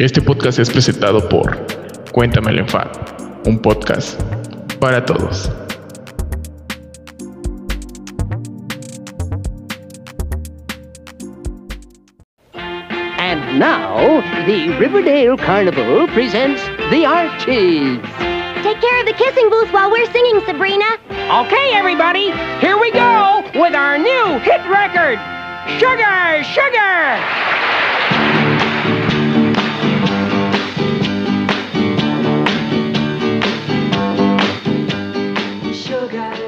[0.00, 1.58] Este podcast es presentado por
[2.10, 2.90] Cuéntame el Enfado,
[3.44, 4.18] un podcast
[4.80, 5.50] para todos.
[13.18, 18.00] And now, the Riverdale Carnival presents the Archies.
[18.62, 20.96] Take care of the kissing booth while we're singing, Sabrina.
[21.44, 22.30] Okay, everybody,
[22.62, 25.18] here we go with our new hit record,
[25.78, 27.59] Sugar, Sugar!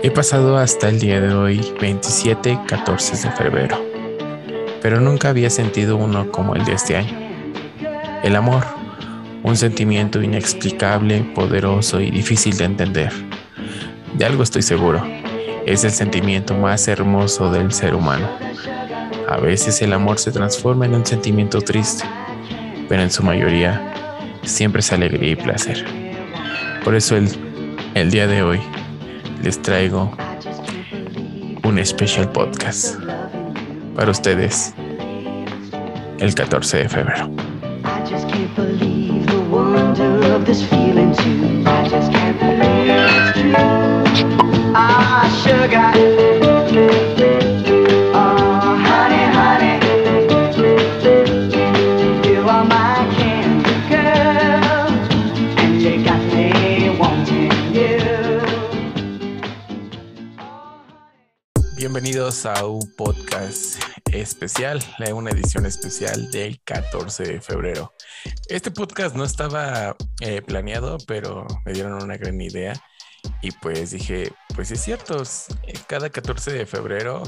[0.05, 3.81] He pasado hasta el día de hoy 27, 14 de febrero,
[4.83, 7.17] pero nunca había sentido uno como el de este año.
[8.25, 8.65] El amor,
[9.45, 13.13] un sentimiento inexplicable, poderoso y difícil de entender.
[14.15, 15.07] De algo estoy seguro,
[15.67, 18.29] es el sentimiento más hermoso del ser humano.
[19.29, 22.03] A veces el amor se transforma en un sentimiento triste,
[22.89, 23.95] pero en su mayoría
[24.43, 25.85] siempre es alegría y placer.
[26.83, 27.29] Por eso el,
[27.95, 28.61] el día de hoy
[29.43, 30.11] les traigo
[31.65, 32.97] un especial podcast
[33.97, 34.75] para ustedes
[36.19, 37.31] el 14 de febrero.
[62.13, 63.83] Bienvenidos a un podcast
[64.13, 67.95] especial, una edición especial del 14 de febrero.
[68.51, 72.75] Este podcast no estaba eh, planeado, pero me dieron una gran idea
[73.41, 75.23] y pues dije, pues es cierto,
[75.67, 77.23] eh, cada 14 de febrero,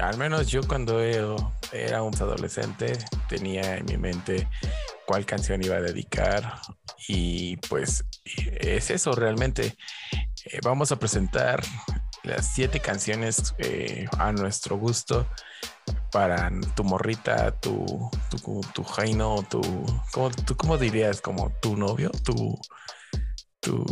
[0.00, 2.96] al menos yo cuando era un adolescente
[3.28, 4.48] tenía en mi mente
[5.06, 6.54] cuál canción iba a dedicar
[7.06, 9.76] y pues es eso realmente.
[10.46, 11.60] Eh, vamos a presentar
[12.22, 15.26] las siete canciones eh, a nuestro gusto
[16.12, 19.60] para tu morrita, tu, tu, tu jaino, tu,
[20.12, 21.20] ¿cómo, tú, ¿cómo dirías?
[21.20, 22.58] Como tu novio, tu,
[23.60, 23.84] tu,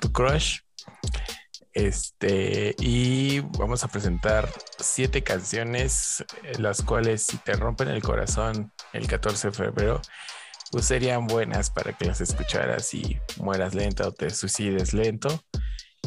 [0.00, 0.60] tu crush.
[1.72, 4.48] Este, y vamos a presentar
[4.78, 10.00] siete canciones, eh, las cuales si te rompen el corazón el 14 de febrero,
[10.72, 15.44] pues serían buenas para que las escucharas y mueras lento o te suicides lento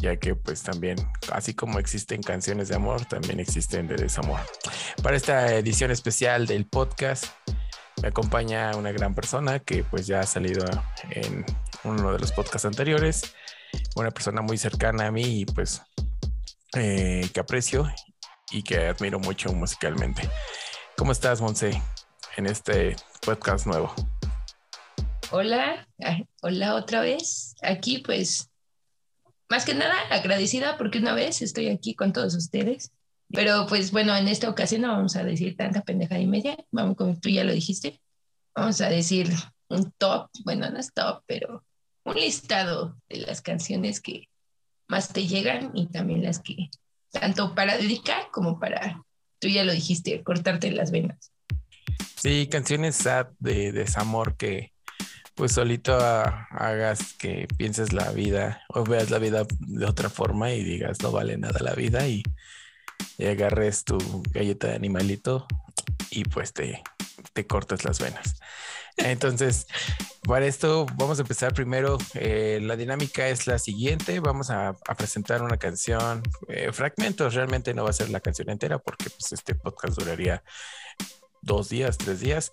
[0.00, 0.96] ya que pues también,
[1.32, 4.40] así como existen canciones de amor, también existen de desamor.
[5.02, 7.26] Para esta edición especial del podcast
[8.02, 10.64] me acompaña una gran persona que pues ya ha salido
[11.10, 11.44] en
[11.84, 13.34] uno de los podcasts anteriores,
[13.94, 15.82] una persona muy cercana a mí y pues
[16.74, 17.92] eh, que aprecio
[18.50, 20.28] y que admiro mucho musicalmente.
[20.96, 21.80] ¿Cómo estás, Monse,
[22.36, 23.94] en este podcast nuevo?
[25.30, 25.86] Hola,
[26.42, 27.54] hola otra vez.
[27.62, 28.49] Aquí pues,
[29.50, 32.92] más que nada agradecida porque una vez estoy aquí con todos ustedes.
[33.32, 36.56] Pero pues bueno, en esta ocasión no vamos a decir tanta pendejada y media.
[36.70, 38.00] Vamos, como tú ya lo dijiste,
[38.54, 39.28] vamos a decir
[39.68, 41.64] un top, bueno, no es top, pero
[42.04, 44.28] un listado de las canciones que
[44.88, 46.70] más te llegan y también las que
[47.10, 49.02] tanto para dedicar como para,
[49.40, 51.32] tú ya lo dijiste, cortarte las venas.
[52.16, 54.72] Sí, canciones sad de desamor que
[55.40, 60.52] pues solito ah, hagas que pienses la vida o veas la vida de otra forma
[60.52, 62.22] y digas no vale nada la vida y,
[63.16, 63.96] y agarres tu
[64.32, 65.46] galleta de animalito
[66.10, 66.82] y pues te,
[67.32, 68.38] te cortas las venas.
[68.98, 69.66] Entonces,
[70.24, 71.96] para esto vamos a empezar primero.
[72.12, 74.20] eh, la dinámica es la siguiente.
[74.20, 77.32] Vamos a, a presentar una canción, eh, fragmentos.
[77.32, 80.44] Realmente no va a ser la canción entera porque pues, este podcast duraría
[81.40, 82.50] dos días, tres días.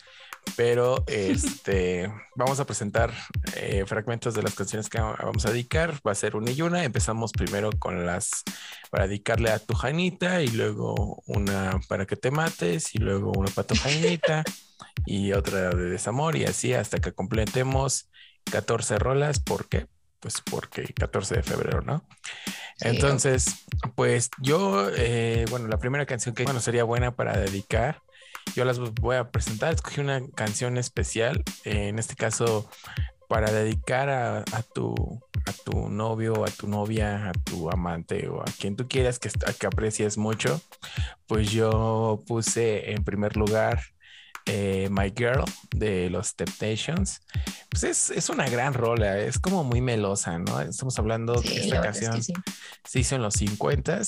[0.56, 3.14] Pero este, vamos a presentar
[3.56, 5.96] eh, fragmentos de las canciones que vamos a dedicar.
[6.06, 6.84] Va a ser una y una.
[6.84, 8.44] Empezamos primero con las
[8.90, 13.50] para dedicarle a tu Janita y luego una para que te mates y luego una
[13.52, 14.44] para tu Janita
[15.06, 18.10] y otra de desamor y así hasta que completemos
[18.52, 19.40] 14 rolas.
[19.40, 19.88] ¿Por qué?
[20.20, 22.08] Pues porque 14 de febrero, ¿no?
[22.78, 22.88] Sí.
[22.88, 23.66] Entonces,
[23.96, 28.02] pues yo, eh, bueno, la primera canción que bueno, sería buena para dedicar,
[28.56, 29.74] yo las voy a presentar.
[29.74, 32.70] Escogí una canción especial, eh, en este caso
[33.28, 34.96] para dedicar a, a tu,
[35.46, 39.30] a tu novio, a tu novia, a tu amante o a quien tú quieras que,
[39.68, 40.62] aprecies mucho.
[41.28, 43.82] Pues yo puse en primer lugar
[44.46, 45.44] eh, My Girl
[45.76, 47.22] de los Temptations.
[47.70, 50.62] Pues es, es una gran rola, es como muy melosa, ¿no?
[50.62, 52.54] Estamos hablando Sí, de esta verdad es que canción sí.
[52.86, 54.02] se hizo en los 50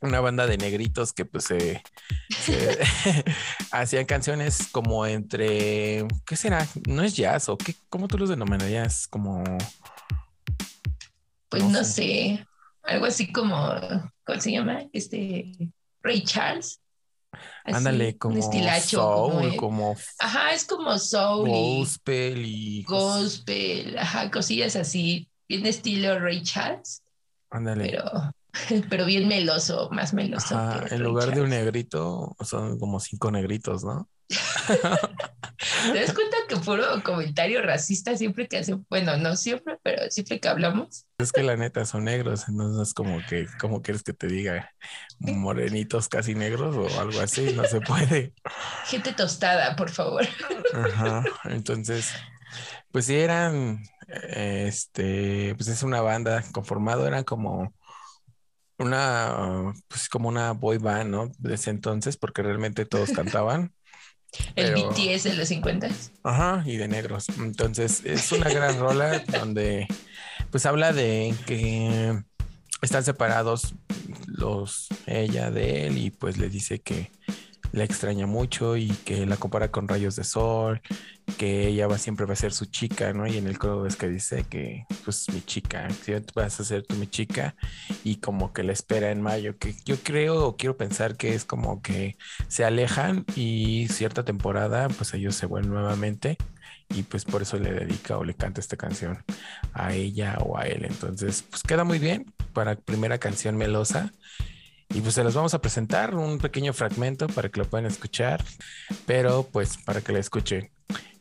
[0.00, 1.82] una banda de negritos que pues se,
[2.30, 2.78] se-
[3.70, 6.66] hacían canciones como entre, ¿qué será?
[6.88, 7.74] ¿No es jazz o qué?
[7.88, 9.06] ¿Cómo tú los denominarías?
[9.08, 9.42] Como,
[11.48, 11.92] Pues No no, sé.
[11.92, 12.46] sé,
[12.84, 13.56] algo así como,
[14.24, 14.82] ¿cómo se llama?
[14.92, 15.52] Este,
[16.02, 16.80] Ray Charles.
[17.64, 22.42] Así, ándale, un como estilacho, soul, como, el- como Ajá, es como soul y gospel
[22.44, 22.82] y...
[22.84, 27.02] gospel, ajá, cosillas así, bien estilo Ray Charles,
[27.50, 27.84] Ándale.
[27.90, 28.02] pero,
[28.90, 30.56] pero bien meloso, más meloso.
[30.56, 34.08] Ajá, en lugar de un negrito, son como cinco negritos, ¿no?
[35.92, 38.86] ¿Te das cuenta que puro comentario racista siempre que hacen?
[38.88, 41.06] Bueno, no siempre, pero siempre que hablamos.
[41.18, 44.72] Es que la neta son negros, entonces es como que, ¿cómo quieres que te diga?
[45.18, 48.32] Morenitos casi negros o algo así, no se puede.
[48.86, 50.26] Gente tostada, por favor.
[50.72, 52.10] Ajá, entonces,
[52.90, 53.82] pues sí eran,
[54.30, 57.74] este, pues es una banda conformado, eran como
[58.80, 61.30] una, pues como una boy band, ¿no?
[61.38, 63.72] De ese entonces, porque realmente todos cantaban.
[64.56, 65.88] El Pero- BTS de los 50.
[66.22, 67.26] Ajá, y de negros.
[67.38, 69.86] Entonces, es una gran rola donde
[70.50, 72.22] pues habla de que
[72.82, 73.74] están separados
[74.26, 77.10] los ella de él y pues le dice que
[77.72, 80.80] la extraña mucho y que la compara con rayos de sol,
[81.38, 83.26] que ella va siempre va a ser su chica, ¿no?
[83.26, 86.82] Y en el coro es que dice que pues mi chica, si vas a ser
[86.84, 87.54] tú mi chica
[88.04, 91.44] y como que la espera en mayo, que yo creo o quiero pensar que es
[91.44, 92.16] como que
[92.48, 96.36] se alejan y cierta temporada pues ellos se vuelven nuevamente
[96.88, 99.24] y pues por eso le dedica o le canta esta canción
[99.72, 100.84] a ella o a él.
[100.84, 104.12] Entonces pues queda muy bien para primera canción melosa
[104.92, 108.44] y pues se los vamos a presentar un pequeño fragmento para que lo puedan escuchar,
[109.06, 110.70] pero pues para que la escuchen.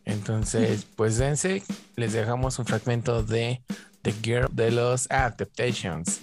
[0.06, 1.64] Entonces pues dense,
[1.96, 3.62] les dejamos un fragmento de
[4.02, 6.22] The Girl de los ah, Temptations.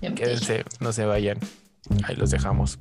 [0.00, 1.38] Quédense, no se vayan.
[2.04, 2.78] Ahí los dejamos.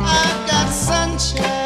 [0.00, 1.57] I've got sunshine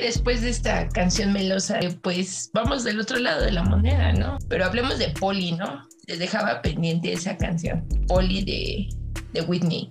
[0.00, 4.38] después de esta canción melosa, eh, pues vamos del otro lado de la moneda, ¿no?
[4.48, 5.86] Pero hablemos de Polly, ¿no?
[6.06, 8.88] Les dejaba pendiente esa canción, Polly de,
[9.32, 9.88] de Whitney.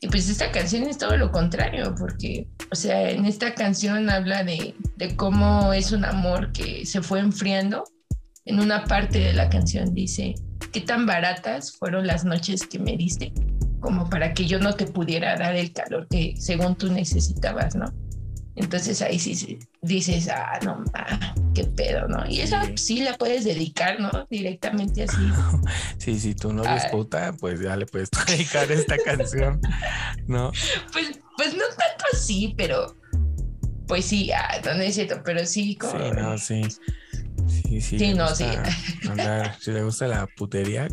[0.00, 4.44] Y pues esta canción es todo lo contrario, porque, o sea, en esta canción habla
[4.44, 7.84] de, de cómo es un amor que se fue enfriando.
[8.46, 10.34] En una parte de la canción dice,
[10.72, 13.32] ¿qué tan baratas fueron las noches que me diste?
[13.80, 17.84] Como para que yo no te pudiera dar el calor que según tú necesitabas, ¿no?
[18.56, 22.26] Entonces ahí sí sí dices, ah, no, ah, qué pedo, ¿no?
[22.28, 22.72] Y esa Sí.
[22.76, 24.10] sí la puedes dedicar, ¿no?
[24.30, 25.16] Directamente así.
[25.98, 26.90] Sí, si tu novio es Ay.
[26.90, 29.60] puta, pues ya le puedes dedicar esta canción,
[30.26, 30.50] ¿no?
[30.92, 32.96] Pues, pues no tanto así, pero
[33.86, 35.92] pues sí, ah, no, no es cierto, pero sí como...
[35.92, 36.62] Sí, no, sí.
[37.48, 37.98] Sí, sí.
[37.98, 38.62] Sí, no, gusta
[39.08, 40.86] andar- si le gusta la putería,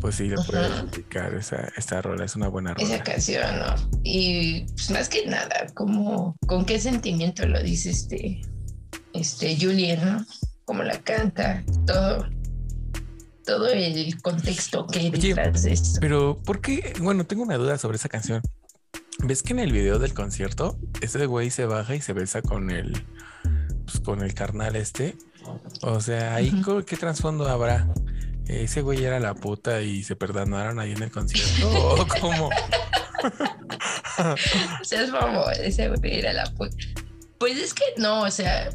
[0.00, 3.04] pues sí le puedes dedicar esa, rola, es una buena Esa rola.
[3.04, 4.00] canción, ¿no?
[4.04, 8.40] Y pues más que nada, como, ¿con qué sentimiento lo dice este,
[9.12, 10.26] este Julien, ¿no?
[10.64, 12.26] Como la canta, todo,
[13.44, 15.98] todo el contexto que hay Oye, detrás de esto.
[16.00, 16.92] Pero, ¿por qué?
[17.00, 18.42] Bueno, tengo una duda sobre esa canción.
[19.24, 22.70] ¿Ves que en el video del concierto, ese güey se baja y se besa con
[22.70, 23.04] el,
[23.84, 25.16] pues, con el carnal este?
[25.82, 26.52] O sea, ahí
[26.86, 27.88] ¿qué trasfondo habrá?
[28.48, 31.68] ¿Ese güey era la puta y se perdonaron ahí en el concierto?
[31.70, 32.48] ¿O cómo?
[34.80, 36.70] O sea, es como ese güey era la pu-
[37.38, 38.70] Pues es que no, o sea,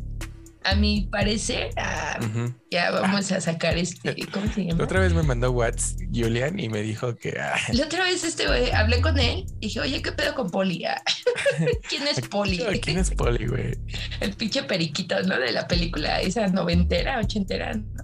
[0.65, 2.19] a mi parecer, ah,
[2.71, 4.83] ya vamos a sacar este, ¿cómo se La llama?
[4.85, 8.47] otra vez me mandó WhatsApp Julian y me dijo que ah, La otra vez este
[8.47, 10.85] güey, hablé con él dije, oye, ¿qué pedo con Poli?
[10.85, 11.01] Ah,
[11.89, 12.59] ¿Quién es Poli?
[12.81, 13.77] ¿quién es Poli, güey?
[14.21, 15.37] El pinche periquito, ¿no?
[15.39, 18.02] De la película esa noventera, ochentera, ¿no?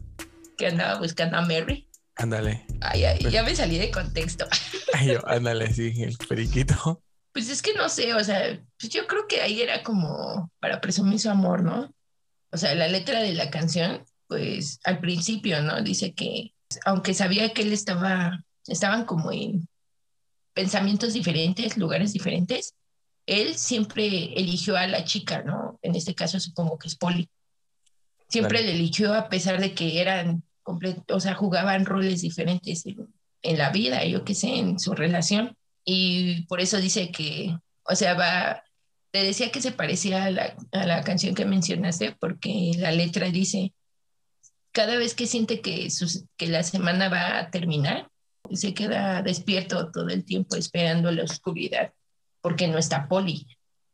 [0.60, 1.90] Que andaba buscando a Mary.
[2.16, 2.66] Ándale.
[2.82, 4.46] Ay, ay, ya me salí de contexto.
[4.94, 7.02] Ay, yo, ándale, sí, el periquito.
[7.32, 10.82] Pues es que no sé, o sea, pues yo creo que ahí era como para
[10.82, 11.94] presumir su amor, ¿no?
[12.52, 15.82] O sea, la letra de la canción, pues al principio, ¿no?
[15.82, 16.54] Dice que
[16.86, 19.68] aunque sabía que él estaba, estaban como en
[20.54, 22.74] pensamientos diferentes, lugares diferentes,
[23.28, 25.80] él siempre eligió a la chica, ¿no?
[25.84, 27.30] En este caso supongo que es Polly.
[28.28, 28.66] Siempre Claro.
[28.74, 33.08] le eligió a pesar de que eran, comple- o sea, jugaban roles diferentes en,
[33.42, 35.56] en la vida, yo qué sé, en su relación.
[35.86, 38.64] Y por eso dice que, o sea, va,
[39.12, 43.30] te decía que se parecía a la, a la canción que mencionaste, porque la letra
[43.30, 43.74] dice,
[44.72, 48.10] cada vez que siente que, sus- que la semana va a terminar,
[48.52, 51.94] se queda despierto todo el tiempo esperando la oscuridad,
[52.42, 53.48] porque no está Poli.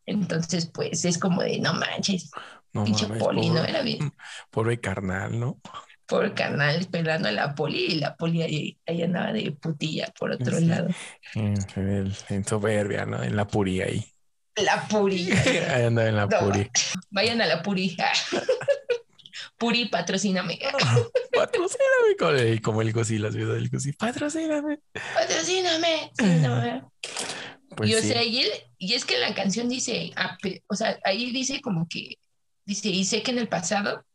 [0.05, 2.29] Entonces, pues es como de, no manches,
[2.74, 4.12] No pinche Poli, no era bien
[4.51, 5.60] Pobre carnal, ¿no?
[6.07, 10.31] Por canal esperando a la Poli y la Poli ahí, ahí andaba de putilla por
[10.31, 10.65] otro Sí.
[10.65, 10.88] lado.
[11.33, 13.24] En, el- soberbia, ¿no?
[13.24, 14.05] En la puri ahí.
[14.57, 15.29] La Puri.
[15.69, 16.39] Ahí andaba en la No.
[16.39, 16.69] puri.
[17.09, 17.97] Vayan a la Puri.
[19.57, 20.59] Puri, patrocíname.
[21.33, 23.93] Patrocíname como, el- como el Gosi, las videos del Gosi.
[23.93, 24.79] Patrocíname.
[25.13, 26.12] Patrocíname.
[26.17, 26.91] Sí, no,
[27.75, 30.97] Pues y, o sea, y, él- y es que la canción dice, ah, o sea,
[31.03, 32.17] ahí dice como que,
[32.65, 34.05] dice, y sé que en el pasado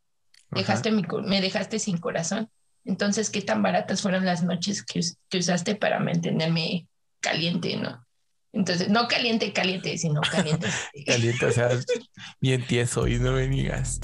[0.51, 2.51] dejaste mi, me dejaste sin corazón.
[2.85, 6.89] Entonces, ¿qué tan baratas fueron las noches que, que usaste para mantenerme
[7.21, 8.05] caliente, no?
[8.53, 10.67] Entonces, no caliente, caliente, sino caliente.
[11.07, 11.71] Caliente, o sea,
[12.41, 14.01] bien tieso y no me digas.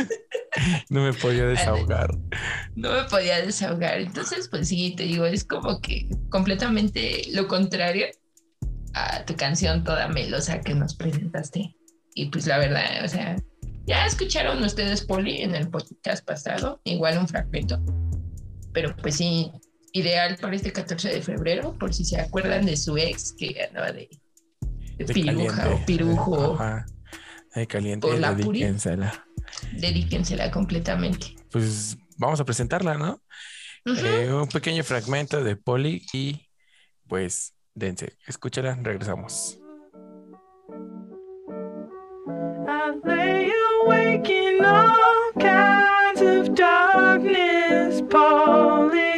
[0.88, 2.10] no me podía desahogar.
[2.74, 4.00] no me podía desahogar.
[4.00, 8.06] Entonces, pues sí, te digo, es como que completamente lo contrario
[8.94, 11.76] a tu canción toda melosa que nos presentaste.
[12.14, 13.36] Y pues la verdad, o sea,
[13.86, 17.80] ya escucharon ustedes Poli en el podcast pasado, igual un fragmento,
[18.72, 19.50] pero pues sí,
[19.92, 23.92] ideal para este 14 de febrero, por si se acuerdan de su ex que andaba
[23.92, 24.08] de,
[24.96, 25.82] de De piruja caliente.
[25.82, 26.86] o pirujo, Ajá.
[27.54, 28.60] De caliente, Por la puri.
[28.60, 29.26] dedíquensela.
[29.72, 31.34] dedíquensela completamente.
[31.50, 33.20] Pues vamos a presentarla, ¿no?
[33.86, 36.46] Eh, un pequeño fragmento de Poli y
[37.08, 39.56] pues dense, escúchala, regresamos.
[43.02, 43.50] I
[44.30, 49.09] in all kinds of darkness, Polly.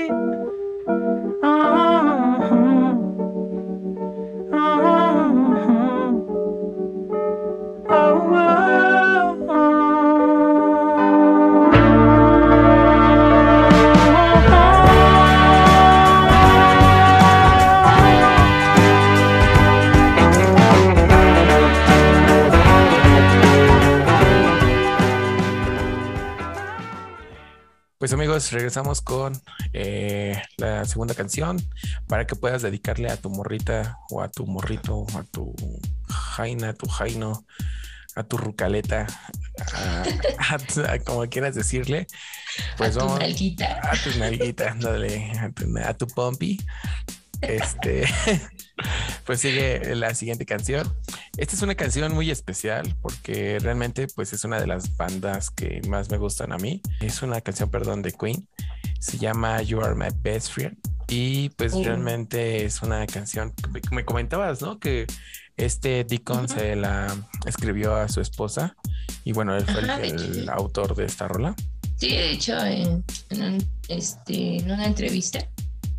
[28.02, 29.40] Pues amigos, regresamos con
[29.72, 31.62] eh, la segunda canción
[32.08, 35.54] para que puedas dedicarle a tu morrita o a tu morrito, a tu
[36.08, 37.46] jaina, a tu jaino,
[38.16, 39.06] a tu rucaleta,
[39.76, 40.02] a,
[40.52, 42.08] a tu- a como quieras decirle.
[42.76, 43.78] Pues a tu vamos nalguita.
[43.88, 46.58] a tu nalguita, ándale, a tu, a tu pompi.
[47.42, 48.04] Este,
[49.26, 50.92] pues sigue la siguiente canción.
[51.36, 55.80] Esta es una canción muy especial porque realmente pues es una de las bandas que
[55.88, 56.80] más me gustan a mí.
[57.00, 58.48] Es una canción, perdón, de Queen.
[59.00, 60.76] Se llama You Are My Best Friend.
[61.08, 61.82] Y pues Oh.
[61.84, 64.78] realmente es una canción que me- comentabas, ¿no?
[64.78, 65.06] Que
[65.58, 68.74] este Deacon se la escribió a su esposa
[69.24, 70.46] y bueno, él fue el- Ajá, de hecho, el, sí.
[70.48, 71.54] autor de esta rola.
[71.96, 73.04] Sí, de hecho, en,
[73.88, 75.46] este, en una entrevista,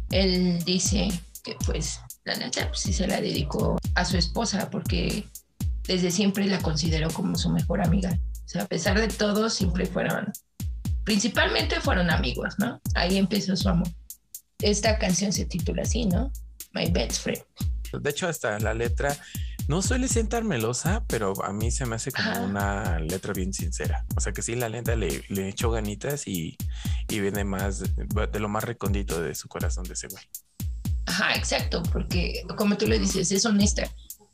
[0.10, 1.10] él dice
[1.44, 5.28] que pues la neta pues, sí se la dedicó a su esposa porque
[5.84, 8.18] desde siempre la consideró como su mejor amiga.
[8.46, 10.32] O sea, a pesar de todo, siempre fueron,
[11.04, 12.82] principalmente fueron amigos, ¿no?
[12.96, 13.88] Ahí empezó su amor.
[14.60, 16.32] Esta canción se titula así, ¿no?
[16.74, 17.44] My Best Friend.
[18.02, 19.16] De hecho, hasta la letra
[19.68, 23.54] no suele ser tan melosa, pero a mí se me hace como una letra bien
[23.54, 24.06] sincera.
[24.16, 26.58] O sea que sí, la letra le, le echó ganitas y,
[27.10, 30.24] y viene más de, lo más recondito de su corazón de ese güey.
[31.06, 33.90] Ajá, exacto, porque como tú le dices, es honesta.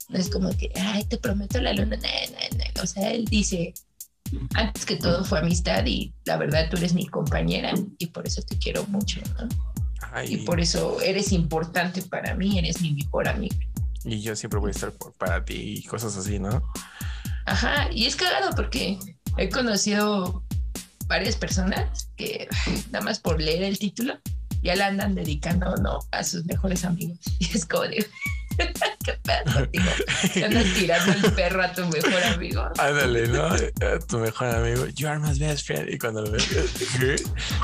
[0.09, 1.97] No es como que, ay, te prometo la luna.
[1.97, 2.81] na, na, na.
[2.83, 3.73] O sea, él dice,
[4.55, 8.41] antes que todo fue amistad y la verdad tú eres mi compañera y por eso
[8.41, 9.47] te quiero mucho, ¿no?
[10.01, 13.55] Ajá, Y por eso eres importante para mí, eres mi mejor amigo.
[14.05, 16.63] y yo siempre voy a estar por- para ti y cosas así, ¿no?
[17.45, 18.97] Ajá, y es cagado porque
[19.37, 20.43] he conocido
[21.07, 22.47] varias personas que
[22.91, 24.19] nada más por leer el título
[24.61, 27.17] ya la andan dedicando no a sus mejores amigos.
[27.39, 28.05] Y es como de,
[28.57, 29.85] ¿qué pedo contigo?
[30.33, 32.63] ¿Te andas tirando el perro a tu mejor amigo?
[32.77, 33.45] Ándale, ¿no?
[33.45, 35.89] A tu mejor amigo, you are my best friend.
[35.89, 36.45] Y cuando lo ves,
[36.99, 37.15] ¿qué?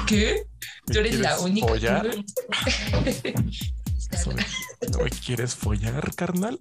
[0.08, 0.44] ¿Qué?
[0.86, 1.68] Tú eres la ¿Quieres única.
[1.68, 2.08] follar?
[4.92, 6.58] ¿No me quieres follar, carnal?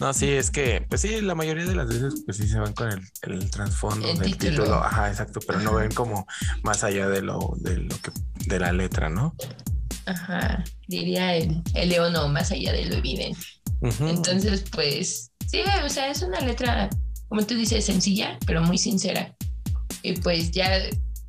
[0.00, 2.72] No, sí, es que, pues sí, la mayoría de las veces, pues sí se van
[2.74, 4.50] con el, el trasfondo El del título.
[4.64, 4.74] título.
[4.84, 6.26] Ajá, exacto, pero no ven como
[6.62, 8.10] más allá de lo, de lo que,
[8.46, 9.34] de la letra, ¿no?
[10.06, 13.40] Ajá, diría el, el león, no, más allá de lo evidente.
[13.80, 16.88] Entonces, pues, Sí, o sea, es una letra,
[17.28, 19.34] como tú dices, sencilla, pero muy sincera.
[20.02, 20.68] Y pues ya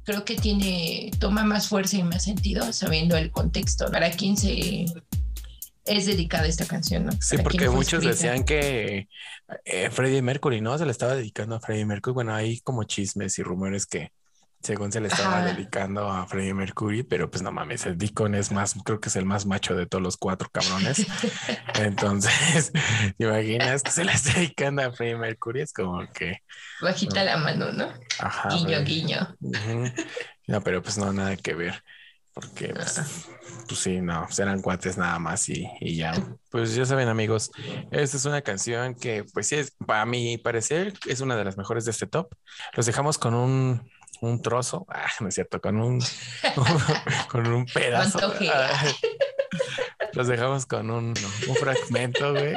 [0.03, 3.91] creo que tiene, toma más fuerza y más sentido sabiendo el contexto.
[3.91, 4.85] Para quién se
[5.85, 7.11] es dedicada esta canción, ¿no?
[7.21, 8.09] Sí, porque muchos escrita.
[8.15, 9.07] decían que
[9.65, 10.77] eh, Freddie Mercury, ¿no?
[10.77, 12.13] Se le estaba dedicando a Freddie Mercury.
[12.13, 14.11] Bueno, hay como chismes y rumores que
[14.65, 15.53] según se le estaba Ajá.
[15.53, 19.15] dedicando a Freddie Mercury, pero pues no mames, el Deacon es más, creo que es
[19.15, 21.05] el más macho de todos los cuatro cabrones.
[21.75, 22.71] Entonces,
[23.15, 25.61] ¿te imaginas que se le está dedicando a Freddie Mercury?
[25.61, 26.39] Es como que,
[26.81, 27.93] Bajita la mano, ¿no?
[28.19, 28.49] ajá.
[28.49, 29.35] guiño, guiño.
[30.47, 31.83] No, pero pues no, nada que ver.
[32.33, 33.01] Porque, pues,
[33.65, 36.11] pues sí, no, eran cuates nada más y, y ya.
[36.49, 37.49] Pues ya saben, amigos,
[37.91, 41.55] esta es una canción que, pues sí, es, para mi parecer, es una de las
[41.55, 42.33] mejores de este top.
[42.73, 43.89] Los dejamos con un,
[44.21, 45.99] un trozo, ah, no es cierto, con un,
[47.29, 48.19] con un pedazo.
[48.53, 48.83] Ah,
[50.13, 51.13] Los dejamos con un,
[51.47, 52.55] un fragmento, güey,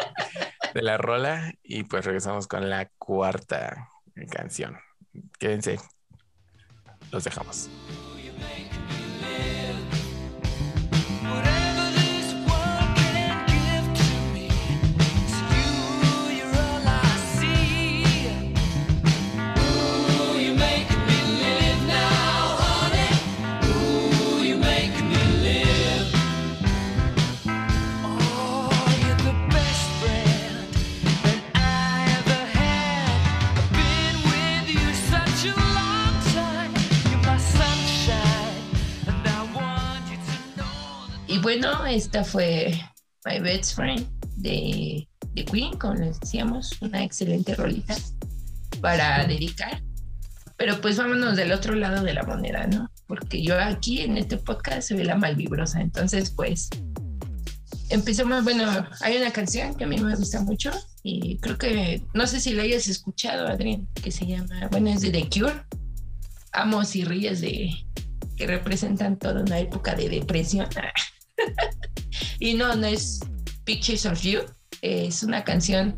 [0.75, 3.89] de la rola y pues regresamos con la cuarta
[4.31, 4.79] canción.
[5.39, 5.81] Quédense.
[7.11, 7.69] Los dejamos.
[41.29, 42.73] Y bueno, esta fue
[43.27, 44.07] My Best Friend
[44.37, 45.07] de,
[45.53, 47.95] Queen, como les decíamos, una excelente rolita
[48.81, 49.83] para dedicar.
[50.57, 52.91] Pero pues vámonos del otro lado de la moneda, ¿no?
[53.07, 55.83] Porque yo aquí en este podcast soy la malvibrosa.
[55.83, 56.71] Entonces, pues,
[57.91, 58.43] empecemos.
[58.43, 58.65] Bueno,
[59.03, 60.71] hay una canción que a mí me gusta mucho
[61.03, 65.03] y creo que, no sé si la hayas escuchado, Adrián, que se llama, bueno, es
[65.03, 65.63] de The Cure.
[66.53, 67.71] Amos y ríes de
[68.35, 70.67] que representan toda una época de depresión.
[72.41, 73.21] y no, no es
[73.65, 74.41] Pictures of You,
[74.83, 75.95] es una canción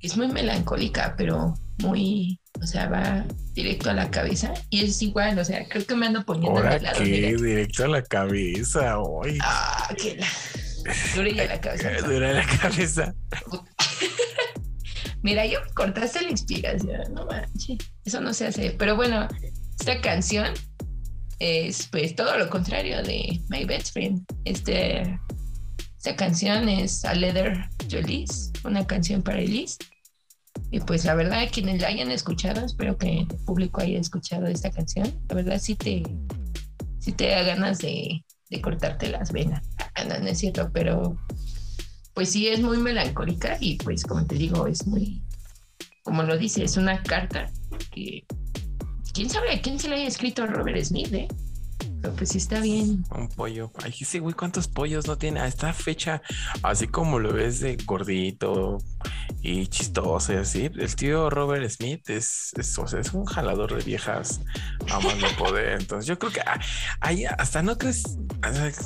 [0.00, 5.38] es muy melancólica, pero muy, o sea, va directo a la cabeza y es igual,
[5.38, 7.00] o sea, creo que me ando poniendo Ahora lado.
[7.00, 7.28] mira.
[7.28, 9.38] directo a la cabeza, hoy.
[9.42, 10.26] Ah, que la...
[11.14, 11.90] Dure ya la cabeza.
[12.06, 13.14] Dura la cabeza.
[15.22, 18.70] Mira, yo me cortaste la inspiración, no manches, eso no se hace.
[18.78, 19.26] Pero bueno,
[19.80, 20.52] esta canción
[21.38, 24.24] es pues todo lo contrario de My Best Friend.
[24.44, 25.18] Este,
[25.96, 29.78] esta canción es A Leather to Elise, una canción para Elise.
[30.70, 34.70] Y pues la verdad, quienes la hayan escuchado, espero que el público haya escuchado esta
[34.70, 35.12] canción.
[35.28, 36.02] La verdad sí te,
[36.98, 39.68] sí te da ganas de, de cortarte las venas.
[39.94, 41.16] Ah, no, no es cierto, pero
[42.14, 45.22] pues sí es muy melancólica y pues como te digo, es muy,
[46.02, 47.50] como lo dice, es una carta
[47.92, 48.24] que
[49.16, 51.26] quién sabe a quién se le haya escrito a Robert Smith, ¿eh?
[52.02, 53.02] Pero pues sí está bien.
[53.16, 53.72] Un pollo.
[53.82, 55.40] Ay, ese güey, ¿cuántos pollos no tiene?
[55.40, 56.20] A esta fecha,
[56.62, 58.76] así como lo ves de gordito
[59.40, 63.74] y chistoso y así, el tío Robert Smith es, es, o sea, es un jalador
[63.74, 64.42] de viejas
[64.90, 65.80] a más no poder.
[65.80, 66.60] Entonces, yo creo que ah,
[67.00, 68.02] ahí hasta no crees,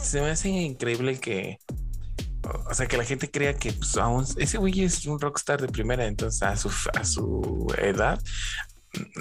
[0.01, 1.59] se me hace increíble que,
[2.71, 5.67] o sea, que la gente crea que pues, aún ese güey es un rockstar de
[5.67, 8.21] primera, entonces a su, a su edad.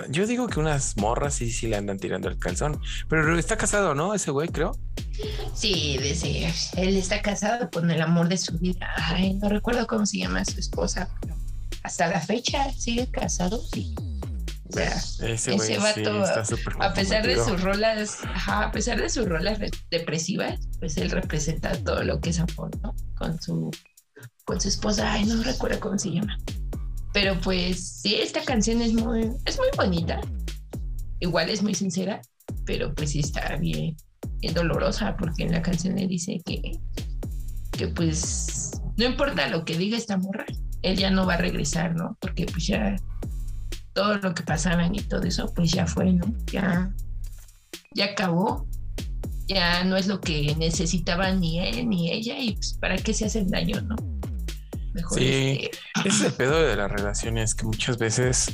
[0.09, 3.93] Yo digo que unas morras sí, sí le andan tirando el calzón, pero está casado,
[3.93, 4.13] ¿no?
[4.15, 4.71] Ese güey, creo.
[5.53, 8.87] Sí, dice, él está casado con el amor de su vida.
[8.95, 11.35] Ay, no recuerdo cómo se llama su esposa, pero
[11.83, 13.93] hasta la fecha sigue casado, sí.
[14.69, 18.99] O sea, Ese ese sí vato, súper a pesar de sus rolas, ajá, a pesar
[19.01, 22.95] de sus rolas re- depresivas, pues él representa todo lo que es amor, ¿no?
[23.17, 23.71] Con su,
[24.45, 26.37] con su esposa, ay, no recuerdo cómo se llama.
[27.13, 30.21] Pero pues sí, esta canción es muy, es muy bonita.
[31.19, 32.21] Igual es muy sincera,
[32.65, 33.97] pero pues sí está bien,
[34.39, 36.61] bien dolorosa, porque en la canción le dice que,
[37.71, 40.45] que pues no importa lo que diga esta morra,
[40.81, 42.17] él ya no va a regresar, ¿no?
[42.21, 42.95] Porque pues ya
[43.93, 46.25] todo lo que pasaban y todo eso, pues ya fue, ¿no?
[46.51, 46.93] Ya,
[47.93, 48.67] ya acabó.
[49.47, 53.25] Ya no es lo que necesitaban ni él ni ella, y pues para qué se
[53.25, 53.95] hacen daño, ¿no?
[54.93, 55.69] Mejor Sí.
[55.71, 58.51] este, Ese es el pedo de las relaciones que muchas veces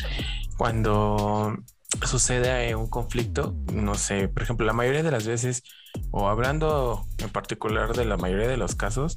[0.58, 1.58] cuando
[2.06, 5.64] sucede un conflicto, no sé, por ejemplo, la mayoría de las veces,
[6.12, 9.16] o hablando en particular de la mayoría de los casos,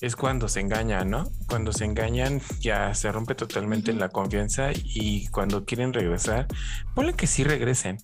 [0.00, 1.30] es cuando se engañan, ¿no?
[1.48, 6.46] Cuando se engañan ya se rompe totalmente la confianza y cuando quieren regresar,
[6.94, 7.98] ponle que sí regresen,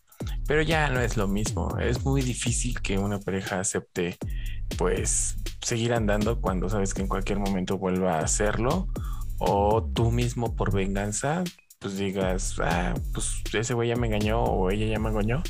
[0.46, 1.76] pero ya no es lo mismo.
[1.78, 4.16] Es muy difícil que una pareja acepte,
[4.78, 8.88] pues, seguir andando cuando sabes que en cualquier momento vuelva a hacerlo
[9.38, 11.42] o tú mismo por venganza,
[11.78, 15.42] pues digas, ah, pues ese güey ya me engañó o ella ya me engañó,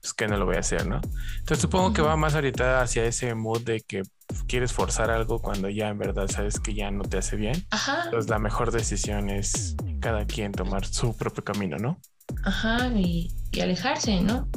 [0.00, 1.00] pues que no lo voy a hacer, ¿no?
[1.38, 4.02] Entonces supongo que va más ahorita hacia ese mood de que
[4.46, 7.64] quieres forzar algo cuando ya en verdad sabes que ya no te hace bien.
[7.70, 11.98] Ajá, Entonces la mejor decisión es cada quien tomar su propio camino, ¿no?
[12.44, 14.48] ajá, y, y alejarse, ¿no?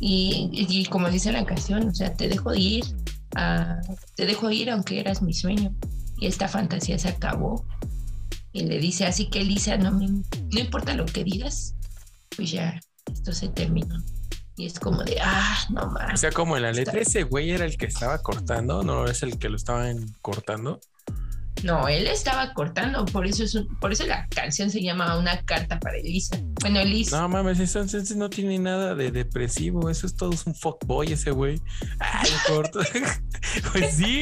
[0.00, 2.84] Y, y- y como dice la canción, o sea, te dejo ir,
[3.38, 3.80] a-
[4.16, 5.74] te dejo ir aunque eras mi sueño.
[6.20, 7.64] Y esta fantasía se acabó.
[8.52, 10.24] Y le dice, así que Elisa, no, me, no
[10.60, 11.74] importa lo que digas,
[12.36, 12.80] pues ya,
[13.12, 14.02] esto se terminó.
[14.56, 16.18] Y es como de, ah, no O más.
[16.20, 19.38] sea, como en la letra, ese güey era el que estaba cortando, no es el
[19.38, 20.80] que lo estaban cortando.
[21.64, 25.42] No, él estaba cortando, por eso es un- por eso la canción se llama Una
[25.44, 26.38] carta para Elisa.
[26.60, 27.20] Bueno, Elisa.
[27.20, 27.84] No mames, eso
[28.16, 31.60] no tiene nada de depresivo, eso es todo es un fuckboy ese güey.
[31.98, 32.80] Ay, corto.
[33.72, 34.20] pues sí,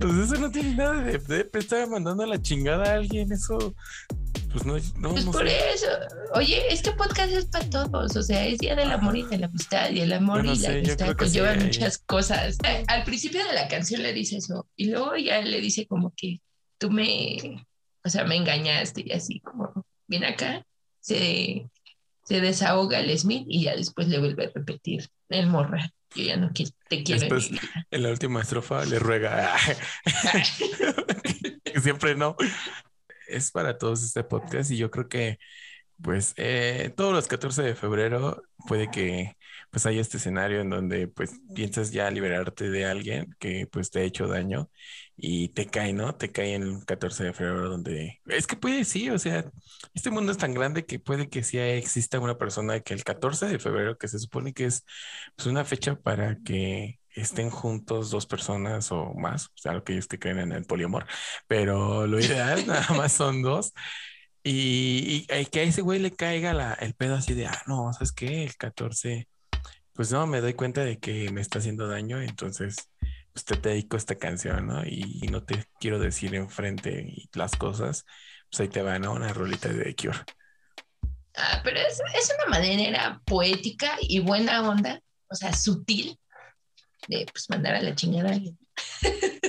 [0.00, 3.74] pues eso no tiene nada de dep, estaba mandando a la chingada a alguien, eso
[4.52, 5.58] pues no, no, Pues no por sé.
[5.74, 5.86] eso.
[6.34, 8.16] Oye, este podcast es para todos.
[8.16, 9.90] O sea, es día del amor y de la amistad.
[9.90, 12.56] Y el amor no y la sé, amistad conllevan sí, muchas cosas.
[12.64, 14.66] Eh, Al principio de la canción le dice eso.
[14.74, 16.40] Y luego ya le dice como que
[16.78, 17.66] tú me,
[18.04, 20.64] o sea, me engañaste y así como, ven acá.
[21.00, 21.68] Se,
[22.24, 25.90] se desahoga el Smith y ya después le vuelve a repetir el morra.
[26.14, 27.86] Yo ya no qui- te quiero en Después- vida.
[27.90, 29.56] En la última estrofa le ruega
[31.82, 32.36] siempre no.
[33.28, 35.38] Es para todos este podcast y yo creo que
[36.02, 39.36] pues eh, todos los 14 de febrero puede que
[39.70, 44.00] pues haya este escenario en donde pues piensas ya liberarte de alguien que pues te
[44.00, 44.70] ha hecho daño
[45.16, 46.14] y te cae, ¿no?
[46.16, 49.50] Te cae en el 14 de febrero donde es que puede sí, o sea,
[49.94, 53.46] este mundo es tan grande que puede que sí exista una persona que el 14
[53.46, 54.84] de febrero que se supone que es
[55.36, 59.94] pues una fecha para que estén juntos dos personas o más, o sea, lo que
[59.94, 61.06] ellos que creen en el poliamor,
[61.46, 63.72] pero lo ideal nada más son dos.
[64.42, 67.62] Y, y- y que a ese güey le caiga la, el pedo así de, ah,
[67.66, 68.44] no, ¿sabes qué?
[68.44, 69.28] El 14,
[69.94, 72.76] pues no, me doy cuenta de que me está haciendo daño, entonces,
[73.44, 74.84] pues te dedico esta canción, ¿no?
[74.86, 78.04] Y, y no te quiero decir enfrente y las cosas,
[78.50, 79.12] pues ahí te va, ¿no?
[79.12, 80.18] Una rolita de The Cure.
[81.36, 86.18] Ah, pero es, es una manera poética y buena onda, o sea, sutil,
[87.08, 88.58] de pues mandar a la chingada a alguien.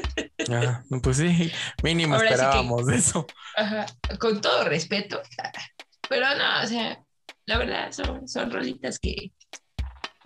[0.50, 1.52] Ah, pues sí,
[1.84, 3.28] mínimo Ahora sí que- esperábamos eso.
[3.58, 3.86] Ajá,
[4.18, 5.22] con todo respeto.
[6.10, 7.04] Pero no, o sea,
[7.46, 9.34] la verdad son, son rolitas que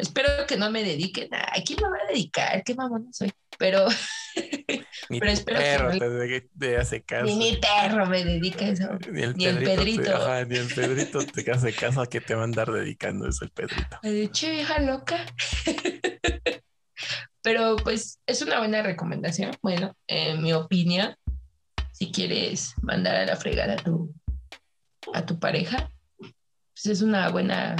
[0.01, 1.33] espero que no me dediquen.
[1.33, 2.63] a- ¿A quién me va a dedicar?
[2.63, 3.31] ¿Qué mamona soy?
[3.57, 3.87] Pero
[5.09, 7.25] Ni Pero espero que perro no- te, hace caso.
[7.25, 8.89] ni mi perro me dedica eso.
[9.11, 10.03] Ni el Ni el Pedrito.
[10.03, 13.27] Te, ajá, ni el Pedrito te hace caso a que te va a andar dedicando
[13.27, 13.99] eso el Pedrito.
[14.03, 15.25] De che, vieja loca.
[17.43, 19.51] Pero pues es una buena recomendación.
[19.61, 21.15] Bueno, en mi opinión,
[21.91, 24.13] si quieres mandar a la fregada a tu,
[25.13, 27.75] a tu pareja, pues es una buena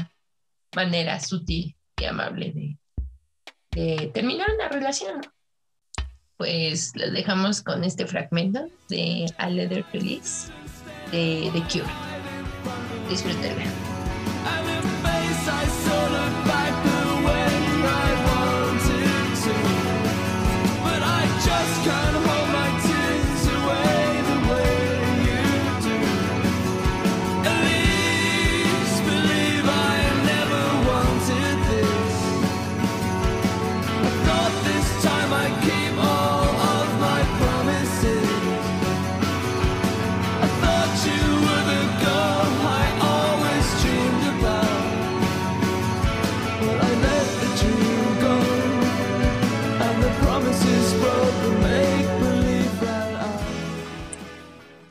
[0.75, 2.77] manera sutil amable
[3.71, 5.21] de, terminar una relación.
[6.37, 10.51] Pues los dejamos con este fragmento de A Leather Feliz
[11.11, 11.93] de The Cure.
[13.09, 13.90] Disfrútenla.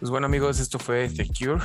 [0.01, 1.63] Pues bueno, amigos, esto fue The Cure.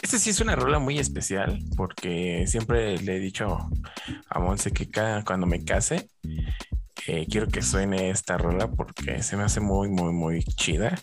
[0.00, 3.68] Este sí es una rola muy especial porque siempre le he dicho
[4.30, 6.08] a Monse que cada, cuando me case,
[7.08, 10.96] eh, quiero que suene esta rola porque se me hace muy, muy, muy chida.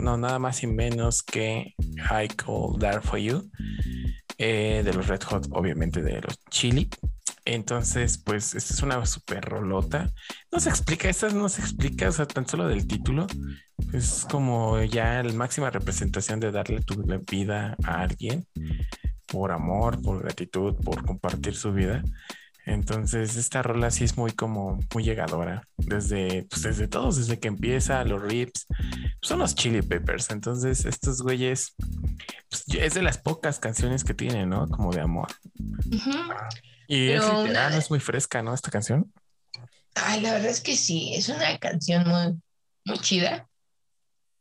[0.00, 3.50] No, nada más y menos que I Call There For You
[4.38, 6.88] eh, de los Red Hot, obviamente de los Chili.
[7.44, 10.10] Entonces, pues, esta es una super rolota.
[10.52, 13.26] No se explica, esta no se explica, o sea, tan solo del título.
[13.92, 18.46] Es como ya la máxima representación de darle tu vida a alguien
[19.26, 22.02] por amor, por gratitud, por compartir su vida.
[22.66, 25.66] Entonces, esta rola sí es muy como muy llegadora.
[25.76, 28.66] Desde, pues desde todos, desde que empieza, los rips,
[29.22, 30.30] son los Chili Peppers.
[30.30, 31.74] Entonces, estos güeyes,
[32.48, 34.68] pues, es de las pocas canciones que tienen, ¿no?
[34.68, 35.28] Como de amor.
[36.92, 38.52] Y es Pero literal, una- es muy fresca, ¿no?
[38.52, 39.12] Esta canción.
[39.94, 42.34] Ay, la verdad es que sí, es una canción muy,
[42.84, 43.48] muy chida,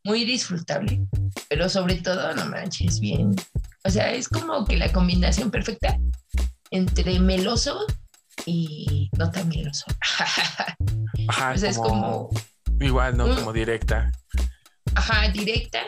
[0.03, 1.01] muy disfrutable,
[1.47, 3.35] pero sobre todo, no manches, bien.
[3.83, 5.99] O sea, es como que la combinación perfecta
[6.71, 7.85] entre meloso
[8.47, 9.85] y no tan meloso.
[11.27, 12.31] Ajá, o sea, es como,
[12.79, 13.35] igual, ¿no?
[13.35, 14.11] Como directa.
[14.95, 15.81] ajá, directa.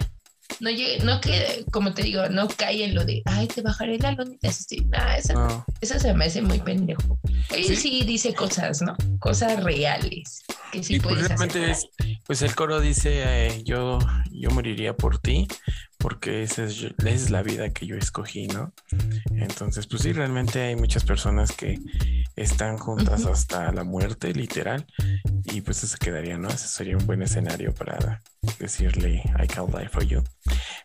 [0.62, 3.97] No, llega, no que, como te digo, no cae en lo de, ay, te bajaré
[3.97, 4.52] la lonita.
[4.52, 5.65] Sí, nada, eso, No.
[5.82, 7.19] eso se me hace muy pendejo.
[7.50, 7.76] Él Sí.
[7.76, 8.95] sí, dice cosas, ¿no?
[9.19, 10.43] Cosas reales.
[10.71, 11.89] Que sí y pues puedes realmente hacer.
[12.08, 13.10] es, pues el coro dice,
[13.47, 13.97] eh, yo,
[14.32, 15.47] yo moriría por ti,
[16.02, 18.74] porque esa es, esa es la vida que yo escogí, ¿no?
[19.36, 21.80] Entonces, pues sí, realmente hay muchas personas que
[22.36, 24.86] están juntas hasta la muerte, literal,
[25.46, 26.50] y pues eso quedaría, ¿no?
[26.50, 28.22] Ese sería un buen escenario para
[28.60, 30.24] decirle I can die for you.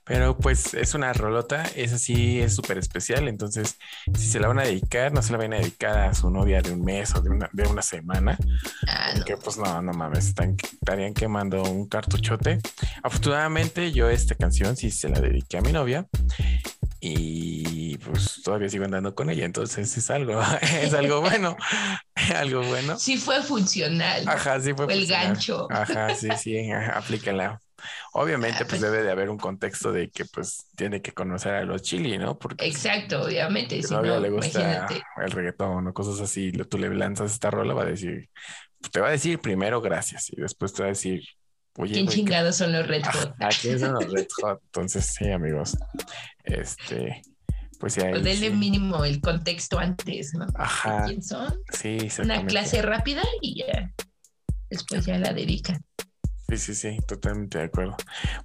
[0.06, 3.76] Pero pues es una rolota, esa sí es súper especial, entonces
[4.16, 6.62] si se la van a dedicar, no se la van a dedicar a su novia
[6.62, 8.38] de un mes o de una, de una semana,
[8.86, 9.24] Ah, no.
[9.24, 12.58] que pues no, no mames, están, estarían quemando un cartuchote.
[13.02, 16.06] Afortunadamente yo esta canción sí se la dediqué a mi novia
[17.00, 20.40] y pues todavía sigo andando con ella, entonces es algo,
[20.82, 21.56] es algo bueno,
[22.36, 22.98] algo bueno.
[22.98, 24.24] Sí fue funcional.
[24.28, 25.26] Ajá, sí fue Fue el funcional.
[25.28, 25.66] gancho.
[25.70, 27.60] Ajá, sí, sí, aplíquenla.
[28.12, 31.54] Obviamente, Ah, pues pues- debe de haber un contexto de que pues tiene que conocer
[31.54, 32.38] a los chili, ¿no?
[32.38, 33.82] Porque Exacto, obviamente.
[33.82, 35.02] si no, le gusta imagínate.
[35.24, 38.28] el reggaetón o cosas así, tú le lanzas esta rola, va a decir,
[38.92, 41.22] te va a decir primero gracias y después te va a decir,
[41.76, 43.34] oye, ¿Quién güey, ¿qué- chingados son los Red Hot?
[43.40, 44.60] Ah, ¿quiénes son los Red Hot?
[44.64, 45.76] Entonces, sí, amigos,
[46.44, 47.22] este,
[47.78, 48.50] pues sí, ahí denle sí.
[48.50, 50.46] mínimo el contexto antes, ¿no?
[50.54, 51.54] Ajá, ¿Quién son?
[51.72, 53.92] sí, Una clase rápida y ya.
[54.70, 55.80] Después ya la dedican.
[56.48, 57.96] Sí, sí, sí, totalmente de acuerdo.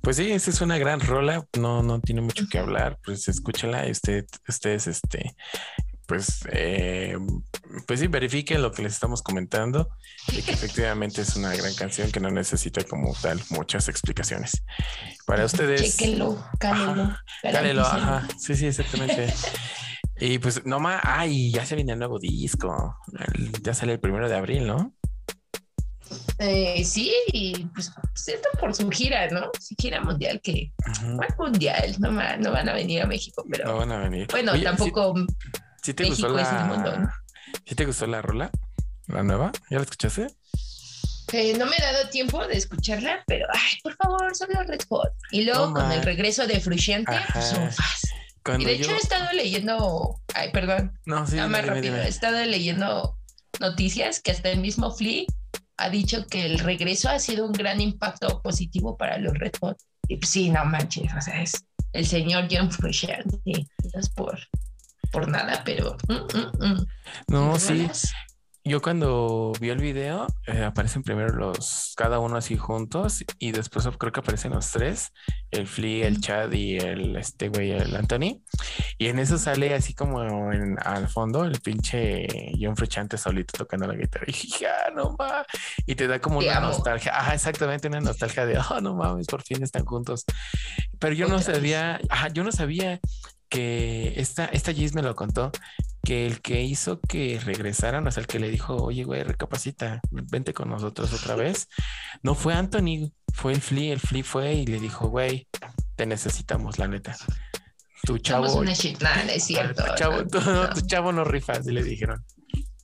[0.01, 3.87] Pues sí, esa es una gran rola, no, no tiene mucho que hablar, pues escúchala
[3.87, 5.35] y usted, ustedes, este,
[6.07, 7.15] pues, eh,
[7.87, 9.87] pues sí, verifiquen lo que les estamos comentando,
[10.33, 14.63] de que efectivamente es una gran canción que no necesita como tal muchas explicaciones.
[15.27, 17.03] Para ustedes, Chéquenlo, cálenlo.
[17.03, 19.31] Ajá, cálelo, ajá, sí, sí, exactamente.
[20.19, 22.97] Y pues, no más, ay, ya se viene el nuevo disco,
[23.35, 24.93] El- ya sale el primero de abril, ¿no?
[26.39, 29.51] Eh, sí, y pues siento por su gira, ¿no?
[29.59, 30.71] Su gira mundial que.
[31.15, 31.95] ¿cuál mundial?
[31.99, 34.27] No, no van a venir a México, pero No van a venir.
[34.31, 35.13] bueno, Oye, ¿sí- tampoco
[35.83, 36.63] ¿Sí te México gustó es el la...
[36.65, 37.09] mundo, ¿no?
[37.65, 38.49] ¿Sí te gustó la rola?
[39.07, 39.51] ¿La nueva?
[39.69, 40.27] ¿Ya la escuchaste?
[41.33, 44.81] eh, no me he dado tiempo de escucharla, pero ay, por favor, son los Red
[44.89, 45.11] Hot.
[45.31, 48.05] Y luego No, con el regreso de Frusciante, pues fast.
[48.59, 52.05] Y de hecho he estado leyendo, ay, perdón, No, sí, dime, más dime, rápido, dime.
[52.05, 53.17] he estado leyendo
[53.59, 55.25] noticias que hasta el mismo Flea
[55.81, 59.77] ha dicho que el regreso ha sido un gran impacto positivo para los Red Hot.
[60.07, 64.39] Y pues sí, no manches, o sea, es el señor John Frusciante, no es por,
[65.11, 65.97] por nada, pero...
[66.07, 66.87] mm, mm, mm.
[67.27, 67.87] No, ¿Qué sí.
[68.63, 73.87] Yo cuando vi el video, eh, aparecen primero los, cada uno así juntos, y después
[73.97, 75.11] creo que aparecen los tres,
[75.49, 76.21] el Flea, el.
[76.21, 78.43] Chad y el, este güey, el Anthony.
[78.99, 80.21] Y en eso sale así como
[80.53, 82.27] en, al fondo el pinche
[82.59, 84.25] John Frechante solito tocando la guitarra.
[84.27, 85.47] Y dije, ah, no mames.
[85.87, 86.67] Y te da como Te una amo.
[86.67, 87.17] nostalgia.
[87.17, 90.23] Ajá, exactamente, una nostalgia de, oh, no mames, por fin están juntos.
[90.99, 92.99] Pero yo no sabía, ajá, yo no sabía
[93.49, 95.51] que esta, esta Giz me lo contó,
[96.03, 100.01] que el que hizo que regresaran, o sea, el que le dijo, oye, güey, recapacita,
[100.09, 101.67] vente con nosotros otra vez,
[102.23, 105.47] no fue Anthony, fue el Flea, el Flea fue y le dijo, güey,
[105.95, 107.15] te necesitamos, la neta.
[108.03, 109.83] Tu chavo, Somos una es cierto.
[109.83, 110.69] tu chavo, no, tu, no.
[110.69, 112.25] tu chavo no rifas, y le dijeron.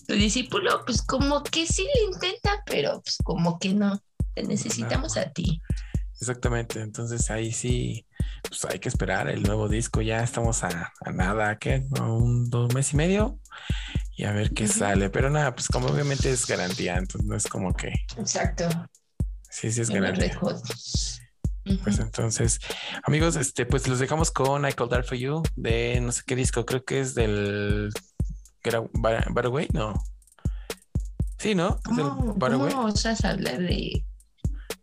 [0.07, 3.99] Tu discípulo, pues como que sí le intenta, pero pues como que no.
[4.35, 5.59] Te necesitamos a ti.
[6.21, 8.06] Exactamente, entonces ahí sí,
[8.47, 11.85] pues hay que esperar el nuevo disco, ya estamos a, a nada, ¿qué?
[11.99, 13.39] A un dos meses y medio
[14.15, 17.45] y a ver qué sale, pero nada, pues como obviamente es garantía, entonces no es
[17.47, 18.67] como que, Exacto.
[19.49, 20.37] sí, sí es garantía.
[21.83, 22.59] Pues entonces,
[23.03, 26.35] amigos, este, pues los dejamos con I Call That For You de no sé qué
[26.35, 27.91] disco, creo que es del,
[28.93, 29.93] Barway, no.
[31.37, 31.79] Sí, ¿no?
[31.89, 32.73] ¿Es del ¿Cómo, Barway?
[32.73, 34.05] ¿Cómo osas hablar de.?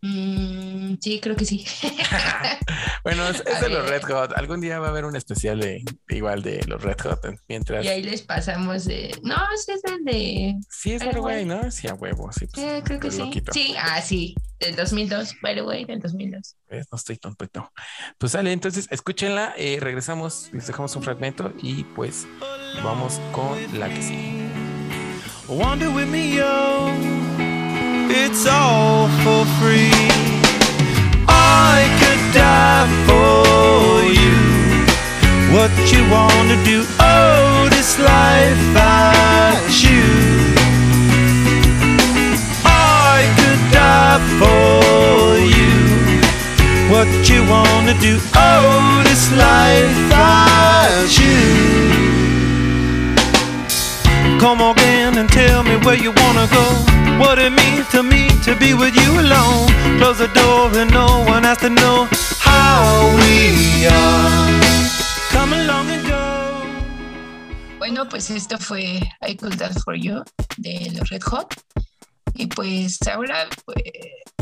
[0.06, 1.64] Mm, sí, creo que sí.
[3.04, 3.88] bueno, es, de los.
[3.88, 4.32] Red Hot.
[4.36, 7.20] Algún día va a haber un especial de igual de los Red Hot.
[7.48, 9.18] Mientras y ahí les pasamos de.
[9.22, 10.56] No, ese es el de.
[10.68, 11.62] sí es Pero Paraguay, bueno.
[11.62, 11.70] ¿no?
[11.70, 12.30] Sí, a huevo.
[12.32, 13.18] Sí, pues, eh, creo que sí.
[13.18, 13.50] loquito.
[13.52, 14.34] Sí, ah, sí.
[14.60, 16.56] Del 2002, by the way, del 2002.
[16.68, 16.86] ¿Ves?
[16.92, 17.46] No estoy tonto.
[17.54, 17.72] no.
[18.18, 19.54] Pues sale, entonces escúchenla.
[19.56, 22.26] eh, regresamos, les dejamos un fragmento y pues
[22.82, 24.48] vamos con la que sigue.
[25.48, 27.23] Wander with me, yo.
[28.10, 29.92] It's all for free.
[31.28, 34.36] I could die for you.
[35.54, 36.84] What you wanna do?
[37.00, 40.58] Oh, this life I choose.
[42.64, 45.74] I could die for you.
[46.90, 48.18] what you wanna do.
[48.34, 52.33] Oh, this life I choose.
[54.44, 56.64] Come again and tell me where you wanna go.
[57.18, 59.68] What it means to me to be with you alone.
[59.96, 62.06] Close the door and no one has to know
[62.40, 64.60] how we are.
[65.30, 66.62] Come along and go.
[67.78, 70.22] Bueno, pues esto fue I Could Dance For You
[70.58, 71.54] de los Red Hot.
[72.34, 73.82] Y pues ahora pues,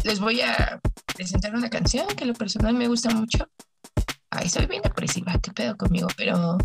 [0.02, 0.80] les voy a
[1.14, 3.46] presentar una canción que lo personal me gusta mucho.
[4.34, 6.56] Ay, soy bien depresiva, qué pedo conmigo, pero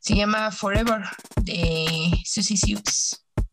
[0.00, 1.02] se llama Forever
[1.42, 2.80] de Susie Sioux.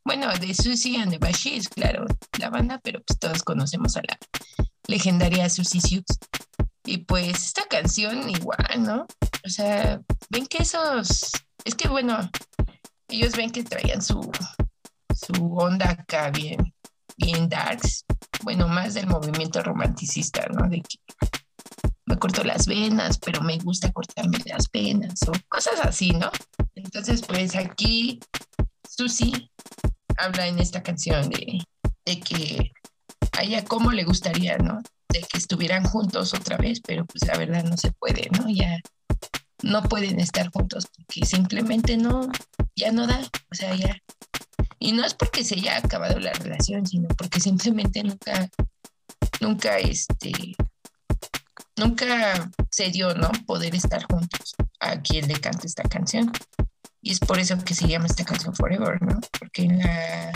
[0.06, 2.06] Bueno, de Susie and the Banshees, claro,
[2.38, 4.20] la banda, pero pues todos conocemos a la
[4.88, 6.06] legendaria Susie Sioux.
[6.86, 9.08] Y pues esta canción igual, ¿no?
[9.44, 11.32] O sea, ven que esos,
[11.66, 12.30] es que bueno,
[13.08, 14.32] ellos ven que traían su,
[15.16, 16.76] su onda acá bien,
[17.18, 18.06] bien darks,
[18.44, 20.70] bueno, más del movimiento romanticista, ¿no?
[22.08, 26.32] Me corto las venas, pero me gusta cortarme las venas o cosas así, ¿no?
[26.76, 28.20] Entonces, pues aquí
[28.88, 29.52] Susi
[30.18, 31.60] habla en esta canción de,
[32.22, 32.72] que
[33.34, 34.82] a ella cómo le gustaría, ¿no?
[35.10, 38.50] De que estuvieran juntos otra vez, pero pues la verdad no se puede, ¿no?
[38.50, 38.80] Ya
[39.64, 42.30] no pueden estar juntos porque simplemente no,
[42.76, 43.20] ya no da,
[43.52, 43.98] o sea, ya.
[44.80, 48.50] Y no es porque se haya acabado la relación, sino porque simplemente nunca,
[49.42, 50.56] nunca, este,
[51.78, 53.30] nunca se dio, ¿no?
[53.46, 56.32] Poder estar juntos a quien le canta esta canción.
[57.02, 59.20] Y es por eso que se llama esta canción Forever, ¿no?
[59.40, 60.32] Porque en la,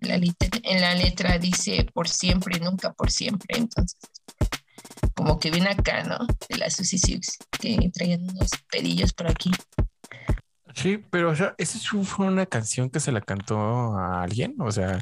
[0.00, 3.58] en la letra dice por siempre, nunca por siempre.
[3.58, 3.98] Entonces,
[5.14, 6.18] como que viene acá, ¿no?
[6.48, 9.50] De la Susie Sioux, que traían unos pedillos por aquí.
[10.74, 14.54] Sí, pero o sea, ¿esa fue una canción que se la cantó a alguien?
[14.58, 14.98] O sea,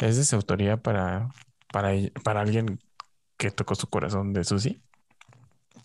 [0.00, 1.28] ¿es de su autoría para,
[1.72, 2.78] para, para alguien
[3.38, 4.82] que tocó su corazón de Susi?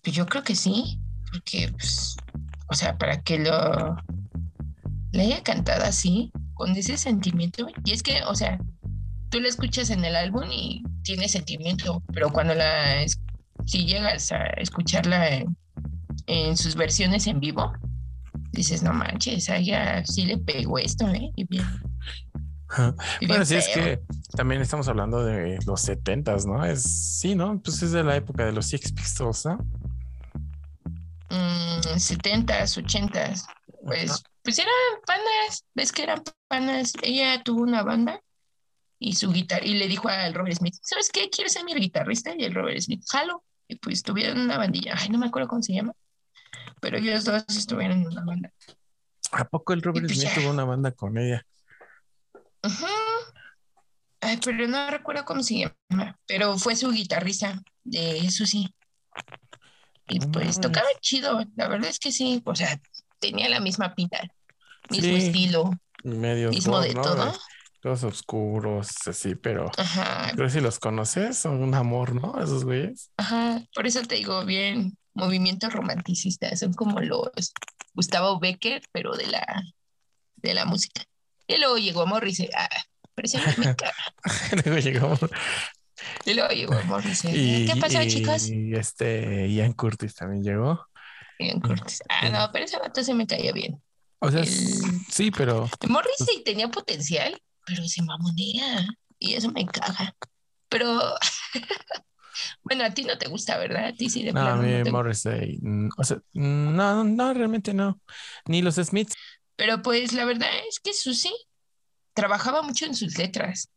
[0.04, 1.00] Pues yo creo que sí,
[1.32, 2.16] porque, pues,
[2.70, 3.96] o sea, para que lo
[5.12, 8.58] le haya cantado así, con ese sentimiento, y es que, o sea,
[9.30, 13.18] tú la escuchas en el álbum y tiene sentimiento, pero cuando la, es-
[13.64, 15.56] si llegas a escucharla en,
[16.26, 17.72] en sus versiones en vivo,
[18.52, 21.30] dices, no manches, a ella sí le pegó esto, ¿eh?
[21.36, 21.64] Y bien,
[23.20, 23.84] y Bueno, sí, es feo.
[23.84, 24.00] que
[24.36, 26.64] también estamos hablando de los setentas, ¿no?
[26.64, 27.60] Es, sí, ¿no?
[27.60, 29.58] Pues es de la época de los Six Pistols, ¿no?
[31.34, 33.46] Mm, 70s, 80s,
[33.84, 34.72] pues, pues eran
[35.06, 36.92] panas, ves que eran panas.
[37.02, 38.20] Ella tuvo una banda
[38.98, 41.28] y su guitarra, y le dijo al Robert Smith, ¿sabes qué?
[41.28, 42.34] ¿Quieres ser mi guitarrista?
[42.36, 43.44] Y el Robert Smith, jalo.
[43.68, 45.94] Y pues tuvieron una bandilla, ay, no me acuerdo cómo se llama,
[46.80, 48.52] pero ellos dos estuvieron en una banda.
[49.32, 50.34] ¿A poco el Robert pues Smith ya.
[50.34, 51.44] tuvo una banda con ella?
[52.62, 52.86] Ujú.
[54.20, 58.74] Ay, pero no recuerdo cómo se llama, pero fue su guitarrista de Susi.
[60.08, 60.60] Y No pues mames.
[60.60, 62.80] tocaba chido, la verdad es que sí, o sea,
[63.20, 64.20] tenía la misma pinta,
[64.90, 65.26] mismo Sí.
[65.26, 65.70] estilo,
[66.02, 67.32] Medio mismo de todo.
[67.80, 72.38] Todos oscuros, así, pero Ajá, creo que si los conoces, son un amor, ¿no?
[72.42, 73.10] Esos güeyes.
[73.18, 77.52] ajá, por eso te digo bien, movimiento romanticista, son como los
[77.92, 79.62] Gustavo Becker, pero de la,
[80.36, 81.02] de la música.
[81.46, 82.68] Y luego llegó Morrissey, ah,
[83.58, 83.94] mi cara.
[84.64, 85.20] Luego llegamos.
[86.24, 88.48] Y luego llegó Morrissey, Y, ¿qué pasó, y- chicos?
[88.50, 90.86] y este Ian Curtis también llegó.
[91.38, 92.02] Ian Curtis.
[92.08, 93.82] Ah, no, pero ese vato se me caía bien.
[94.20, 94.48] O sea, El-
[95.10, 98.86] sí, pero Morrissey tenía potencial, pero se mamonea
[99.18, 100.14] y eso me caga.
[100.68, 101.00] Pero
[102.62, 103.86] bueno, a ti no te gusta, ¿verdad?
[103.86, 104.90] A ti sí de no, a mí no te.
[104.90, 108.00] Morrissey, mm, o sea, mm, no, no, realmente no.
[108.46, 109.14] Ni los Smiths.
[109.56, 111.32] Pero pues la verdad es que Susi
[112.12, 113.68] trabajaba mucho en sus letras.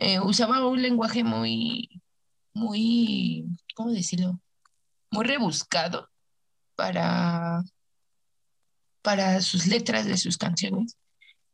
[0.00, 2.02] Eh, usaba un lenguaje muy,
[2.54, 4.40] muy, ¿cómo decirlo?
[5.10, 6.08] Muy rebuscado
[6.74, 7.62] para,
[9.02, 10.96] para sus letras de sus canciones.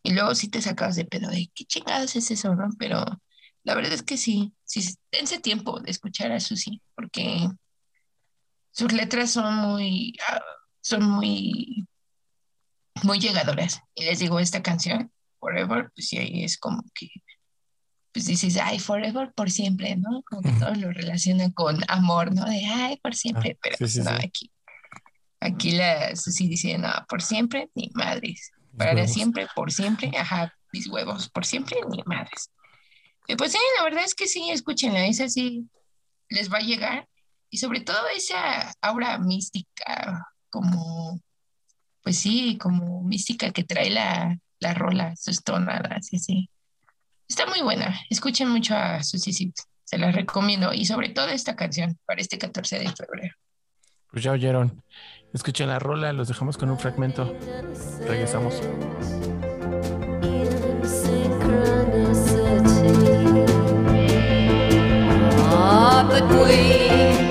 [0.05, 2.69] Y luego sí te sacabas de pedo de qué chingados es eso, ¿no?
[2.79, 3.05] Pero
[3.65, 7.49] la verdad es que sí, sí, dense tiempo de escuchar a Susi, porque
[8.71, 10.41] sus letras son muy, ah,
[10.81, 11.87] son muy
[13.03, 13.81] muy llegadoras.
[13.95, 17.09] Y les digo, esta canción, Forever, pues sí, es como que,
[18.17, 20.23] pues dices, ay, Forever por siempre, ¿no?
[20.23, 22.47] Como que todos lo relacionan con amor, ¿no?
[22.47, 24.25] De, ay, por siempre, Ah, pero sí, sí, no, sí.
[24.25, 24.53] aquí,
[25.39, 28.53] aquí la Susi dice, no, por siempre, ni madres.
[28.75, 32.51] Para siempre, por siempre, ajá, mis huevos, por siempre, ni madres.
[33.29, 35.69] Y pues sí, la verdad es que sí, escúchenla, esa sí
[36.31, 37.07] les va a llegar.
[37.51, 41.21] Y sobre todo esa aura mística, como
[42.03, 46.51] pues sí, como mística que trae la, la rola, sus tonadas, y sí.
[47.29, 47.99] Está muy buena.
[48.09, 49.67] Escuchen mucho a Susie Sips.
[49.85, 50.73] Se la recomiendo.
[50.73, 53.35] Y sobre todo esta canción para este 14 de febrero.
[54.11, 54.83] Pues ya oyeron.
[55.33, 57.37] Escuchen la rola, los dejamos con un fragmento.
[58.07, 58.61] Regresamos.
[65.49, 67.26] Ah, but we, we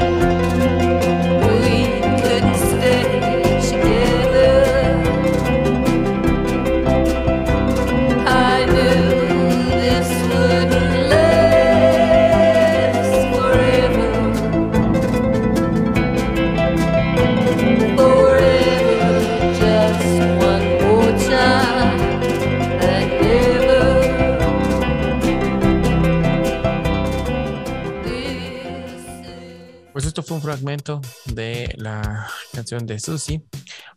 [30.16, 33.44] esto fue un fragmento de la canción de Susie.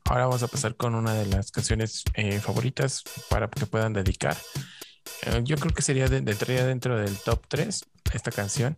[0.05, 4.37] Ahora vamos a pasar con una de las canciones eh, favoritas para que puedan dedicar.
[5.23, 8.77] Eh, yo creo que sería de, entraría dentro del top 3 esta canción.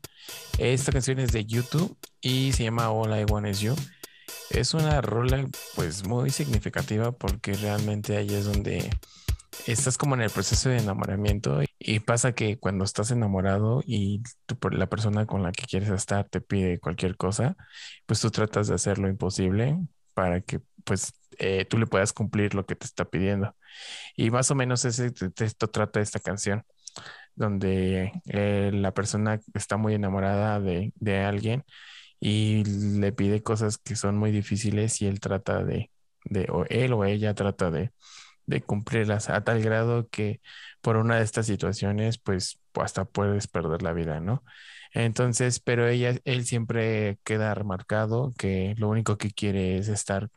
[0.58, 3.74] Esta canción es de YouTube y se llama All I Want Is You.
[4.50, 8.90] Es una rola pues muy significativa porque realmente ahí es donde
[9.66, 14.56] estás como en el proceso de enamoramiento y pasa que cuando estás enamorado y tú
[14.70, 17.56] la persona con la que quieres estar te pide cualquier cosa,
[18.06, 19.78] pues tú tratas de hacer lo imposible
[20.14, 23.56] para que pues eh, tú le puedas cumplir lo que te está pidiendo.
[24.16, 26.64] Y más o menos ese, de esto trata esta canción,
[27.34, 31.64] donde eh, la persona está muy enamorada de, de alguien
[32.20, 35.90] y le pide cosas que son muy difíciles y él trata de,
[36.24, 37.92] de él o ella trata de,
[38.50, 40.40] de cumplirlas a tal grado que
[40.82, 44.44] por una de estas situaciones, pues hasta puedes perder la vida, ¿no?
[44.92, 50.30] Entonces, pero ella, él siempre queda remarcado que lo único que quiere es estar,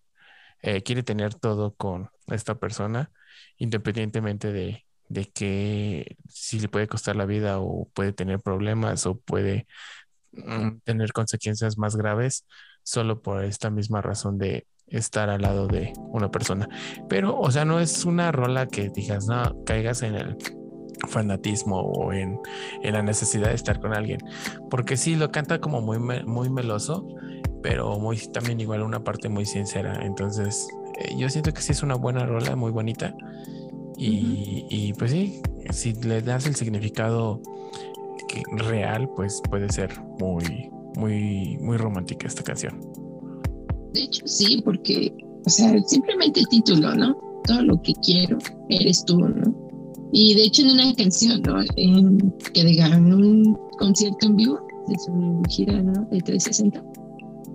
[0.61, 3.11] eh, quiere tener todo con esta persona,
[3.57, 9.19] independientemente de, de que si le puede costar la vida o puede tener problemas o
[9.19, 9.67] puede
[10.33, 12.45] mm, tener consecuencias más graves,
[12.83, 14.67] solo por esta misma razón de
[14.97, 16.67] estar al lado de una persona.
[17.09, 20.37] Pero, o sea, no es una rola que digas, no, caigas en el
[21.09, 22.39] fanatismo o en,
[22.81, 24.19] en la necesidad de estar con alguien.
[24.69, 27.07] Porque sí, lo canta como muy, muy meloso,
[27.61, 30.05] pero muy también igual una parte muy sincera.
[30.05, 30.67] Entonces,
[30.99, 33.13] eh, yo siento que sí es una buena rola, muy bonita.
[33.97, 35.41] Y, y, pues sí,
[35.71, 37.41] si le das el significado
[38.27, 42.79] que- real, pues puede ser muy, muy, muy romántica esta canción.
[43.93, 45.13] De hecho, sí, porque,
[45.45, 47.15] o sea, simplemente el título, ¿no?
[47.45, 48.37] Todo lo que quiero,
[48.69, 49.63] eres tú, ¿no?
[50.11, 51.61] Y de hecho en una canción, ¿no?
[51.75, 55.93] En, que digan un concierto en vivo de su gira, ¿no?
[56.11, 56.83] De 360.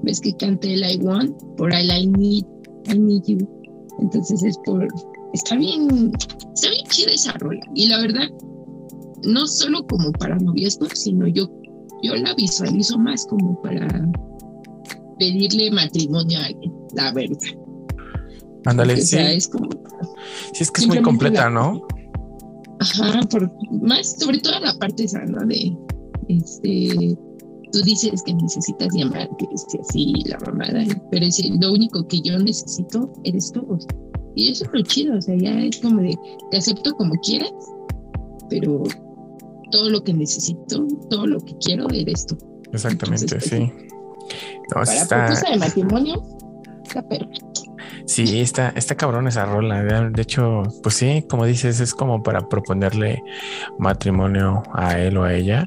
[0.03, 2.45] Ves que canta el I Want por el I Need,
[2.93, 3.49] I Need You.
[4.01, 4.87] Entonces es por,
[5.33, 6.13] está bien,
[6.55, 7.61] está bien chida esa rola.
[7.75, 8.29] Y la verdad,
[9.25, 11.49] no solo como para noviazgo, sino yo,
[12.03, 13.89] yo la visualizo más como para
[15.19, 17.37] pedirle matrimonio a alguien, la verdad.
[18.65, 19.03] Ándale, sí.
[19.07, 19.69] sea, es como,
[20.53, 21.87] Sí, es que es muy completa, la- ¿no?
[22.81, 23.51] ajá, por,
[23.83, 25.45] más sobre todo la parte esa, ¿no?
[25.47, 25.77] De,
[26.29, 27.17] este,
[27.73, 32.39] tú dices que necesitas diamantes y así, la mamada, pero es lo único que yo
[32.39, 33.67] necesito eres tú.
[33.69, 33.89] o sea,
[34.37, 36.17] Y eso es lo chido, o sea, ya es como de,
[36.51, 37.53] te acepto como quieras,
[38.51, 38.83] pero
[39.71, 42.37] todo lo que necesito, todo lo que quiero eres tú.
[42.73, 43.73] Exactamente, Entonces, sí.
[44.69, 46.23] No, Para está, propuesta de matrimonio,
[46.85, 47.63] está perfecto.
[48.07, 49.83] sí, está, está cabrón esa rola.
[49.83, 53.23] De hecho, pues sí, como dices, es como para proponerle
[53.79, 55.67] matrimonio a él o a ella.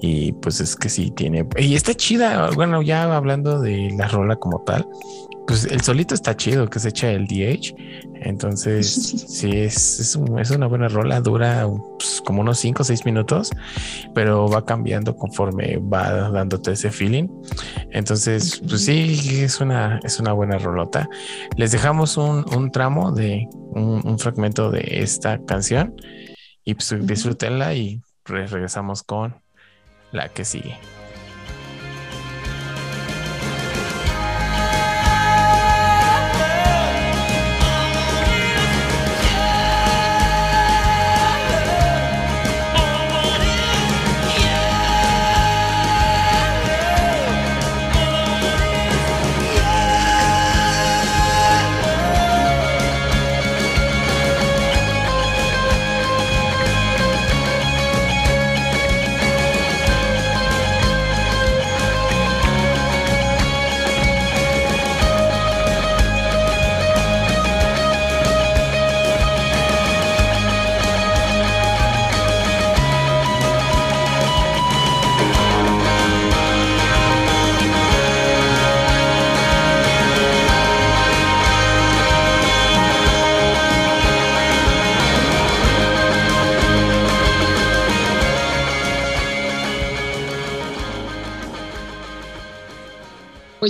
[0.00, 1.46] Y pues es que sí tiene.
[1.58, 2.50] Y está chida.
[2.50, 4.86] Bueno, ya hablando de la rola como tal,
[5.46, 7.74] pues el solito está chido que se echa el DH.
[8.22, 8.92] Entonces,
[9.28, 11.20] sí, es, es, un- es una buena rola.
[11.20, 11.66] Dura
[11.98, 13.50] pues, como unos 5 o 6 minutos,
[14.14, 17.28] pero va cambiando conforme va dándote ese feeling.
[17.90, 21.08] Entonces, pues sí, es una, es una buena rolota.
[21.56, 25.94] Les dejamos un, un tramo de un, un fragmento de esta canción
[26.64, 29.36] y pues disfrútenla y re- regresamos con
[30.12, 30.76] la que sigue.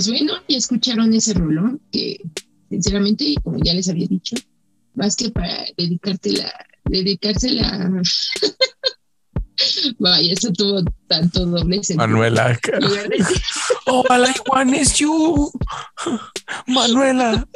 [0.01, 2.17] Pues bueno, ya escucharon ese rolón que,
[2.71, 4.35] sinceramente, como ya les había dicho,
[4.95, 6.51] más que para dedicártela,
[6.85, 8.01] dedicársela.
[9.99, 12.07] Vaya, eso tuvo tanto doble sentido.
[12.07, 12.59] Manuela.
[13.85, 15.51] Oh, all I want is you.
[16.65, 17.47] Manuela.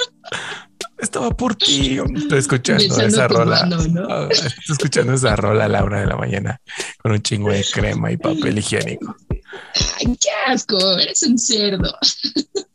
[1.00, 1.98] Estaba por ti.
[2.16, 3.62] Estoy escuchando esa rola.
[3.62, 4.08] mano, ¿no?
[4.08, 6.62] Ah, Estoy escuchando esa rola a la una de la mañana
[7.02, 9.16] con un chingo de crema y papel higiénico.
[9.98, 11.94] Ay, qué asco, eres un cerdo.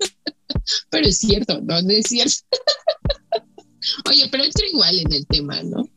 [0.91, 1.81] Pero es cierto, ¿no?
[1.83, 2.35] No es cierto.
[4.09, 5.89] Oye, pero entra igual en el tema, ¿no?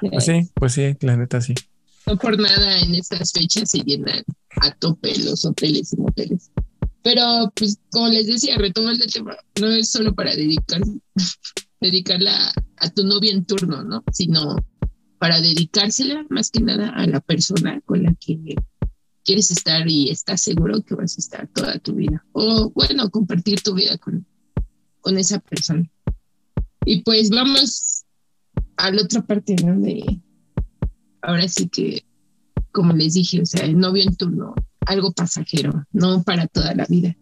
[0.00, 1.54] Pues sí, pues sí, la neta sí.
[2.06, 4.22] No por nada en estas fechas se llenan
[4.60, 6.50] a tope los hoteles y moteles.
[7.02, 10.82] Pero, pues, como les decía, retomando el tema, no es solo para dedicar,
[11.80, 14.04] dedicarla a tu novia en turno, ¿no?
[14.12, 14.56] Sino
[15.18, 18.56] para dedicársela más que nada a la persona con la que
[19.24, 22.24] quieres estar y estás seguro que vas a estar toda tu vida.
[22.32, 24.26] O, bueno, compartir tu vida con,
[25.00, 25.90] con esa persona.
[26.84, 28.04] Y pues vamos
[28.76, 29.80] a la otra parte, ¿no?
[29.80, 30.20] De,
[31.22, 32.04] ahora sí que,
[32.72, 34.54] como les dije, o sea, el novio en turno,
[34.86, 37.16] algo pasajero, no para toda la vida.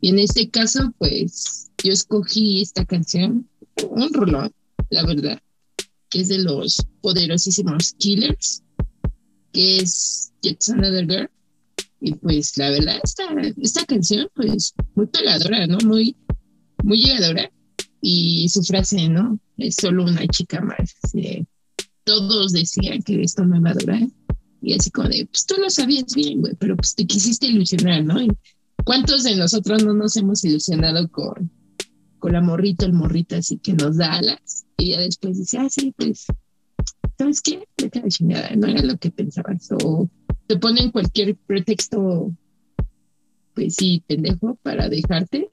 [0.00, 3.48] Y en este caso, pues yo escogí esta canción,
[3.90, 4.52] un rolón,
[4.90, 5.40] la verdad,
[6.08, 8.62] que es de los poderosísimos Killers,
[9.52, 11.30] que es Just Another Girl.
[12.06, 13.24] Y pues la verdad, esta,
[13.56, 15.78] esta canción, pues muy pegadora, ¿no?
[15.86, 16.14] Muy,
[16.82, 17.50] muy llegadora.
[18.02, 19.40] Y su frase, ¿no?
[19.56, 20.96] Es solo una chica más.
[22.04, 24.06] todos decían que esto no iba a durar.
[24.60, 28.04] Y así como de, pues tú lo sabías bien, güey, pero pues te quisiste ilusionar,
[28.04, 28.20] ¿no?
[28.20, 28.28] Y
[28.84, 31.50] ¿Cuántos de nosotros no nos hemos ilusionado con,
[32.18, 34.66] con la morrita, el morrito, así que nos da alas?
[34.76, 36.26] Y ya después dice, ah, sí, pues,
[37.16, 37.66] ¿sabes qué?
[38.08, 39.70] Chingada, no era lo que pensabas.
[39.72, 40.10] O
[40.46, 42.32] te ponen cualquier pretexto,
[43.54, 45.50] pues sí, pendejo, para dejarte.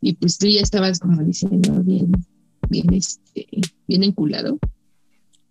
[0.00, 2.12] Y pues tú ya estabas como diciendo, bien,
[2.68, 3.46] bien, este,
[3.86, 4.58] bien enculado.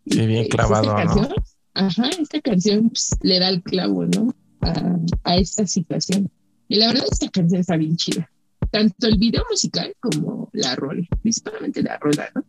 [0.05, 1.13] Sí, bien Pues, clavado, esta ¿no?
[1.13, 4.34] canción, Ajá, esta canción pues, le da el clavo, ¿no?
[4.61, 6.32] A, a esta situación.
[6.67, 8.30] Y la verdad, esta canción está bien chida.
[8.71, 12.43] Tanto el video musical como la rola, principalmente la rola, ¿no?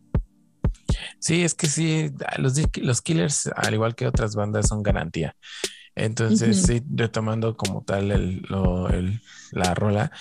[1.19, 5.35] Sí, es que sí, los, los Killers, al igual que otras bandas, son garantía.
[5.99, 9.21] Entonces, sí, retomando como tal el, lo- el-
[9.51, 10.11] la rola,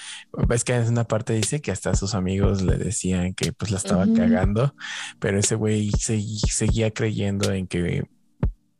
[0.48, 3.76] ves que en una parte dice que hasta sus amigos le decían que pues la
[3.78, 4.74] estaba cagando,
[5.18, 8.04] pero ese güey seguía creyendo en que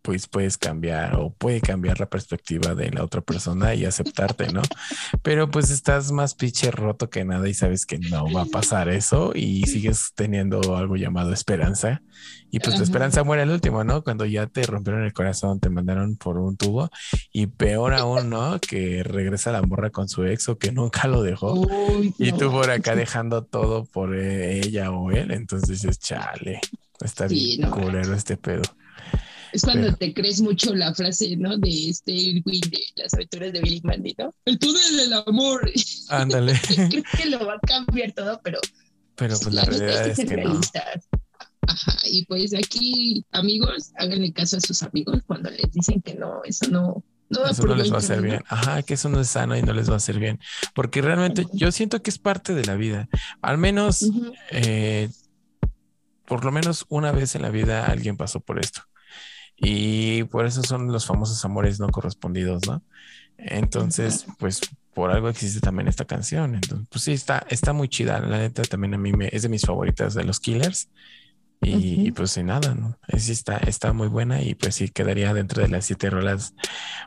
[0.09, 4.63] pues puedes cambiar o puede cambiar la perspectiva de la otra persona y aceptarte, ¿no?
[5.23, 8.89] Pero pues estás más pinche roto que nada y sabes que no va a pasar
[8.89, 12.01] eso y sigues teniendo algo llamado esperanza.
[12.51, 14.03] Y pues la esperanza muere al último, ¿no?
[14.03, 16.89] Cuando ya te rompieron el corazón, te mandaron por un tubo
[17.31, 18.59] y peor aún, ¿no?
[18.61, 21.53] Que regresa la morra con su ex o que nunca lo dejó.
[21.53, 22.39] Uy, Y no.
[22.39, 26.63] tú por acá dejando todo por ella o él, entonces dices, chale,
[27.05, 28.63] está Sí, bien no culero este pedo.
[29.53, 31.57] Es cuando Pero- te crees mucho la frase, ¿no?
[31.57, 34.35] De este Irwin de las aventuras de Billy Mandy, ¿no?
[34.45, 35.71] El poder del amor.
[36.09, 36.59] Ándale.
[36.91, 38.61] Creo que lo va a cambiar todo, pero
[39.17, 40.61] Pero pues la hay realidad es ser que no.
[41.67, 46.41] Ajá, y pues aquí, amigos, háganle caso a sus amigos cuando les dicen que no,
[46.45, 48.43] eso no, no Eso no les va a hacer bien.
[48.49, 50.41] Ajá, que eso no es sano y no les va a hacer bien.
[50.75, 53.09] Porque realmente yo siento que es parte de la vida.
[53.43, 54.09] Al menos,
[54.51, 55.11] eh,
[56.27, 58.83] por lo menos una vez en la vida alguien pasó por esto.
[59.61, 62.83] Y por eso son los famosos amores no correspondidos, ¿no?
[63.37, 64.61] Entonces, pues
[64.95, 66.55] por algo existe también esta canción.
[66.55, 68.21] Entonces, pues sí, está, está muy chida.
[68.21, 70.89] La neta también a mí me, es de mis favoritas de los Killers.
[71.61, 72.07] Y, Ujú.
[72.07, 72.97] y pues sí, nada, ¿no?
[73.19, 76.55] Sí está, está muy buena y pues sí quedaría dentro de las siete rolas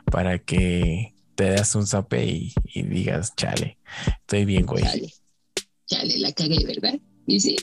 [0.04, 3.78] para que te das un zape y, y digas, chale,
[4.20, 4.84] estoy bien, güey.
[4.84, 5.14] Chale,
[5.86, 7.00] chale, la cagué, ¿verdad?
[7.26, 7.56] Y sí.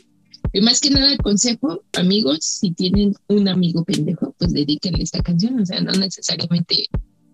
[0.54, 5.60] Y más que nada, consejo, amigos, si tienen un amigo pendejo, pues dedíquenle esta canción.
[5.60, 6.88] O sea, no necesariamente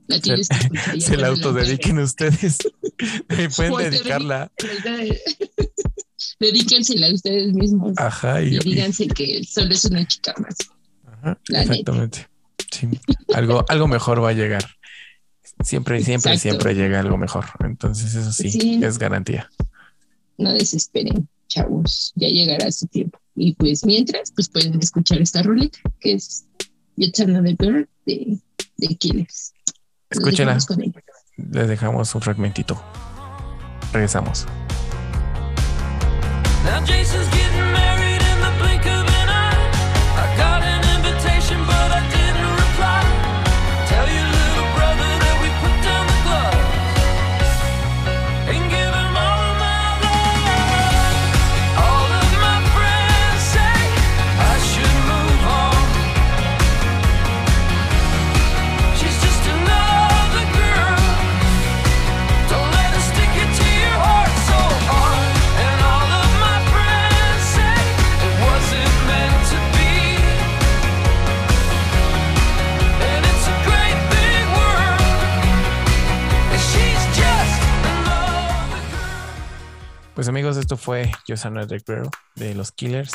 [0.07, 1.01] la tienes que escuchar.
[1.01, 2.57] Se la autodediquen ustedes.
[3.57, 4.51] Pueden dedicarla.
[6.39, 10.55] Dedíquensela a ustedes mismos Ajá, y, y y- díganse que solo es una chica más.
[11.05, 12.28] ajá, la exactamente.
[12.72, 12.88] Sí,
[13.34, 14.66] algo, algo mejor va a llegar.
[15.63, 16.41] Siempre, siempre, Exacto.
[16.41, 17.45] siempre llega algo mejor.
[17.63, 18.80] Entonces, eso sí, Sí.
[18.84, 19.49] es garantía.
[20.38, 23.19] No desesperen, chavos, ya llegará su tiempo.
[23.35, 26.45] Y pues mientras, pues pueden escuchar esta roleta que es
[26.95, 28.39] Yet Another Girl de,
[28.77, 29.53] de Killers.
[30.09, 30.57] Escúchenla.
[31.37, 32.81] Les dejamos un fragmentito.
[33.91, 34.45] Regresamos.
[36.63, 37.84] Now Jason's getting married
[80.66, 83.13] esto fue Just Another Girl de los Killers.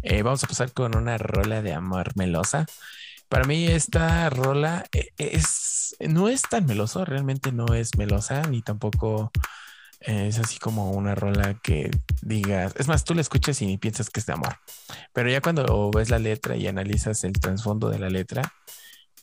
[0.00, 2.64] Eh, vamos a pasar con una rola de amor melosa.
[3.28, 8.62] Para mí esta rola eh, es, no es tan meloso, realmente no es melosa, ni
[8.62, 9.30] tampoco
[10.00, 11.90] eh, es así como una rola que
[12.22, 14.56] digas, es más, tú la escuchas y piensas que es de amor.
[15.12, 18.54] Pero ya cuando ves la letra y analizas el trasfondo de la letra,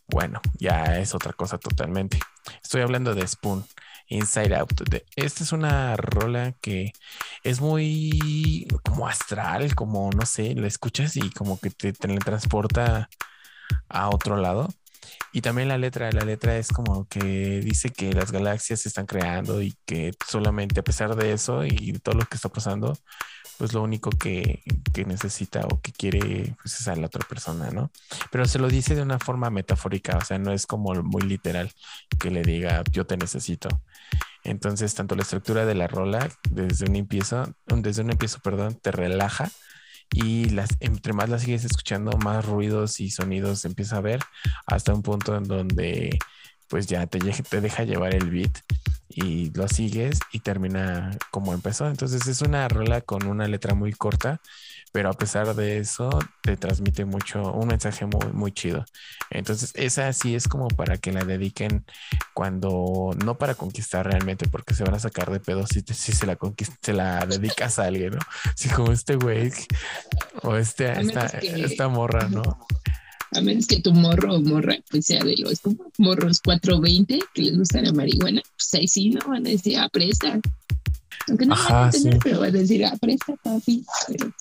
[0.06, 2.20] bueno, ya es otra cosa totalmente.
[2.62, 3.66] Estoy hablando de Spoon,
[4.14, 4.82] Inside Out.
[5.16, 6.94] Esta es una rola que
[7.44, 13.10] es muy como astral, como no sé, la escuchas y como que te teletransporta
[13.90, 14.70] a otro lado.
[15.32, 17.20] Y también la letra, la letra es como que
[17.62, 21.92] dice que las galaxias se están creando y que solamente a pesar de eso y
[21.94, 22.96] de todo lo que está pasando,
[23.58, 27.70] pues lo único que, que necesita o que quiere pues es a la otra persona,
[27.72, 27.92] ¿no?
[28.32, 31.72] Pero se lo dice de una forma metafórica, o sea, no es como muy literal
[32.20, 33.70] que le diga yo te necesito.
[34.44, 38.92] Entonces, tanto la estructura de la rola desde un empiezo, desde un empiezo, perdón, te
[38.92, 39.50] relaja
[40.12, 44.20] y las, entre más la sigues escuchando, más ruidos y sonidos empieza a ver
[44.68, 46.20] hasta un punto en donde
[46.74, 48.58] pues ya te, te deja llevar el beat
[49.08, 51.88] y lo sigues y termina como empezó.
[51.88, 54.42] Entonces es una rola con una letra muy corta,
[54.92, 56.10] pero a pesar de eso
[56.42, 58.86] te transmite mucho, un mensaje muy, muy chido.
[59.30, 61.86] Entonces esa sí es como para que la dediquen
[62.34, 66.12] cuando, no para conquistar realmente, porque se van a sacar de pedo si, te- si
[66.12, 66.40] se, la
[66.82, 68.20] se la dedicas a alguien, ¿no?
[68.56, 69.52] Si como este güey
[70.42, 72.42] o este, esta, esta morra, ¿no?
[73.36, 77.42] A menos que tu morro o morra pues sea de los como morros 420 que
[77.42, 79.22] les gusta la marihuana, pues ahí sí, ¿no?
[79.28, 80.40] Van a decir, ah, presta.
[81.28, 82.20] Aunque no van Ajá, a entender, sí.
[82.24, 83.86] pero van a decir, ah, presta, papi.
[84.08, 84.32] Pero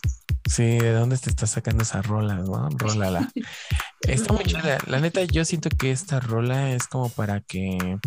[0.49, 2.69] Sí, ¿de dónde te estás sacando esa rola, no?
[2.71, 3.31] Rólala.
[4.03, 4.79] Está muy chida.
[4.87, 7.99] La neta, yo siento que esta rola es como para que,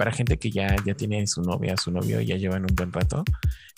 [0.00, 3.22] para gente que ya, ya tiene su novia, su novio, ya llevan un buen rato.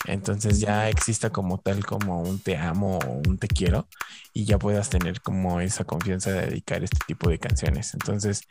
[0.05, 3.89] Entonces ya exista como tal como un te amo o un te quiero
[4.31, 7.93] y ya puedas tener como esa confianza de dedicar este tipo de canciones.
[7.93, 8.43] Entonces,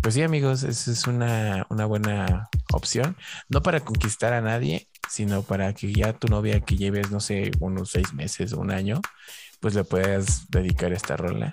[0.00, 3.16] pues sí, amigos, esa es una, una buena opción.
[3.48, 7.50] No para conquistar a nadie, sino para que ya tu novia que lleves, no sé,
[7.58, 9.00] unos seis meses o un año,
[9.60, 11.50] pues le puedas dedicar esta rola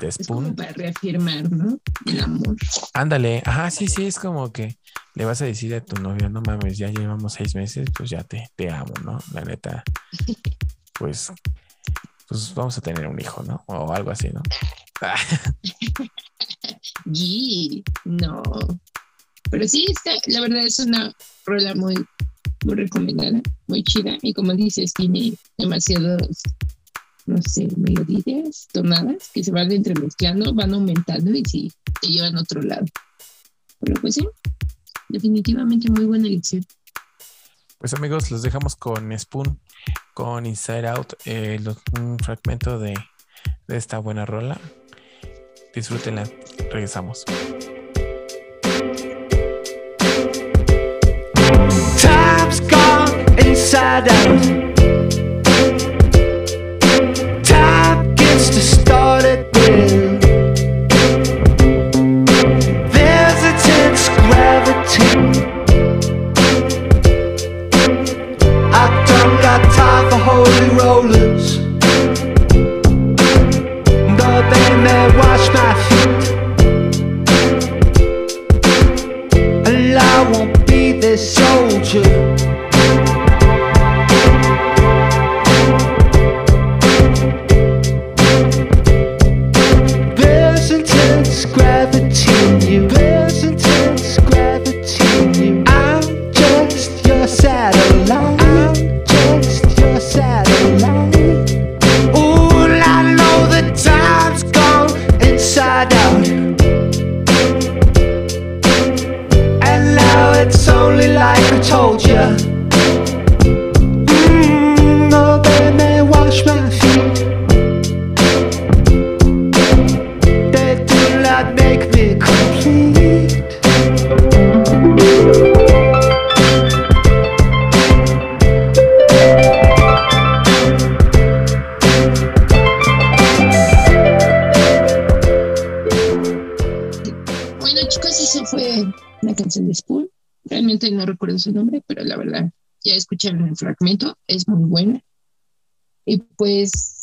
[0.00, 0.56] de es como Spoon.
[0.56, 1.78] para reafirmar, ¿no?
[2.06, 2.56] El amor.
[2.94, 4.78] Ándale, ajá, sí, sí, es como que
[5.14, 8.22] le vas a decir a tu novia, no mames, ya llevamos seis meses, pues ya
[8.22, 9.18] te, te amo, ¿no?
[9.32, 9.82] La neta,
[10.98, 11.32] pues,
[12.28, 13.64] pues vamos a tener un hijo, ¿no?
[13.66, 14.42] O algo así, ¿no?
[17.12, 18.42] Y no.
[19.50, 21.12] Pero sí, está, la verdad es una
[21.46, 21.94] rola muy,
[22.64, 24.18] muy recomendada, muy chida.
[24.22, 26.42] Y como dices, tiene demasiados,
[27.28, 32.40] no sé, melodías, tonadas que se van entremezclando, van aumentando y sí, te llevan a
[32.40, 32.86] otro lado.
[33.80, 34.26] Pero pues sí,
[35.08, 36.64] definitivamente muy buena elección.
[37.78, 39.60] Pues amigos, los dejamos con Spoon,
[40.14, 42.94] con Inside Out, eh, los- un fragmento de,
[43.68, 44.58] de esta buena rola.
[45.74, 46.28] Disfrútenla,
[46.72, 47.24] regresamos.
[52.00, 54.67] Time's gone inside out.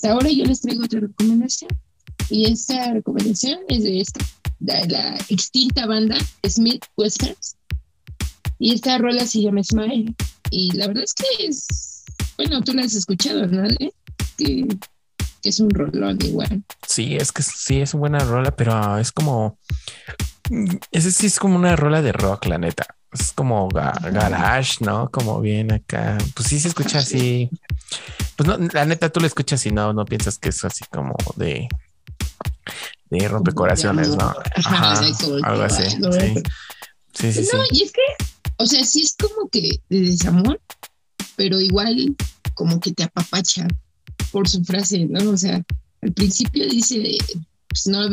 [0.06, 1.70] Ahora yo les traigo otra recomendación.
[2.30, 4.26] Y esta recomendación es de esta,
[4.60, 7.56] de la extinta banda Smith Westerns.
[8.58, 10.14] Y esta rola se llama Smile.
[10.50, 12.04] Y la verdad es que es,
[12.38, 13.68] bueno, tú la has escuchado, ¿no?
[14.38, 14.66] Que,
[15.42, 16.64] que es un rolón igual.
[16.88, 19.60] Sí, es que sí es una buena rola, pero es como.
[20.92, 22.86] Ese sí es como una rola de rock, la neta.
[23.12, 25.10] Es como ga- garage, ¿no?
[25.10, 26.18] Como bien acá.
[26.36, 27.50] Pues sí se escucha así.
[28.36, 31.16] Pues no, la neta tú la escuchas y no, no piensas que es así como
[31.36, 31.68] de.
[33.10, 34.34] De rompecorazones, ¿no?
[34.56, 35.02] Ajá, Ajá,
[35.44, 35.98] algo así.
[36.00, 36.44] no, Sí,
[37.14, 37.46] sí, sí.
[37.46, 37.50] sí.
[37.54, 38.02] No, y es que,
[38.58, 40.60] o sea, sí es como que de desamor,
[41.36, 42.16] pero igual
[42.56, 43.68] como que te apapacha
[44.32, 45.30] por su frase, ¿no?
[45.30, 45.64] O sea,
[46.02, 47.18] al principio dice,
[47.68, 48.10] pues no,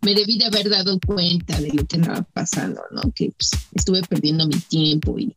[0.00, 3.02] me debí de haber dado cuenta de lo que andaba pasando, ¿no?
[3.14, 5.34] Que pues, estuve perdiendo mi tiempo y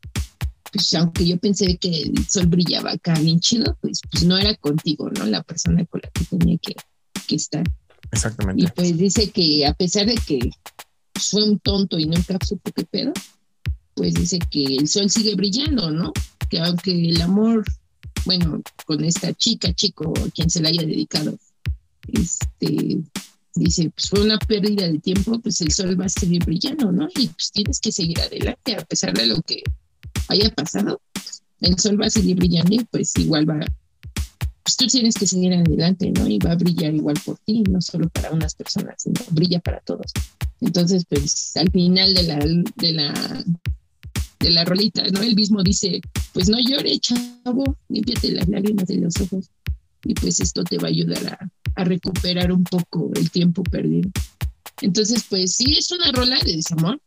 [0.72, 4.55] pues aunque yo pensé que el sol brillaba acá bien chido, pues, pues no era
[4.55, 5.26] contigo, ¿no?
[5.26, 6.76] La persona con la que tenía que,
[7.28, 7.63] que estar.
[7.67, 8.72] Y Exactamente.
[8.76, 10.51] pues dice que a pesar de que
[11.15, 13.13] fue un tonto y nunca supo qué pedo,
[13.93, 16.13] pues dice que el sol sigue brillando, ¿no?
[16.49, 17.63] Que aunque el amor,
[18.26, 21.38] bueno, con esta chica, chico, a quien se le haya dedicado,
[22.07, 23.01] este,
[23.55, 27.09] dice, pues fue una pérdida de tiempo, pues el sol va a seguir brillando, ¿no?
[27.15, 29.63] Y pues tienes que seguir adelante, a pesar de lo que
[30.28, 31.01] haya pasado,
[31.62, 33.59] el sol va a seguir brillando y pues igual va,
[34.64, 36.28] pues tú tienes que seguir adelante, ¿no?
[36.28, 39.80] Y va a brillar igual por ti, no solo para unas personas, sino brilla para
[39.82, 40.12] todos.
[40.59, 43.43] Entonces, pues al final de la, de la,
[44.39, 45.22] de la rolita, ¿no?
[45.22, 46.01] Él mismo dice,
[46.34, 49.49] pues no llores, chavo, límpiate las lágrimas de los ojos
[50.03, 51.51] y pues esto te va a ayudar a,
[51.82, 54.09] a recuperar un poco el tiempo perdido.
[54.82, 56.99] Entonces, pues sí, es una rola de desamor,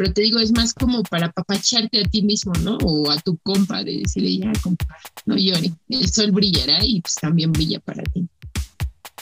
[0.00, 2.78] pero te digo, es más como para apapacharte a ti mismo, ¿no?
[2.78, 4.86] O a tu compa, de decirle, ya, compa,
[5.26, 8.26] no llore, el sol brillará y pues también brilla para ti.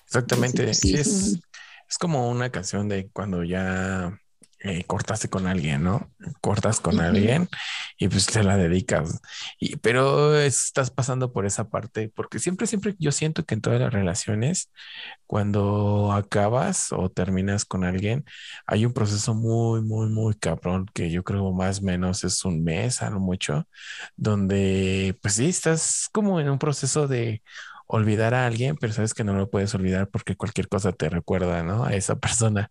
[0.04, 0.62] Exactamente.
[0.62, 1.40] Entonces, pues, Sí, es
[1.88, 4.20] es como una canción de cuando ya
[4.60, 6.10] eh, cortaste con alguien, ¿no?
[6.40, 7.48] Cortas con alguien
[7.96, 9.20] y pues te la dedicas.
[9.60, 13.80] Y, pero estás pasando por esa parte, porque siempre, siempre yo siento que en todas
[13.80, 14.72] las relaciones,
[15.26, 18.24] cuando acabas o terminas con alguien,
[18.66, 22.64] hay un proceso muy, muy, muy cabrón, que yo creo más o menos es un
[22.64, 23.68] mes, a lo mucho,
[24.16, 27.42] donde pues sí, estás como en un proceso de
[27.88, 31.64] olvidar a alguien, pero sabes que no lo puedes olvidar porque cualquier cosa te recuerda,
[31.64, 31.84] ¿no?
[31.84, 32.70] A esa persona.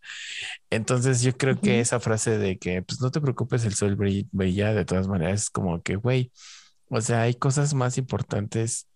[0.70, 4.28] Entonces yo creo que esa frase de que pues no te preocupes, el sol brill-
[4.32, 6.32] brilla de todas maneras, es como que, güey,
[6.89, 8.89] o sea, hay cosas más importantes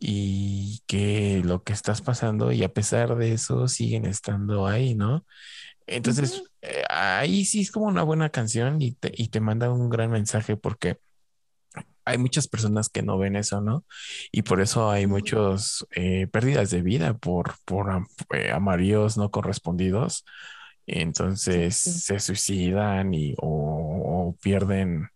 [0.00, 5.26] y que lo que estás pasando y a pesar de eso siguen estando ahí, ¿no?
[5.86, 9.88] Entonces, eh, ahí sí es como una buena canción y te, y te manda un
[9.90, 10.98] gran mensaje porque
[12.04, 13.84] hay muchas personas que no ven eso, ¿no?
[14.32, 19.30] Y por eso hay muchos eh, pérdidas de vida por, por am- eh, amarillos no
[19.30, 20.24] correspondidos.
[20.86, 25.08] Entonces se suicidan y o, o pierden,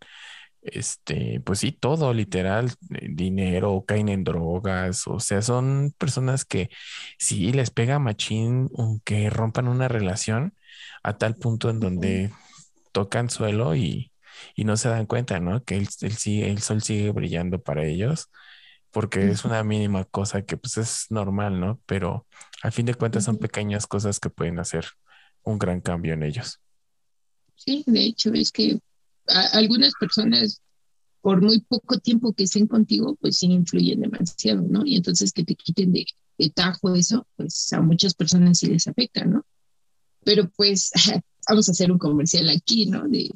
[0.63, 5.07] este, pues sí, todo literal, eh, dinero, caen en drogas.
[5.07, 6.71] O sea, son personas que
[7.19, 10.55] sí les pega machín, aunque rompan una relación
[11.03, 12.33] a tal punto en donde
[12.93, 14.13] tocan suelo y,
[14.55, 15.65] y no se dan cuenta, ¿no?
[15.65, 18.31] Que el, el, el sol sigue brillando para ellos,
[18.91, 21.81] porque es una mínima cosa que pues es normal, ¿no?
[21.87, 22.27] Pero
[22.63, 24.87] al fin de cuentas son pequeñas cosas que pueden hacer
[25.43, 26.61] un gran cambio en ellos.
[27.57, 28.79] Sí, de hecho, es que
[29.29, 30.61] a- algunas personas,
[31.23, 34.85] por muy poco tiempo que estén contigo, pues sí influyen demasiado, ¿no?
[34.87, 36.07] Y entonces que te quiten de,
[36.39, 39.45] de tajo eso, pues a muchas personas sí les afecta, ¿no?
[40.25, 40.93] Pero pues
[41.49, 43.09] vamos a hacer un comercial aquí, ¿no?
[43.09, 43.31] De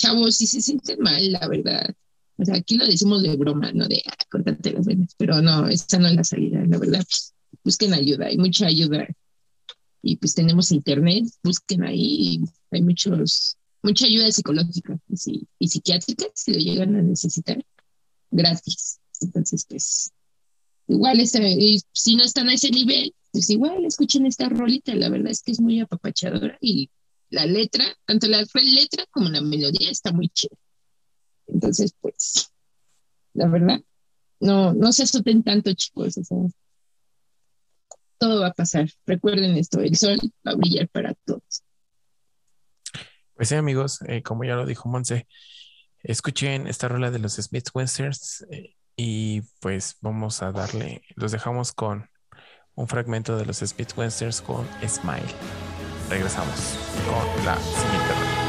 [0.00, 1.94] chavos, si se sienten mal, la verdad.
[2.38, 3.86] O sea, aquí lo decimos de broma, ¿no?
[3.86, 4.14] De ah,
[4.72, 7.04] las venas, pero no, esa no es la salida, la verdad.
[7.04, 9.06] Pues, busquen ayuda, hay mucha ayuda.
[10.02, 12.40] Y pues tenemos internet, busquen ahí,
[12.70, 17.62] hay muchos, mucha ayuda psicológica y, si- y psiquiátrica si lo llegan a necesitar,
[18.30, 18.98] gratis.
[19.20, 20.12] Entonces, pues,
[20.88, 25.10] igual está, y si no están a ese nivel, pues igual escuchen esta rolita, la
[25.10, 26.88] verdad es que es muy apapachadora y
[27.30, 30.56] la letra, tanto la letra como la melodía está muy chida.
[31.46, 32.52] Entonces, pues,
[33.32, 33.80] la verdad,
[34.40, 36.14] no, no se asusten tanto, chicos.
[38.18, 38.88] todo va a pasar.
[39.06, 41.62] Recuerden esto, el sol va a brillar para todos.
[43.34, 45.26] Pues sí, amigos, eh, como ya lo dijo Monse,
[46.02, 51.72] escuchen esta rola de los Smith Westerns eh, y pues vamos a darle, los dejamos
[51.72, 52.10] con
[52.74, 55.34] un fragmento de los Smith Westerns con Smile.
[56.10, 58.39] Regresamos con la siguiente rola.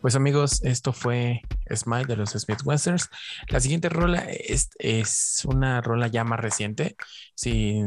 [0.00, 1.42] Pues amigos, esto fue
[1.74, 3.10] Smile de los Smith Westerns.
[3.48, 6.96] La siguiente rola es, es una rola ya más reciente.
[7.34, 7.82] Si,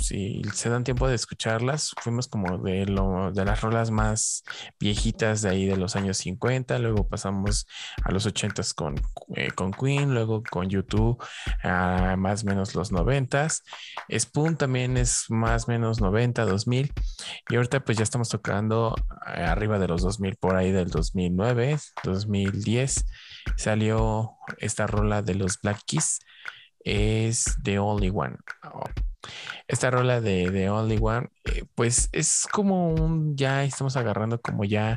[0.00, 4.44] si se dan tiempo de escucharlas, fuimos como de, lo, de las rolas más
[4.78, 7.66] viejitas de ahí de los años 50, luego pasamos
[8.04, 9.00] a los 80s con,
[9.34, 11.22] eh, con Queen, luego con YouTube,
[11.62, 13.62] a más o menos los 90s.
[14.10, 16.92] Spoon también es más o menos 90, 2000.
[17.48, 18.94] Y ahorita pues ya estamos tocando
[19.34, 23.06] eh, arriba de los 2000, por ahí del 2009, 2010.
[23.56, 26.20] Salió esta rola de los Black Keys.
[26.80, 28.36] Es The Only One.
[29.68, 34.64] Esta rola de The Only One, eh, pues es como un, ya estamos agarrando como
[34.64, 34.96] ya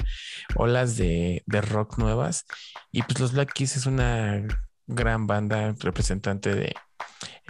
[0.55, 2.45] olas de, de rock nuevas.
[2.91, 4.43] Y pues los Black Keys es una
[4.87, 6.75] gran banda representante de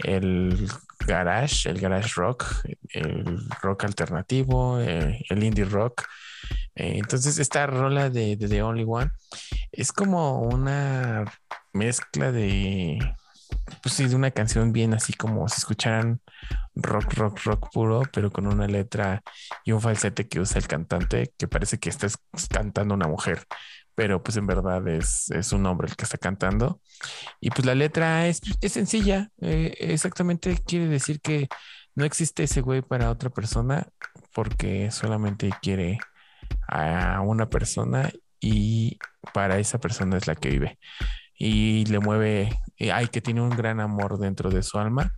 [0.04, 0.68] el
[1.06, 2.44] garage, el garage rock,
[2.90, 6.04] el rock alternativo, eh, el indie rock.
[6.74, 9.10] Eh, entonces, esta rola de, de The Only One
[9.72, 11.24] es como una
[11.72, 12.98] mezcla de,
[13.82, 16.20] pues de una canción bien así como si escucharan
[16.74, 19.22] rock, rock, rock puro, pero con una letra
[19.64, 22.18] y un falsete que usa el cantante que parece que está es-
[22.50, 23.44] cantando una mujer,
[23.94, 26.80] pero pues en verdad es, es un hombre el que está cantando.
[27.40, 31.48] Y pues la letra es, es sencilla, eh, exactamente quiere decir que
[31.94, 33.86] no existe ese güey para otra persona
[34.32, 35.98] porque solamente quiere
[36.68, 38.98] a una persona y
[39.34, 40.78] para esa persona es la que vive.
[41.38, 45.12] Y le mueve, eh, ay, que tiene un gran amor dentro de su alma,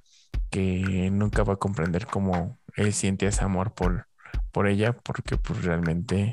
[0.53, 4.09] que nunca va a comprender cómo él siente ese amor por,
[4.53, 6.33] por ella, porque pues realmente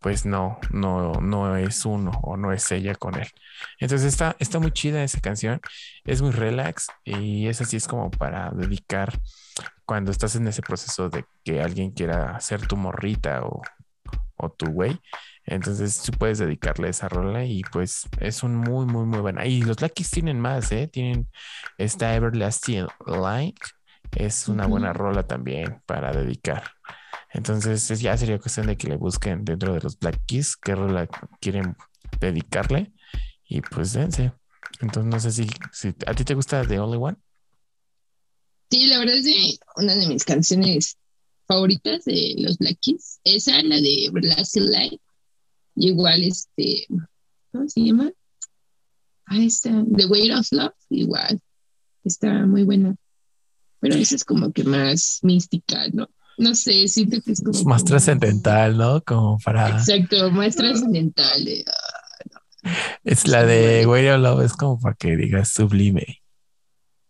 [0.00, 3.28] pues no, no, no es uno o no es ella con él.
[3.78, 5.60] Entonces está, está muy chida esa canción,
[6.04, 9.18] es muy relax y es así, es como para dedicar
[9.86, 13.62] cuando estás en ese proceso de que alguien quiera ser tu morrita o,
[14.36, 15.00] o tu güey.
[15.44, 19.44] Entonces tú puedes dedicarle esa rola y pues es un muy, muy, muy buena.
[19.46, 20.88] Y los Keys tienen más, ¿eh?
[20.88, 21.28] Tienen
[21.78, 23.58] esta Everlasting Light.
[24.14, 26.70] Es una buena rola también para dedicar.
[27.32, 30.74] Entonces es- ya sería cuestión de que le busquen dentro de los Black Keys qué
[30.74, 31.08] rola
[31.40, 31.76] quieren
[32.20, 32.92] dedicarle
[33.48, 34.32] y pues dense.
[34.80, 37.16] Entonces no sé si, si a ti te gusta The Only One.
[38.70, 40.96] Sí, la verdad es de una de mis canciones
[41.46, 43.20] favoritas de los Black Keys.
[43.24, 45.00] Esa, la de Everlasting Light.
[45.74, 46.86] Y igual, este,
[47.50, 48.12] ¿cómo se llama?
[49.26, 51.40] Ah, esta, The Weight of Love, igual.
[52.04, 52.96] Está muy buena.
[53.80, 56.08] Pero esa es como que más mística, ¿no?
[56.38, 57.52] No sé, siento que es como.
[57.56, 59.02] Es más trascendental, ¿no?
[59.02, 59.70] Como para...
[59.70, 61.44] Exacto, más trascendental.
[61.44, 61.64] de,
[63.04, 66.22] Es la de Way of Love, es como para que digas sublime.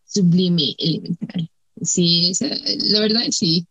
[0.05, 1.51] sublime, elemental.
[1.81, 3.67] Sí, esa, la verdad sí.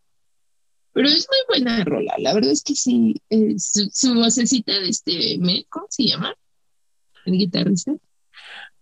[0.93, 3.15] Pero es muy buena rola, la verdad es que sí.
[3.29, 5.39] eh, su, su vocecita de este,
[5.69, 6.35] ¿cómo se llama?
[7.25, 7.93] El guitarrista.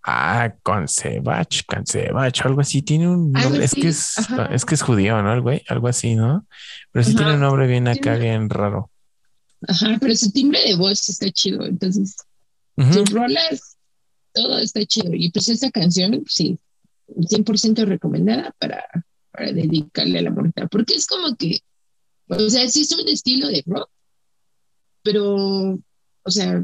[0.03, 2.81] Ah, con Sebach, con Sebach, algo así.
[2.81, 4.45] Tiene un nombre, es que es, ajá.
[4.45, 5.33] es que es judío, ¿no?
[5.33, 6.47] El güey, algo así, ¿no?
[6.91, 7.17] Pero sí Ajá.
[7.17, 8.89] tiene un nombre bien acá, bien raro.
[9.67, 12.15] Ajá, pero su timbre de voz está chido, entonces
[12.93, 13.77] sus rolas,
[14.31, 15.13] todo está chido.
[15.13, 16.57] Y pues esta canción, sí,
[17.09, 18.85] 100% recomendada para,
[19.31, 21.59] para dedicarle a la morta, porque es como que,
[22.29, 23.89] o sea, sí es un estilo de rock,
[25.03, 25.79] pero,
[26.23, 26.63] o sea,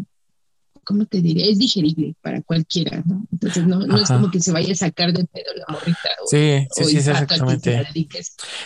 [0.83, 1.49] ¿cómo te diré?
[1.49, 3.25] Es digerible para cualquiera, ¿no?
[3.31, 6.09] Entonces no, no es como que se vaya a sacar de pedo la morrita.
[6.23, 7.83] O, Sí, sí, o sí, exactamente.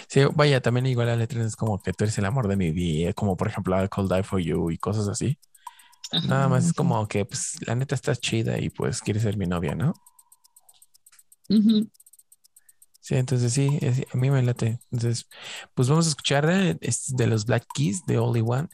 [0.07, 2.71] Sí, vaya, también igual la letra es como que tú eres el amor de mi
[2.71, 5.37] vida, como por ejemplo Could Die For You y cosas así.
[6.11, 6.27] Ajá.
[6.27, 9.45] Nada más es como que, pues, la neta está chida y pues quieres ser mi
[9.45, 9.93] novia, ¿no?
[11.49, 11.89] Ujú.
[13.09, 14.77] Sí, entonces sí, es- a mí me late.
[14.91, 15.27] Entonces,
[15.73, 16.47] pues vamos a escuchar
[16.79, 18.67] es de los Black Keys, de Only One,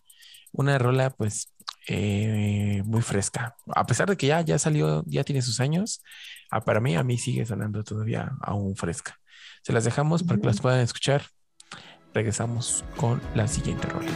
[0.52, 1.54] una rola pues
[1.88, 3.56] eh, muy fresca.
[3.74, 6.02] A pesar de que ya, ya salió, ya tiene sus años,
[6.52, 9.18] ah, para mí, a mí sigue sonando todavía aún fresca.
[9.64, 11.24] Se las dejamos para que las puedan escuchar.
[12.14, 14.12] Regresamos con la siguiente rola.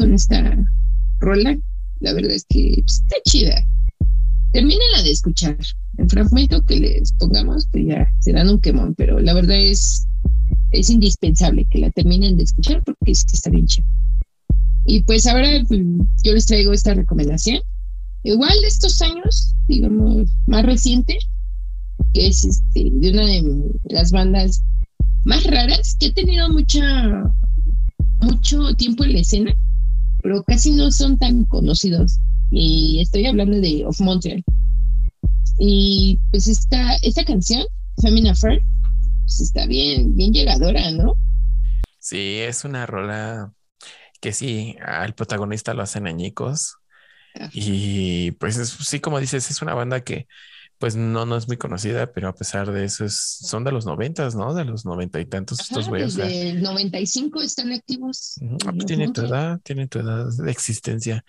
[0.00, 0.56] Con esta
[1.20, 1.58] rola.
[2.00, 3.66] La verdad es que pues, está chida.
[4.52, 5.56] Termínenla de escuchar.
[5.98, 10.08] El fragmento que les pongamos, pues ya se dan un quemón, pero la verdad es,
[10.70, 13.86] es indispensable que la terminen de escuchar porque es que está bien chida.
[14.86, 15.80] Y pues ahora pues,
[16.24, 17.60] yo les traigo esta recomendación.
[18.22, 21.18] Igual de estos años, digamos, más reciente,
[22.14, 24.62] que es este, de una de las bandas
[25.24, 27.30] más raras que ha tenido mucha
[28.22, 29.56] mucho tiempo en la escena,
[30.22, 32.18] pero casi no son tan conocidos.
[32.50, 34.42] Y estoy hablando de Of Montreal.
[35.58, 37.64] Y pues esta, esta canción,
[38.00, 38.62] Feminine Affair,
[39.22, 41.14] pues está bien, bien llegadora, ¿no?
[41.98, 43.52] Sí, es una rola
[44.20, 46.76] que sí, al protagonista lo hacen añicos.
[47.52, 50.26] Y pues es- sí, como dices, es una banda que
[50.80, 53.86] pues no, no es muy conocida, pero a pesar de eso es, son de los
[53.86, 54.54] noventas, ¿no?
[54.54, 56.14] De los noventa y tantos estos Ajá, güeyes.
[56.14, 58.36] o sea, desde el 95 están activos.
[58.66, 61.22] Ah, pues tienen tu edad, tienen tu edad de existencia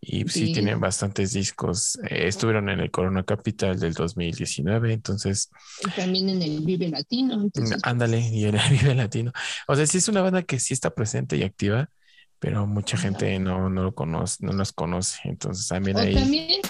[0.00, 0.52] y sí, Sí.
[0.52, 1.98] tienen bastantes discos.
[2.08, 5.50] Eh, estuvieron en el Corona Capital del 2019, entonces
[5.86, 7.42] Y También en el Vive Latino.
[7.42, 9.32] Entonces, ándale, y en el Vive Latino.
[9.68, 11.90] O sea, sí es una banda que sí está presente y activa,
[12.38, 15.18] pero mucha gente no, no lo conoce, no los conoce.
[15.24, 16.14] Entonces también O ahí.
[16.14, 16.60] también,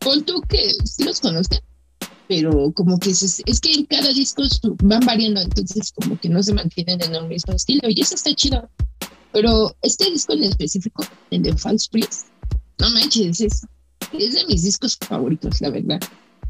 [0.00, 1.60] pon tú que sí los conozcan,
[2.28, 4.42] pero como que es, es que en cada disco
[4.82, 8.34] van variando, entonces como que no se mantienen en el mismo estilo, y eso está
[8.34, 8.68] chido.
[9.32, 12.26] Pero este disco en específico, el de False Priest,
[12.78, 13.66] no manches, es,
[14.12, 16.00] es de mis discos favoritos, la verdad.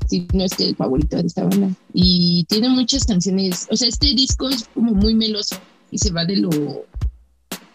[0.08, 1.74] Si no es que el favorito de esta banda.
[1.92, 5.56] Y tiene muchas canciones, o sea, este disco es como muy meloso
[5.90, 6.50] y se va de lo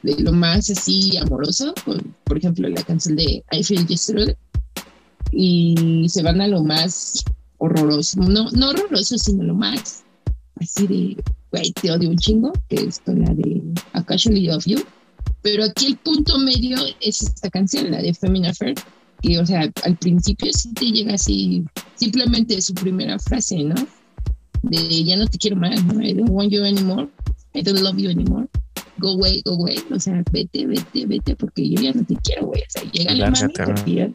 [0.04, 4.36] de lo más así amoroso, con, por ejemplo, la canción de I Feel Yesterday,
[5.36, 7.24] y se van a lo más
[7.58, 10.04] horroroso, no, no horroroso, sino lo más
[10.56, 13.62] así de, güey, te odio un chingo, que es con la de
[13.92, 14.80] A Casually of You,
[15.42, 18.76] pero aquí el punto medio es esta canción, la de Feminine Affair,
[19.22, 21.66] que, o sea, al principio sí te llega así,
[21.96, 23.76] simplemente su primera frase, ¿no?
[24.62, 26.02] De ya no te quiero más, ¿no?
[26.02, 27.10] I don't want you anymore,
[27.54, 28.48] I don't love you anymore
[28.98, 32.48] go away, go away, o sea, vete, vete, vete, porque yo ya no te quiero,
[32.48, 34.14] güey, o sea, llega la mami,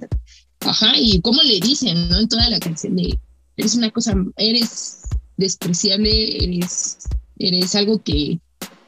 [0.61, 2.21] Ajá, y cómo le dicen, ¿no?
[2.21, 3.19] En toda la canción de,
[3.57, 5.03] eres una cosa, eres
[5.37, 6.99] despreciable, eres,
[7.39, 8.39] eres algo que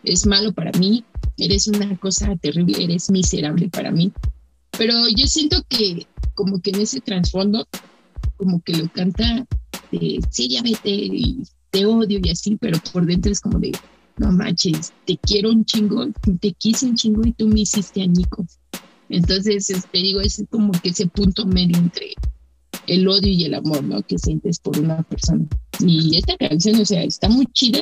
[0.04, 1.04] es malo para mí,
[1.38, 4.12] eres una cosa terrible, eres miserable para mí.
[4.76, 7.66] Pero yo siento que como que en ese trasfondo,
[8.36, 9.46] como que lo canta
[9.90, 13.72] de, sí, ya vete, y te odio y así, pero por dentro es como de,
[14.18, 16.06] no manches, te quiero un chingo,
[16.40, 18.58] te quise un chingo y tú me hiciste añicos.
[19.12, 22.14] Entonces, te digo, es como que ese punto medio entre
[22.86, 24.02] el odio y el amor, ¿no?
[24.02, 25.46] Que sientes por una persona.
[25.80, 27.80] Y esta canción, o sea, está muy chida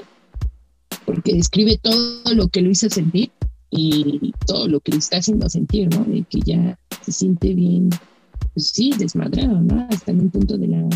[1.07, 3.31] porque describe todo lo que lo hizo sentir
[3.71, 6.05] y todo lo que le está haciendo sentir, ¿no?
[6.05, 7.91] De que ya se siente bien,
[8.53, 9.87] pues sí, desmadrado, ¿no?
[9.89, 10.89] Hasta en un punto de la,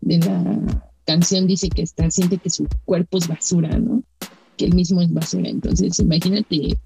[0.00, 4.02] de la canción dice que está, siente que su cuerpo es basura, ¿no?
[4.56, 5.50] Que él mismo es basura.
[5.50, 6.78] Entonces, imagínate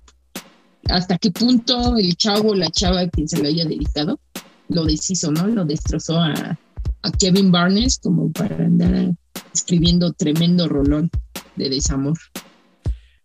[0.89, 4.19] hasta qué punto el chavo o la chava que se lo haya dedicado
[4.69, 5.47] lo deshizo, ¿no?
[5.47, 6.33] Lo destrozó a,
[7.03, 9.15] a Kevin Barnes como para andar
[9.53, 11.11] escribiendo tremendo rolón
[11.57, 12.19] de desamor.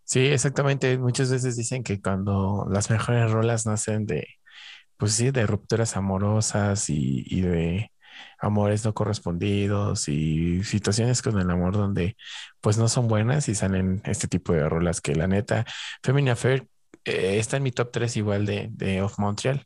[0.04, 0.98] Sí, exactamente.
[0.98, 4.28] Muchas veces dicen que cuando las mejores rolas nacen de,
[4.98, 7.92] pues sí, de rupturas amorosas y, de
[8.40, 12.18] amores no correspondidos y situaciones con el amor donde
[12.60, 15.66] pues no son buenas y salen este tipo de rolas que la neta,
[16.04, 16.68] Feminine Affair
[17.10, 19.64] eh, está en mi top 3 igual de, de Of Montreal.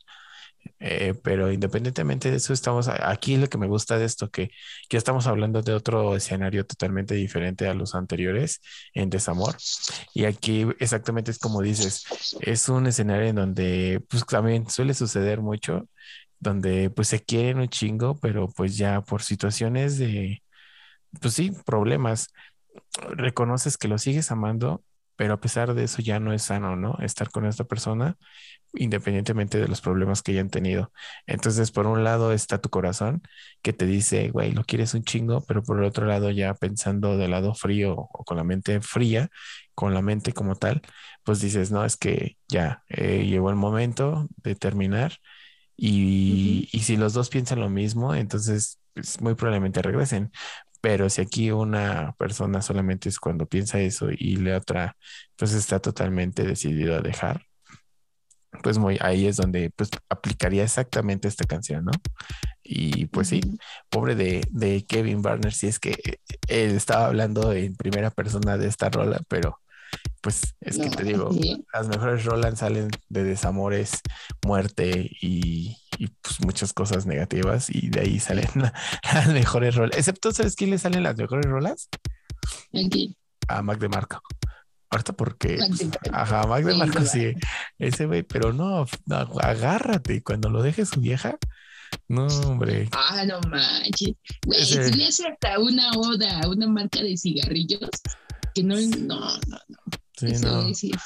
[0.80, 4.50] Eh, pero independientemente de eso, estamos aquí lo que me gusta de esto, que
[4.90, 8.60] ya estamos hablando de otro escenario totalmente diferente a los anteriores
[8.94, 9.56] en Desamor.
[10.14, 12.04] Y aquí exactamente es como dices,
[12.40, 15.88] es un escenario en donde pues también suele suceder mucho,
[16.38, 20.42] donde pues se quieren un chingo, pero pues ya por situaciones de,
[21.20, 22.28] pues sí, problemas,
[23.10, 24.82] reconoces que lo sigues amando,
[25.16, 26.96] pero a pesar de eso ya no es sano, ¿no?
[27.00, 28.16] Estar con esta persona,
[28.74, 30.92] independientemente de los problemas que hayan tenido.
[31.26, 33.22] Entonces, por un lado está tu corazón
[33.62, 37.16] que te dice, güey, lo quieres un chingo, pero por el otro lado ya pensando
[37.16, 39.28] del lado frío o con la mente fría,
[39.74, 40.82] con la mente como tal,
[41.24, 45.14] pues dices, no, es que ya eh, llegó el momento de terminar
[45.76, 50.30] y, y si los dos piensan lo mismo, entonces pues, muy probablemente regresen.
[50.84, 54.98] Pero si aquí una persona solamente es cuando piensa eso y la otra
[55.34, 57.46] pues está totalmente decidida a dejar,
[58.62, 61.92] pues muy ahí es donde pues aplicaría exactamente esta canción, ¿no?
[62.62, 63.40] Y pues sí,
[63.88, 65.96] pobre de, de Kevin Barner, si es que
[66.48, 69.60] él estaba hablando en primera persona de esta rola, pero
[70.20, 71.64] Pues es que No, te digo, sí.
[71.74, 74.00] las mejores rolas salen de desamores,
[74.44, 78.72] muerte y, y, pues muchas cosas negativas y de ahí salen la-
[79.14, 79.96] las mejores rolas.
[79.98, 81.88] Excepto, ¿sabes quién le salen las mejores rolas?
[82.72, 83.16] Aquí.
[83.48, 84.22] A Mac de Marco.
[84.90, 87.32] Ahorita porque, Mac pues, ajá, Mac de Sí, Marco sí,
[87.78, 91.36] ese güey, pero no, no, agárrate cuando lo deje su vieja.
[92.08, 92.88] No, hombre.
[92.92, 94.14] Ah, no manches.
[94.46, 97.90] Güey, Ese- si le hace hasta una oda a una marca de cigarrillos,
[98.54, 99.78] que no, no, no, no.
[100.16, 100.62] Sí, Ese no.
[100.62, 101.02] güey sí es-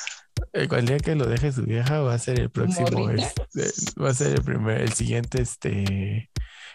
[0.52, 4.10] El cual día que lo deje su vieja va a ser el próximo, este, va
[4.10, 6.30] a ser el primer, el siguiente, este,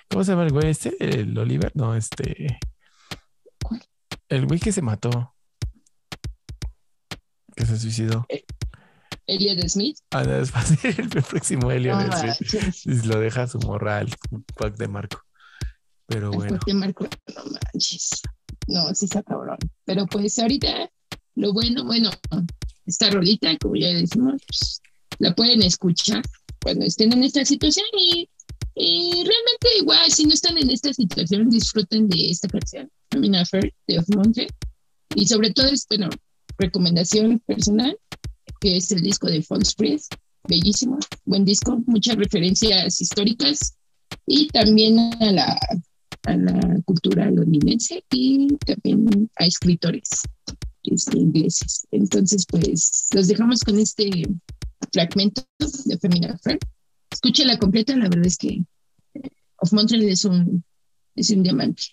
[0.09, 0.95] ¿cómo se llama el güey este?
[0.99, 2.59] El Oliver, no, este,
[3.63, 3.81] ¿Cuál?
[4.29, 5.33] el güey que se mató,
[7.55, 8.25] que se suicidó.
[9.25, 9.97] Elliot Smith.
[10.11, 12.75] Ah, no, va a ser el próximo Elliot No Smith.
[12.85, 15.21] Y lo deja su morral, un pack de Marco.
[16.07, 18.21] Pero El bueno, corte Marco, no manches.
[18.67, 19.57] No, sí está cabrón.
[19.85, 20.89] Pero pues ahorita,
[21.35, 22.09] lo bueno, bueno,
[22.85, 24.81] esta rolita, como ya decimos, pues,
[25.19, 26.23] la pueden escuchar
[26.61, 28.29] cuando estén en esta situación y,
[28.75, 33.73] y realmente igual, si no están en esta situación, disfruten de esta canción, Famine Affair
[33.87, 34.47] de Off Monte.
[35.15, 36.09] Y sobre todo es, bueno,
[36.57, 37.97] recomendación personal,
[38.59, 40.03] que es el disco de False Breath,
[40.47, 43.75] bellísimo, buen disco, muchas referencias históricas
[44.25, 45.59] y también a la,
[46.23, 50.09] a la cultura londinense y también a escritores
[50.83, 51.87] este, ingleses.
[51.91, 54.23] Entonces, pues los dejamos con este
[54.91, 55.43] fragmento
[55.85, 56.59] de Femina Fair.
[57.11, 58.63] Escúchala completa, la verdad es que
[59.57, 60.63] Of Montreal es un,
[61.15, 61.83] es un diamante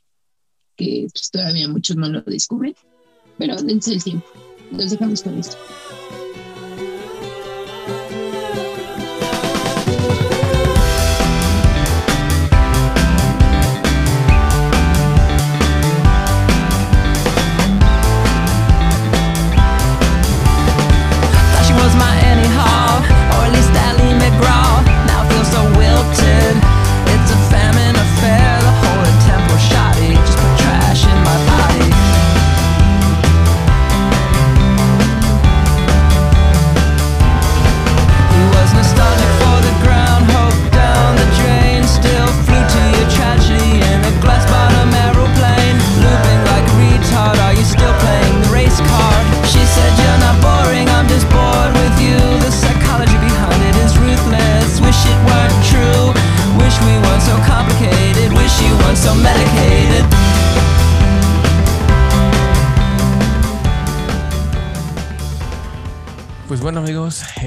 [0.77, 2.75] que pues, todavía muchos no lo descubren,
[3.39, 4.27] pero dense el tiempo.
[4.73, 5.57] Los dejamos con esto.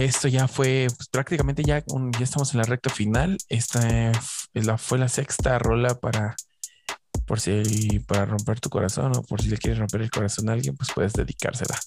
[0.05, 1.84] Esto ya fue pues, prácticamente ya,
[2.21, 3.38] estamos en la recta final.
[3.49, 4.11] Esta
[4.53, 6.35] es la, fue la sexta rola para
[7.25, 10.53] por si para romper tu corazón o por si le quieres romper el corazón a
[10.53, 11.80] alguien, pues puedes dedicársela.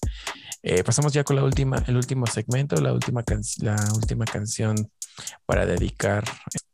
[0.62, 3.22] Eh, pasamos ya con la última, el último segmento, la última,
[3.58, 4.90] la última canción
[5.44, 6.24] para dedicar.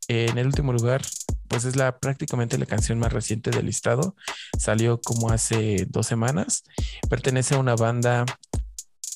[0.09, 1.03] en el último lugar,
[1.49, 4.15] pues es la prácticamente la canción más reciente del listado.
[4.59, 6.63] Salió como hace dos semanas.
[7.09, 8.25] Pertenece a una banda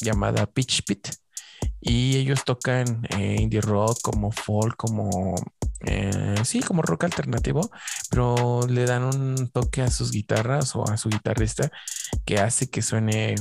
[0.00, 1.08] llamada Pitch Pit
[1.86, 5.36] y ellos tocan eh, indie rock como folk como
[5.86, 7.70] eh, sí como rock alternativo
[8.10, 11.70] pero le dan un toque a sus guitarras o a su guitarrista
[12.24, 13.36] que hace que suene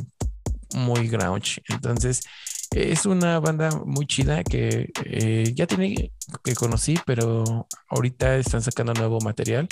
[0.75, 1.61] muy grunge.
[1.69, 2.21] Entonces
[2.71, 6.11] es una banda muy chida que eh, ya tiene
[6.43, 9.67] que conocí pero ahorita están sacando nuevo material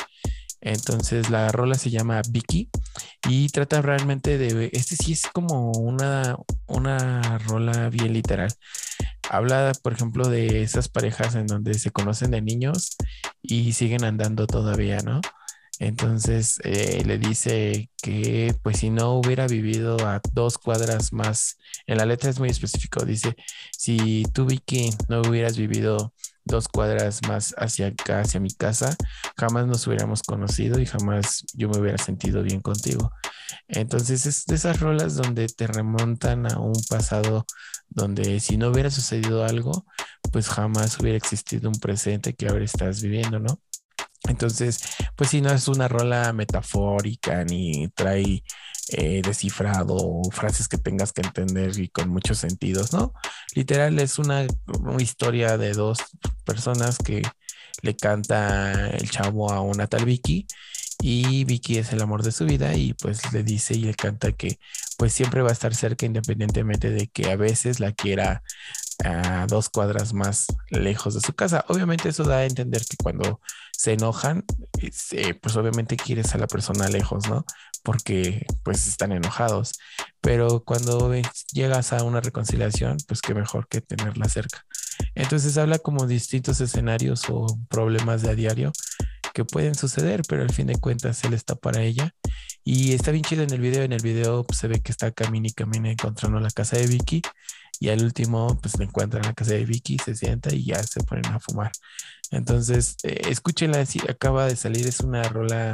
[0.64, 2.70] entonces la rola se llama Vicky
[3.30, 6.38] y trata realmente de, este sí es como una,
[6.68, 8.52] una rola bien literal.
[9.30, 12.96] Habla, por ejemplo, de esas parejas en donde se conocen de niños
[13.42, 15.22] y siguen andando todavía, ¿no?
[15.84, 21.58] Entonces eh, le dice que pues si no hubiera vivido a dos cuadras más,
[21.88, 23.36] en la letra es muy específico, dice,
[23.78, 26.14] si tú Vicky no hubieras vivido
[26.46, 28.96] dos cuadras más hacia acá, hacia mi casa,
[29.36, 33.12] jamás nos hubiéramos conocido y jamás yo me hubiera sentido bien contigo.
[33.68, 37.46] Entonces es de esas rolas donde te remontan a un pasado
[37.90, 39.86] donde si no hubiera sucedido algo,
[40.32, 43.60] pues jamás hubiera existido un presente que ahora estás viviendo, ¿no?
[44.28, 44.80] Entonces,
[45.16, 48.44] pues si no es una rola metafórica ni trae
[48.90, 53.14] eh, descifrado frases que tengas que entender y con muchos sentidos, ¿no?
[53.56, 54.46] Literal es una
[55.00, 56.00] historia de dos
[56.46, 57.22] personas que
[57.82, 60.48] le canta el chavo a una tal Vicky
[61.02, 64.32] y Vicky es el amor de su vida y pues le dice y le canta
[64.32, 64.60] que
[64.98, 68.44] pues siempre va a estar cerca independientemente de que a veces la quiera
[69.04, 71.66] a dos cuadras más lejos de su casa.
[71.68, 73.40] Obviamente eso da a entender que cuando
[73.72, 74.44] se enojan,
[74.82, 77.46] este, pues obviamente quieres a la persona lejos, ¿no?
[77.84, 79.74] Porque pues están enojados.
[80.22, 81.12] Pero cuando
[81.52, 84.66] llegas a una reconciliación, pues qué mejor que tenerla cerca.
[85.16, 88.72] Entonces habla como distintos escenarios o problemas de a diario
[89.34, 92.14] que pueden suceder, pero al fin de cuentas él está para ella.
[92.64, 93.84] Y está bien chido en el video.
[93.84, 96.88] En el video pues, se ve que está camina y camina encontrando la casa de
[96.88, 97.22] Vicky.
[97.80, 100.82] Y al último, pues le encuentra en la casa de Vicky, se sienta y ya
[100.84, 101.72] se ponen a fumar.
[102.32, 105.72] Entonces, eh, escúchenla, sí, acaba de salir, es una rola,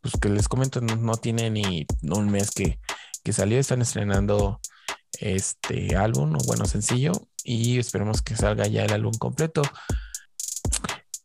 [0.00, 2.78] pues que les comento, no, no tiene ni un mes que,
[3.24, 4.60] que salió, están estrenando
[5.20, 7.12] este álbum, o bueno, sencillo,
[7.42, 9.62] y esperemos que salga ya el álbum completo.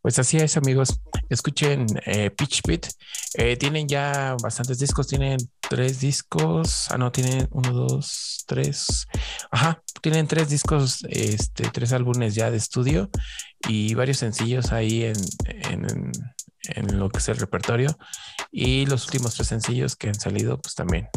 [0.04, 1.00] Pues así es, amigos.
[1.30, 2.88] Escuchen eh, Pitch Pit.
[3.36, 5.08] Eh, tienen ya bastantes discos.
[5.08, 6.92] Tienen tres discos.
[6.92, 9.08] Ah, no, tienen uno, dos, tres.
[9.50, 13.10] Ajá, tienen tres discos, este, tres álbumes ya de estudio
[13.66, 15.16] y varios sencillos ahí en,
[15.46, 16.12] en,
[16.70, 17.98] en lo que es el repertorio.
[18.52, 21.10] Y los últimos tres sencillos que han salido, pues también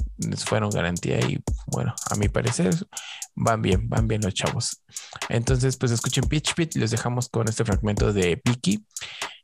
[0.45, 2.75] fueron garantía y bueno, a mi parecer
[3.35, 4.83] van bien, van bien los chavos.
[5.29, 8.85] Entonces, pues escuchen Pitch Pit, les dejamos con este fragmento de Piki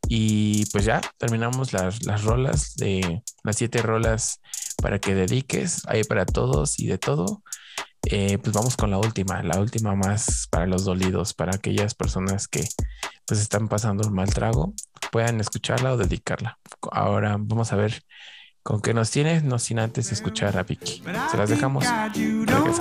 [0.09, 4.41] y pues ya terminamos las, las rolas de las siete rolas
[4.81, 7.43] para que dediques, hay para todos y de todo.
[8.11, 12.49] Eh, pues vamos con la última, la última más para los dolidos, para aquellas personas
[12.49, 12.65] que
[13.33, 14.75] pues están pasando un mal trago,
[15.11, 16.59] puedan escucharla o dedicarla.
[16.91, 18.03] Ahora vamos a ver
[18.63, 21.03] con qué nos tiene, no sin antes escuchar a Vicky.
[21.31, 21.87] Se las dejamos.
[22.45, 22.79] Regresamos.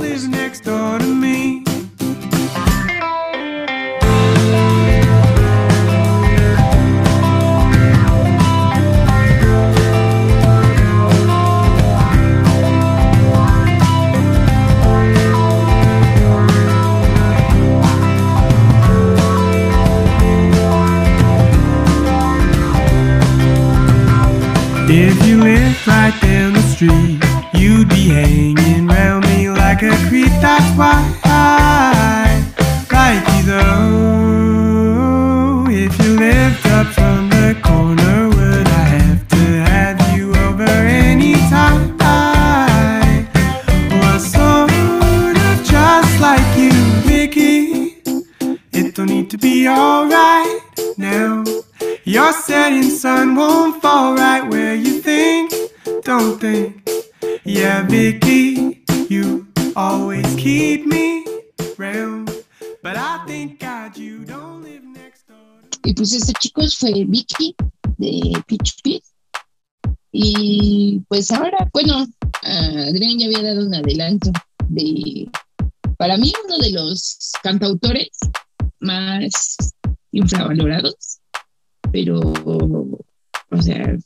[24.90, 27.20] If you lived right down the street,
[27.54, 30.32] you'd be hanging round me like a creep.
[30.42, 32.44] That's why I
[32.92, 34.62] like you though.
[35.70, 41.98] If you lived up from the corner, would I have to have you over anytime?
[42.02, 43.28] I
[44.02, 46.72] was sort of just like you,
[47.08, 47.96] Vicky.
[48.74, 50.62] It don't need to be alright
[50.98, 51.44] now.
[52.04, 54.31] Your setting sun won't fall right
[56.22, 56.88] don't think.
[57.44, 61.26] Yeah, Vicky, you always keep me
[61.78, 62.30] round.
[62.84, 65.62] But I think God, you don't live next door.
[65.84, 67.56] Y pues este chicos fue Vicky
[67.98, 69.04] de Pitch Pit.
[70.12, 72.06] Y pues ahora, bueno,
[72.44, 74.32] Adrián ya había dado un adelanto
[74.68, 75.30] de,
[75.98, 78.10] para mí, uno de los cantautores
[78.80, 79.58] más
[80.12, 81.20] infravalorados,
[81.92, 83.98] pero, o sea,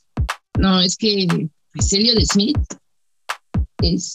[0.58, 1.48] no, es que
[1.82, 2.58] Celio de Smith
[3.82, 4.14] es,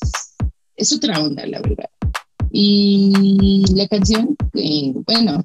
[0.76, 1.90] es otra onda, la verdad.
[2.52, 5.44] Y la canción, eh, bueno,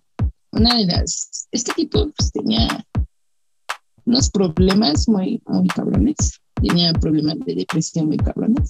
[0.52, 2.84] una de las, este tipo pues, tenía
[4.04, 8.66] unos problemas muy, muy cabrones, tenía problemas de depresión muy cabrones.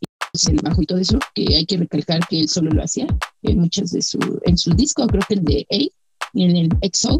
[0.00, 2.82] Y, pues, el bajo y todo eso, que hay que recalcar que él solo lo
[2.82, 3.06] hacía
[3.42, 5.76] en muchas de su, en su disco, creo que el de A
[6.34, 7.18] y en el EXO,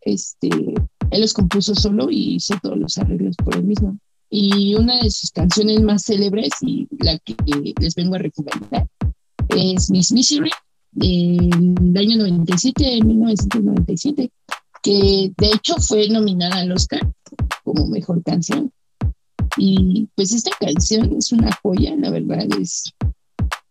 [0.00, 0.48] este,
[1.10, 3.98] él los compuso solo y hizo todos los arreglos por él mismo.
[4.30, 7.34] Y una de sus canciones más célebres y la que
[7.80, 8.86] les vengo a recomendar
[9.48, 10.50] es Miss Misery
[10.92, 14.30] del año 97, 1997,
[14.82, 17.00] que de hecho fue nominada al Oscar
[17.64, 18.72] como mejor canción.
[19.56, 22.92] Y pues esta canción es una joya, la verdad es,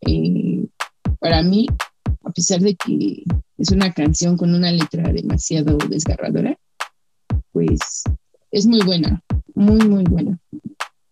[0.01, 0.67] eh,
[1.19, 1.67] para mí,
[2.23, 3.23] a pesar de que
[3.57, 6.57] es una canción con una letra demasiado desgarradora,
[7.51, 8.03] pues
[8.51, 9.21] es muy buena,
[9.57, 10.37] muy, muy buena.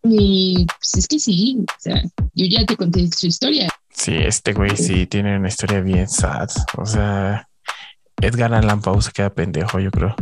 [0.03, 2.01] Y pues es que sí, o sea,
[2.33, 3.69] yo ya te conté su historia.
[3.89, 6.49] Sí, este güey sí tiene una historia bien sad.
[6.77, 7.49] O sea,
[8.21, 10.15] Edgar Allan Poe se queda pendejo, yo creo.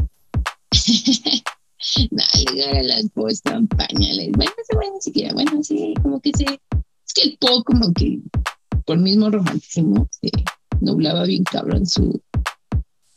[2.11, 4.31] no, llegar a las Poe están pañales.
[4.31, 6.45] Bueno, güey ni siquiera, bueno, sí, como que sí.
[6.45, 8.19] Es que el Poe como que
[8.85, 10.31] por mismo romanticismo se
[10.79, 12.21] nublaba bien cabrón su,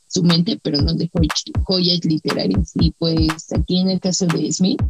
[0.09, 1.21] su mente, pero nos dejó
[1.63, 2.73] joyas literarias.
[2.75, 4.83] Y pues aquí en el caso de Smith,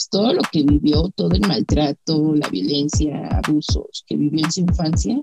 [0.00, 4.60] pues todo lo que vivió, todo el maltrato, la violencia, abusos que vivió en su
[4.60, 5.20] infancia,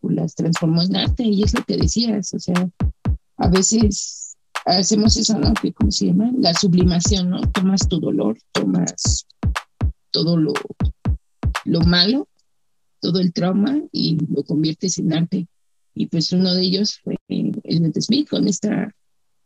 [0.00, 2.68] pues las transformó en arte y es lo que decías, o sea,
[3.38, 4.36] a veces
[4.66, 5.54] hacemos eso, ¿no?
[5.74, 6.30] ¿Cómo se llama?
[6.36, 7.40] La sublimación, ¿no?
[7.52, 9.26] Tomas tu dolor, tomas
[10.10, 10.52] todo lo,
[11.64, 12.28] lo malo,
[13.00, 15.46] todo el trauma y lo conviertes en arte.
[15.94, 18.94] Y pues uno de ellos fue Elliot Smith con esta,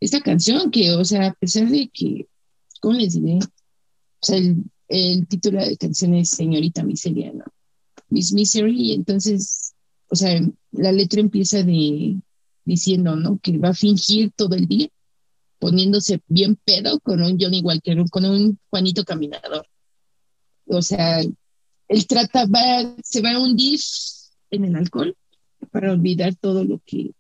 [0.01, 2.27] esta canción que, o sea, a pesar de que,
[2.81, 3.39] ¿cómo les diré?
[4.21, 7.45] Sea, el, el título de la canción es Señorita Miseria, ¿no?
[8.09, 9.75] Miss Misery, y entonces,
[10.09, 10.41] o sea,
[10.73, 12.17] la letra empieza de
[12.65, 13.39] diciendo, ¿no?
[13.39, 14.89] Que va a fingir todo el día,
[15.59, 19.67] poniéndose bien pedo con un Johnny Walker, con un Juanito Caminador.
[20.67, 23.81] O sea, él trata, va, se va a hundir
[24.51, 25.17] en el alcohol
[25.71, 27.13] para olvidar todo lo que,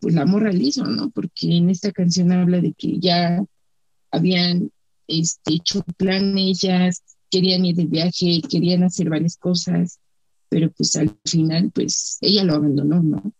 [0.00, 1.10] pues, la morra ¿no?
[1.10, 3.44] Porque en esta canción habla de que ya
[4.10, 4.70] habían
[5.08, 6.90] este, hecho planes, ya
[7.30, 9.98] querían ir de viaje, querían hacer varias cosas,
[10.48, 13.32] pero pues al final, pues ella lo abandonó, ¿no?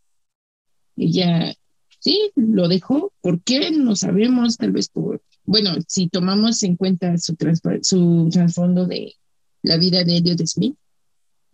[0.97, 1.55] Ella,
[2.01, 3.13] sí, lo dejó.
[3.21, 3.71] ¿Por qué?
[3.71, 7.37] No sabemos, tal vez por, bueno, si tomamos en cuenta su,
[7.83, 9.15] su trasfondo de
[9.63, 10.77] la vida de Elliot Smith,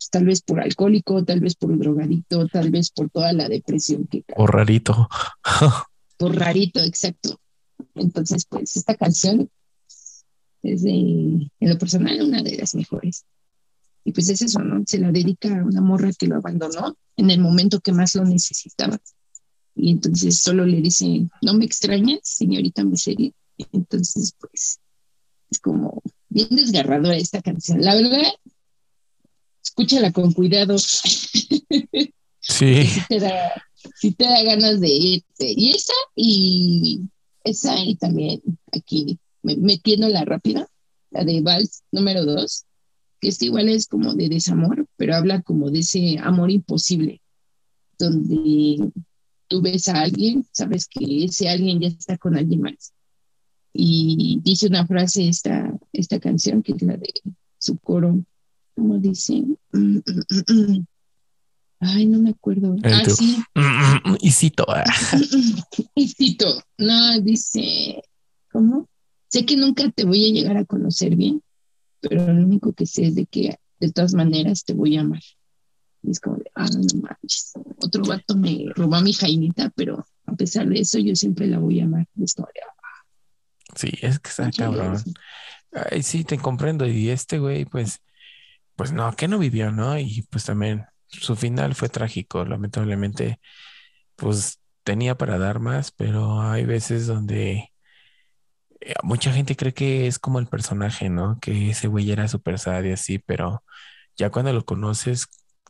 [0.05, 4.07] pues, tal vez por alcohólico, tal vez por drogadicto, tal vez por toda la depresión
[4.07, 5.09] que O rarito.
[6.19, 7.41] por rarito, exacto.
[7.95, 9.51] Entonces, pues esta canción
[10.65, 13.25] es de, en lo personal, una de las mejores.
[14.05, 14.83] Y pues es eso, ¿no?
[14.87, 18.25] Se la dedica a una morra que lo abandonó en el momento que más lo
[18.25, 18.99] necesitaba.
[19.75, 23.33] Y entonces solo le dice, no me extrañas, señorita miseria.
[23.73, 24.81] Entonces, pues,
[25.51, 27.81] es como bien desgarradora esta canción.
[27.81, 28.23] La verdad,
[29.63, 30.77] escúchala con cuidado.
[32.47, 32.85] Sí.
[32.87, 33.63] sí te da,
[33.95, 35.55] sí te da ganas de irte.
[35.57, 37.01] Y esa y
[37.43, 40.67] esa y también aquí me- metiéndola rápida,
[41.11, 42.65] la de Vals número dos,
[43.21, 47.21] que esta igual es como de desamor, pero habla como de ese amor imposible,
[47.99, 48.91] donde
[49.49, 52.93] tú ves a alguien, sabes que ese alguien ya está con alguien más.
[53.73, 57.13] Y dice una frase esta, esta canción, que es la de
[57.59, 58.25] su coro,
[58.75, 59.45] como dice,
[61.81, 62.77] ay, no me acuerdo.
[62.83, 63.37] Ah, sí,
[64.21, 64.67] Y cito.
[65.95, 66.47] y cito,
[66.79, 68.03] no, dice,
[68.51, 68.89] ¿cómo?
[69.35, 71.43] Sé que nunca te voy a llegar a conocer bien,
[71.99, 75.23] pero lo único que sé es de que de todas maneras te voy a amar.
[76.05, 77.51] Y es como de, ah, no manches,
[77.83, 81.59] otro vato me robó a mi Jaimita, pero a pesar de eso yo siempre la
[81.59, 82.07] voy a amar.
[82.15, 83.05] Y es como de, ah,
[83.75, 85.03] Sí, es que está cabrón.
[85.91, 86.87] Ay, sí, te comprendo.
[86.87, 88.03] Y este güey, pues,
[88.77, 89.99] pues no, que no vivió, ¿no?
[89.99, 92.45] Y pues también su final fue trágico.
[92.45, 93.41] Lamentablemente,
[94.15, 97.74] pues tenía para dar más, pero hay veces donde
[99.03, 101.39] mucha gente cree que es como el personaje, ¿no?
[101.41, 103.65] Que ese güey era súper sad y así, pero
[104.17, 105.29] ya cuando lo conoces,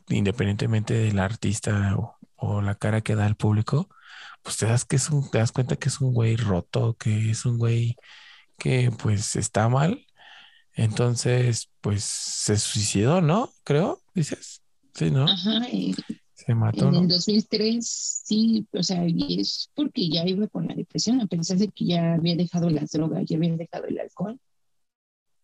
[0.09, 3.89] independientemente del artista o, o la cara que da al público,
[4.43, 7.31] pues te das que es un, te das cuenta que es un güey roto, que
[7.31, 7.97] es un güey
[8.57, 10.05] que pues está mal.
[10.73, 13.51] Entonces, pues se suicidó, ¿no?
[13.63, 14.61] Creo, dices.
[14.93, 15.25] Sí, ¿no?
[15.25, 15.95] Ajá, y
[16.45, 17.01] Se mató, en ¿no?
[17.01, 21.57] el 2003, sí, o sea, y es porque ya iba con la depresión, a pesar
[21.57, 24.39] de que ya había dejado las drogas, ya había dejado el alcohol.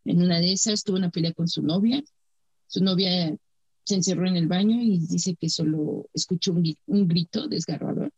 [0.05, 2.03] En una de esas tuvo una pelea con su novia.
[2.67, 3.35] Su novia
[3.83, 8.11] se encerró en el baño y dice que solo escuchó un, un grito desgarrador,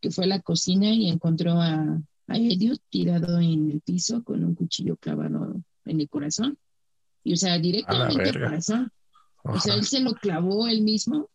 [0.00, 4.44] que fue a la cocina y encontró a, a Elliot tirado en el piso con
[4.44, 6.58] un cuchillo clavado en el corazón.
[7.24, 8.92] Y, o sea, directamente al corazón.
[9.44, 11.28] O sea, él se lo clavó él mismo,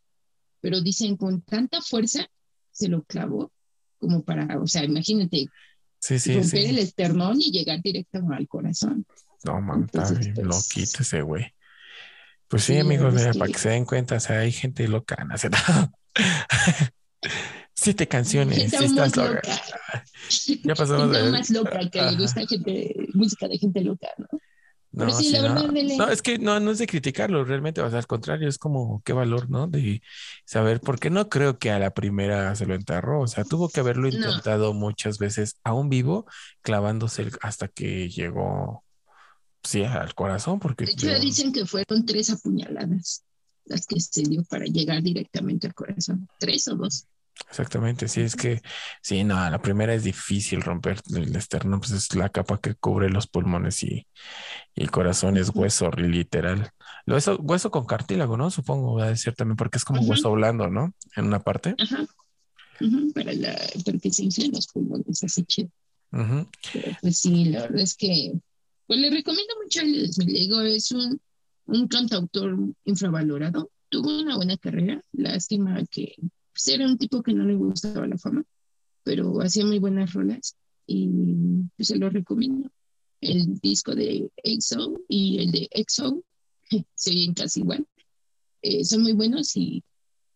[0.61, 2.27] pero dicen con tanta fuerza
[2.71, 3.51] se lo clavó
[3.99, 5.47] como para, o sea, imagínate,
[5.99, 9.05] Sí, sí, romper el esternón y llegar directo al corazón.
[9.43, 11.53] No, man, está Entonces, bien pues, loquito ese güey.
[12.47, 15.35] Pues sí, amigos, mira, para que- se den cuenta, o sea, hay gente loca, no
[17.73, 19.33] Siete canciones, aún estás loca.
[19.35, 20.03] loca.
[20.63, 24.27] Ya pasamos de- más loca que le gusta gente, música de gente loca, ¿no?
[24.97, 29.01] No, es que no, no es de criticarlo, realmente, o sea, al contrario, es como
[29.05, 29.67] qué valor, ¿no?
[29.67, 30.01] De
[30.45, 33.79] saber, porque no creo que a la primera se lo enterró, o sea, tuvo que
[33.79, 34.15] haberlo No.
[34.15, 36.25] intentado muchas veces, aún vivo,
[36.61, 38.83] clavándose hasta que llegó,
[39.63, 43.23] sí, al corazón, porque De hecho, digo, dicen que fueron tres apuñaladas
[43.65, 46.27] las que se dio para llegar directamente al corazón.
[46.39, 47.05] Tres o dos.
[47.49, 48.61] Exactamente, sí, es que,
[49.01, 53.09] sí, no, la primera es difícil romper el externo, pues es la capa que cubre
[53.09, 54.07] los pulmones y,
[54.75, 56.71] y el corazón es hueso, literal.
[57.05, 58.51] Lo Hueso, hueso con cartílago, ¿no?
[58.51, 60.93] Supongo, va a decir también, porque es como hueso blando, ¿no?
[61.15, 61.75] En una parte.
[61.77, 62.05] Ajá.
[62.79, 65.69] Ujú, para, la, para que se inflen los pulmones, así chido.
[66.11, 68.33] Pero pues sí, la verdad es que
[68.85, 69.81] pues le recomiendo mucho.
[69.83, 71.19] Le digo, es un,
[71.65, 73.69] un cantautor infravalorado.
[73.89, 75.01] Tuvo una buena carrera.
[75.11, 76.15] Lástima que
[76.57, 78.43] pues, era un tipo que no le gustaba la fama,
[79.03, 80.55] pero hacía muy buenas rolas
[80.87, 81.07] y
[81.75, 82.71] pues se lo recomiendo.
[83.21, 86.23] El disco de EXO y el de EXO
[86.95, 87.87] se oyen casi igual.
[88.63, 89.83] Eh, son muy buenos y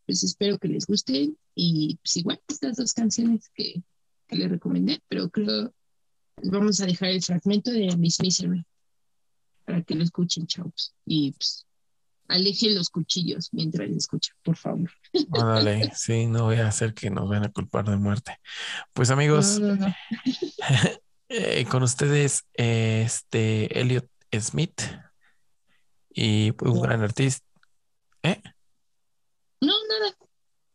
[0.05, 1.33] pues espero que les guste.
[1.55, 3.83] Y pues igual estas dos canciones que,
[4.27, 5.73] que le recomendé, pero creo
[6.43, 8.63] vamos a dejar el fragmento de Miss Misery
[9.65, 10.93] para que lo escuchen, chavos.
[11.05, 11.65] Y pues
[12.31, 14.89] alejen los cuchillos mientras lo escuchan, por favor.
[15.31, 18.37] Órale, sí, no voy a hacer que nos vayan a culpar de muerte.
[18.93, 19.95] Pues amigos, No, no, no.
[21.29, 24.07] eh, con ustedes, eh, este Elliot
[24.39, 24.81] Smith
[26.09, 27.45] y un gran artista.
[28.23, 28.41] ¿Eh?
[29.59, 30.15] No, nada.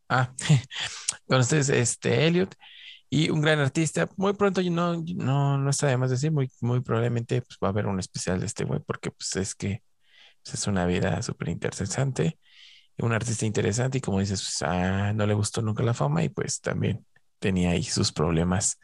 [0.09, 0.35] Ah,
[1.27, 2.55] con ustedes, este Elliot
[3.09, 4.09] y un gran artista.
[4.16, 7.70] Muy pronto, no, no, no está de más decir, muy, muy probablemente pues, va a
[7.70, 9.83] haber un especial de este güey, porque pues es que
[10.55, 12.39] es una vida súper interesante,
[12.98, 16.28] un artista interesante, y como dices, pues, ah, no le gustó nunca la fama, y
[16.28, 17.05] pues también
[17.39, 18.78] tenía ahí sus problemas.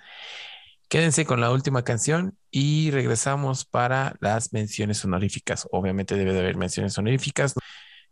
[0.92, 5.66] Quédense con la última canción y regresamos para las menciones honoríficas.
[5.72, 7.54] Obviamente debe de haber menciones honoríficas.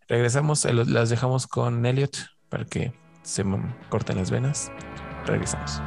[0.08, 2.16] Regresamos, eh, las dejamos con Elliot
[2.48, 3.44] para que se
[3.90, 4.72] corten las venas.
[5.26, 5.82] Regresamos.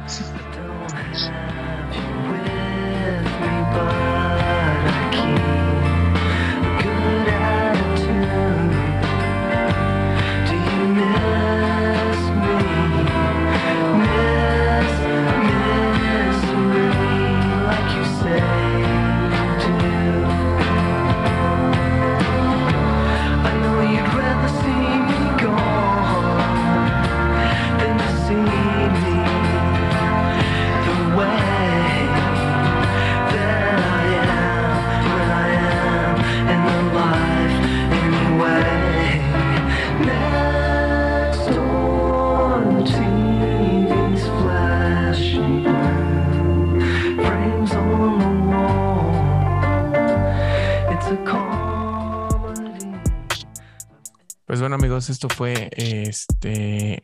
[54.98, 57.02] Esto fue este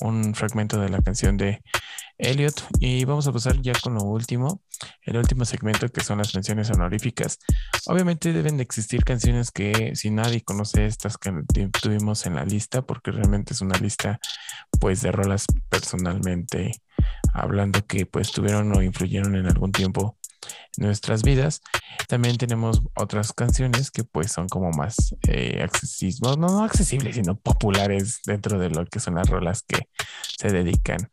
[0.00, 1.60] un fragmento de la canción de
[2.18, 4.62] Elliot y vamos a pasar ya con lo último,
[5.02, 7.38] el último segmento que son las menciones honoríficas.
[7.86, 12.44] Obviamente deben de existir canciones que si nadie conoce estas que tu- tuvimos en la
[12.44, 14.20] lista, porque realmente es una lista
[14.80, 16.72] pues de rolas personalmente
[17.32, 20.16] hablando que pues tuvieron o influyeron en algún tiempo
[20.76, 21.60] nuestras vidas.
[22.08, 27.36] También tenemos otras canciones que pues son como más eh, accesibles, no, no accesibles, sino
[27.36, 29.88] populares dentro de lo que son las rolas que
[30.38, 31.08] se dedican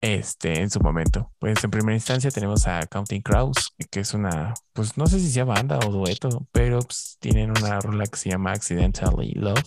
[0.00, 1.32] este, en su momento.
[1.38, 5.30] Pues en primera instancia tenemos a Counting Crows, que es una, pues no sé si
[5.30, 9.62] sea banda o dueto, pero pues, tienen una rola que se llama Accidentally Love.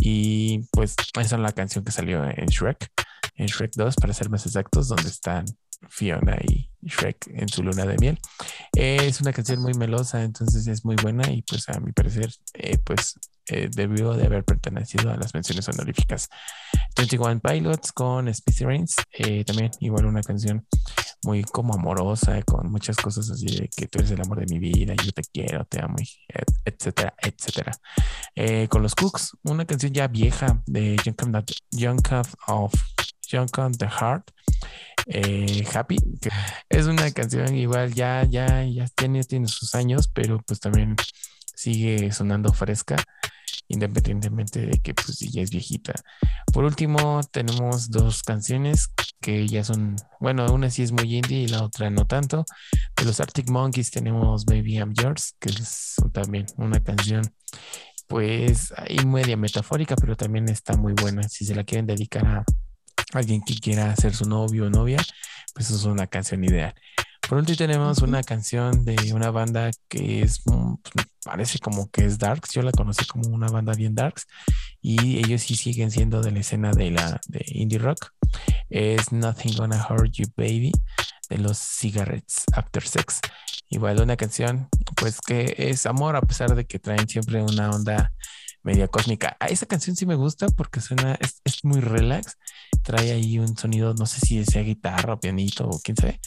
[0.00, 2.90] Y pues esa es la canción que salió en Shrek,
[3.36, 5.44] en Shrek 2, para ser más exactos, donde están
[5.88, 8.18] Fiona y Shrek en su luna de miel.
[8.76, 12.32] Eh, es una canción muy melosa, entonces es muy buena y pues a mi parecer,
[12.54, 13.18] eh, pues
[13.48, 16.28] eh, debió de haber pertenecido a las menciones honoríficas.
[16.96, 20.66] 21 Pilots con Spicy Rains, eh, también igual una canción
[21.24, 24.58] muy como amorosa, con muchas cosas así de que tú eres el amor de mi
[24.58, 25.96] vida, yo te quiero, te amo,
[26.64, 27.72] etcétera, etcétera.
[28.68, 30.96] Con los Cooks, una canción ya vieja de
[31.70, 32.00] Young
[32.48, 32.74] of,
[33.28, 34.32] Young of the Heart,
[35.06, 36.30] eh, Happy, que
[36.68, 40.96] es una canción igual ya, ya, ya tiene, tiene sus años, pero pues también
[41.54, 42.96] sigue sonando fresca,
[43.68, 45.94] independientemente de que pues ya es viejita.
[46.52, 48.88] Por último, tenemos dos canciones
[49.20, 52.44] que ya son, bueno, una sí es muy indie y la otra no tanto.
[52.96, 57.22] De los Arctic Monkeys tenemos Baby I'm Yours, que es también una canción
[58.08, 61.28] pues ahí media metafórica, pero también está muy buena.
[61.28, 62.44] Si se la quieren dedicar a
[63.12, 64.98] alguien que quiera ser su novio o novia,
[65.54, 66.74] pues es una canción ideal.
[67.28, 72.04] Por último tenemos una canción de una banda que es, mm, pues, parece como que
[72.04, 74.26] es Darks, yo la conocí como una banda bien Darks
[74.80, 78.10] y ellos sí siguen siendo de la escena de la de indie rock.
[78.68, 80.72] Es Nothing Gonna Hurt You Baby
[81.30, 83.20] de los Cigarettes After Sex.
[83.68, 88.12] Igual una canción pues que es amor a pesar de que traen siempre una onda
[88.62, 89.36] media cósmica.
[89.40, 92.36] A esa canción sí me gusta porque suena, es, es muy relax,
[92.82, 96.20] trae ahí un sonido, no sé si sea guitarra o pianito o quién sabe,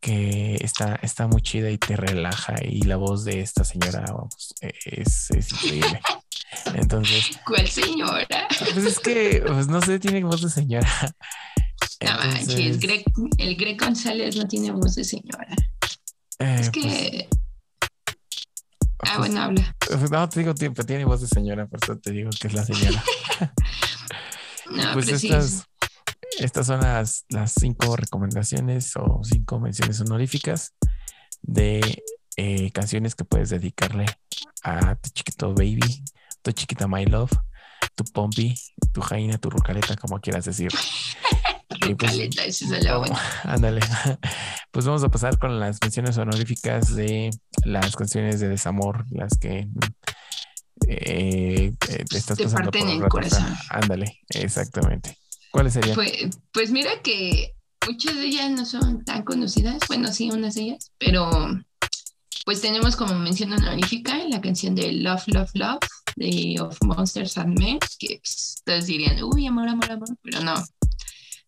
[0.00, 4.54] que está, está muy chida y te relaja y la voz de esta señora vamos,
[4.60, 6.00] es, es increíble.
[6.74, 8.26] Entonces, ¿Cuál señora?
[8.74, 10.88] pues es que, pues no sé, tiene voz de señora.
[12.02, 13.04] No manches, Entonces, Greg-
[13.38, 15.46] el Greg González no tiene voz de señora.
[16.38, 17.28] eh, Es pues, que.
[19.00, 19.76] Ah, pues, bueno, habla.
[19.78, 22.54] pues, no, te digo, tiempo, tiene voz de señora, por eso te digo que es
[22.54, 23.02] la señora.
[24.68, 25.28] No, pues pero sí.
[25.28, 25.68] estas,
[26.38, 30.74] estas son las, las cinco recomendaciones o cinco menciones honoríficas
[31.42, 32.02] de
[32.36, 34.06] eh, canciones que puedes dedicarle
[34.62, 36.04] a tu chiquito baby,
[36.42, 37.30] tu chiquita my love,
[37.94, 38.54] tu pompi,
[38.92, 40.70] tu jaina, tu rucaleta, como quieras decir.
[41.88, 43.22] Y pues, Caleta, esa es la vamos- buena.
[43.44, 43.80] ándale.
[44.70, 47.30] Pues vamos a pasar con las menciones honoríficas de
[47.64, 49.68] las canciones de desamor, las que
[50.86, 53.56] eh, eh, te estás Te pasando parten por el corazón.
[53.70, 55.16] Ándale, exactamente.
[55.50, 55.94] ¿Cuáles serían?
[55.94, 56.12] Pues,
[56.52, 57.54] pues mira que
[57.86, 61.30] muchas de ellas no son tan conocidas, bueno, sí, unas de ellas, pero
[62.44, 65.78] pues tenemos como mención honorífica la canción de Love, Love, Love
[66.16, 70.54] de Of Monsters and Men, que pues, todos dirían, uy, amor, amor, amor, pero no.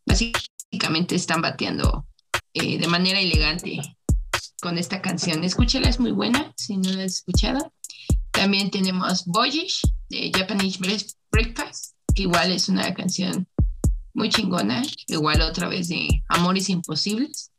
[0.09, 2.06] Básicamente están bateando
[2.55, 3.80] eh, de manera elegante
[4.60, 5.44] con esta canción.
[5.44, 7.72] Escúchala, es muy buena, si no la has escuchado.
[8.30, 10.78] También tenemos Boyish de Japanese
[11.30, 13.47] Breakfast- que igual es una canción
[14.14, 17.52] muy chingona, igual otra vez de Amores Imposibles.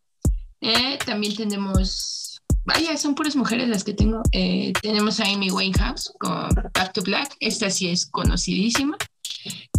[0.59, 2.28] Eh, también tenemos,
[2.65, 4.21] vaya, son puras mujeres las que tengo.
[4.31, 8.97] Eh, tenemos a Amy Winehouse con Back to Black, esta sí es conocidísima.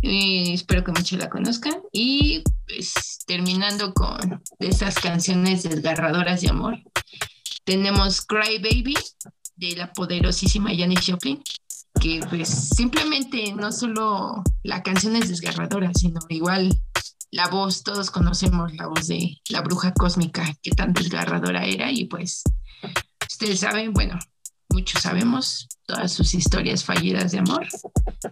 [0.02, 1.80] Eh, espero que muchos la conozcan.
[1.92, 6.78] Y pues terminando con de esas canciones desgarradoras de amor,
[7.64, 8.94] tenemos Cry Baby
[9.56, 11.42] de la poderosísima Janis Joplin
[12.00, 16.70] que pues simplemente no solo la canción es desgarradora, sino igual
[17.30, 22.06] la voz, todos conocemos la voz de la bruja cósmica, que tan desgarradora era y
[22.06, 22.42] pues
[23.40, 24.18] ustedes saben, bueno,
[24.68, 27.66] muchos sabemos todas sus historias fallidas de amor.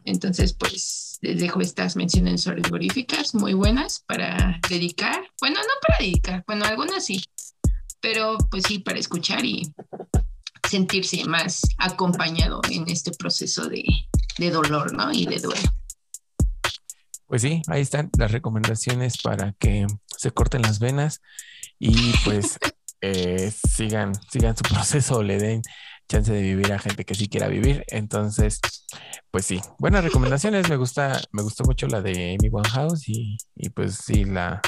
[0.05, 6.44] Entonces pues les dejo estas menciones honoríficas muy buenas para dedicar, bueno, no para dedicar,
[6.47, 7.24] bueno, algunas sí,
[8.02, 9.72] pero pues sí para escuchar y
[10.68, 13.85] sentirse más acompañado en este proceso de,
[14.36, 15.10] de dolor, ¿no?
[15.10, 15.70] Y de duelo.
[17.26, 19.86] Pues sí, ahí están las recomendaciones para que
[20.18, 21.22] se corten las venas
[21.78, 22.59] y pues
[23.00, 25.62] eh, sigan, sigan su proceso o le den
[26.08, 27.84] chance de vivir a gente que sí quiera vivir.
[27.88, 28.60] Entonces,
[29.30, 30.68] pues sí, buenas recomendaciones.
[30.68, 34.60] Me gusta, me gustó mucho la de Amy Winehouse y, y pues sí, la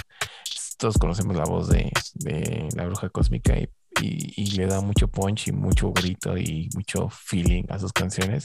[0.79, 3.69] todos conocemos la voz de, de la bruja cósmica y,
[4.01, 8.45] y- y le da mucho punch y mucho grito y mucho feeling a sus canciones.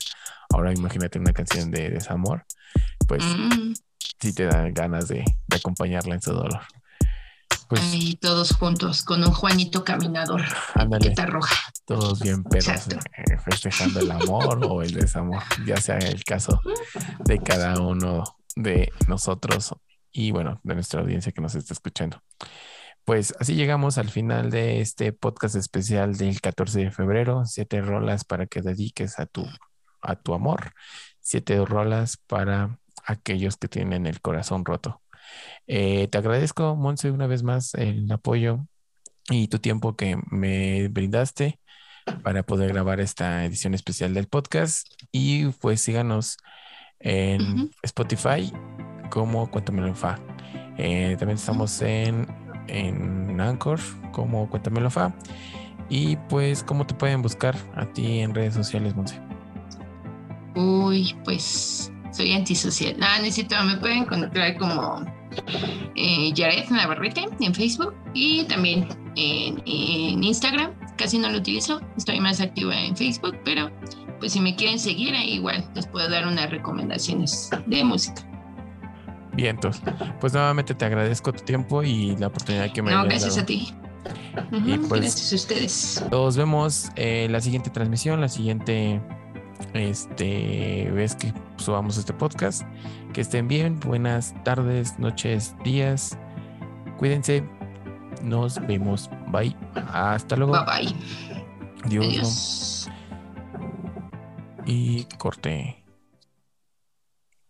[0.50, 2.46] Ahora imagínate una canción de desamor,
[3.08, 3.74] pues Mm,
[4.22, 6.62] sí te dan ganas de, de acompañarla en su dolor.
[7.68, 10.44] Pues ahí todos juntos con un Juanito caminador,
[10.76, 11.56] ándale, etiqueta roja.
[11.86, 16.62] todos bien pedos, eh, festejando el amor o el desamor, ya sea el caso
[17.26, 18.24] de cada uno
[18.56, 19.74] de nosotros
[20.12, 22.22] y bueno, de nuestra audiencia que nos está escuchando.
[23.06, 27.46] Pues así llegamos al final de este podcast especial del 14 de febrero.
[27.46, 29.46] Siete rolas para que dediques a tu,
[30.02, 30.72] a tu amor.
[31.20, 35.04] Siete rolas para aquellos que tienen el corazón roto.
[35.68, 38.66] Eh, te agradezco, Monse, una vez más el apoyo
[39.30, 41.60] y tu tiempo que me brindaste
[42.24, 44.88] para poder grabar esta edición especial del podcast.
[45.12, 46.38] Y pues síganos
[47.00, 47.72] en.
[47.84, 48.52] Spotify
[49.10, 50.20] como Cuéntamelo Fa.
[50.78, 52.28] Eh, también estamos en,
[52.68, 53.80] en Anchor
[54.12, 55.16] como Cuéntamelo Fa.
[55.90, 59.22] Y pues, ¿cómo te pueden buscar a ti en redes sociales, Monse?
[60.56, 62.98] Uy, pues soy antisocial.
[62.98, 65.06] No, necesito, me pueden encontrar como
[65.96, 70.72] eh, Yaret Navarrete en Facebook y también en, en Instagram.
[70.98, 73.70] Casi no lo utilizo, estoy más activa en Facebook, pero
[74.20, 78.22] pues si me quieren seguir, ahí igual les puedo dar unas recomendaciones de música.
[79.34, 79.82] Bien, entonces,
[80.22, 83.44] pues nuevamente te agradezco tu tiempo y la oportunidad que me No, gracias dado.
[83.44, 83.74] a ti.
[84.66, 86.06] Y pues- gracias a ustedes.
[86.12, 89.02] Nos vemos en la siguiente transmisión, la siguiente
[89.74, 92.64] este, vez que subamos este podcast.
[93.14, 96.18] Que estén bien, buenas tardes, noches, días.
[96.98, 97.44] Cuídense.
[98.22, 99.10] Nos vemos.
[99.28, 99.56] Bye.
[99.92, 100.54] Hasta luego.
[100.54, 100.96] Bye bye.
[101.84, 102.06] Adiós.
[102.06, 102.90] Adiós.
[104.66, 105.84] Y corte.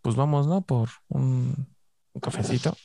[0.02, 0.60] Pues vamos, ¿no?
[0.60, 1.66] Por un,
[2.12, 2.76] un cafecito.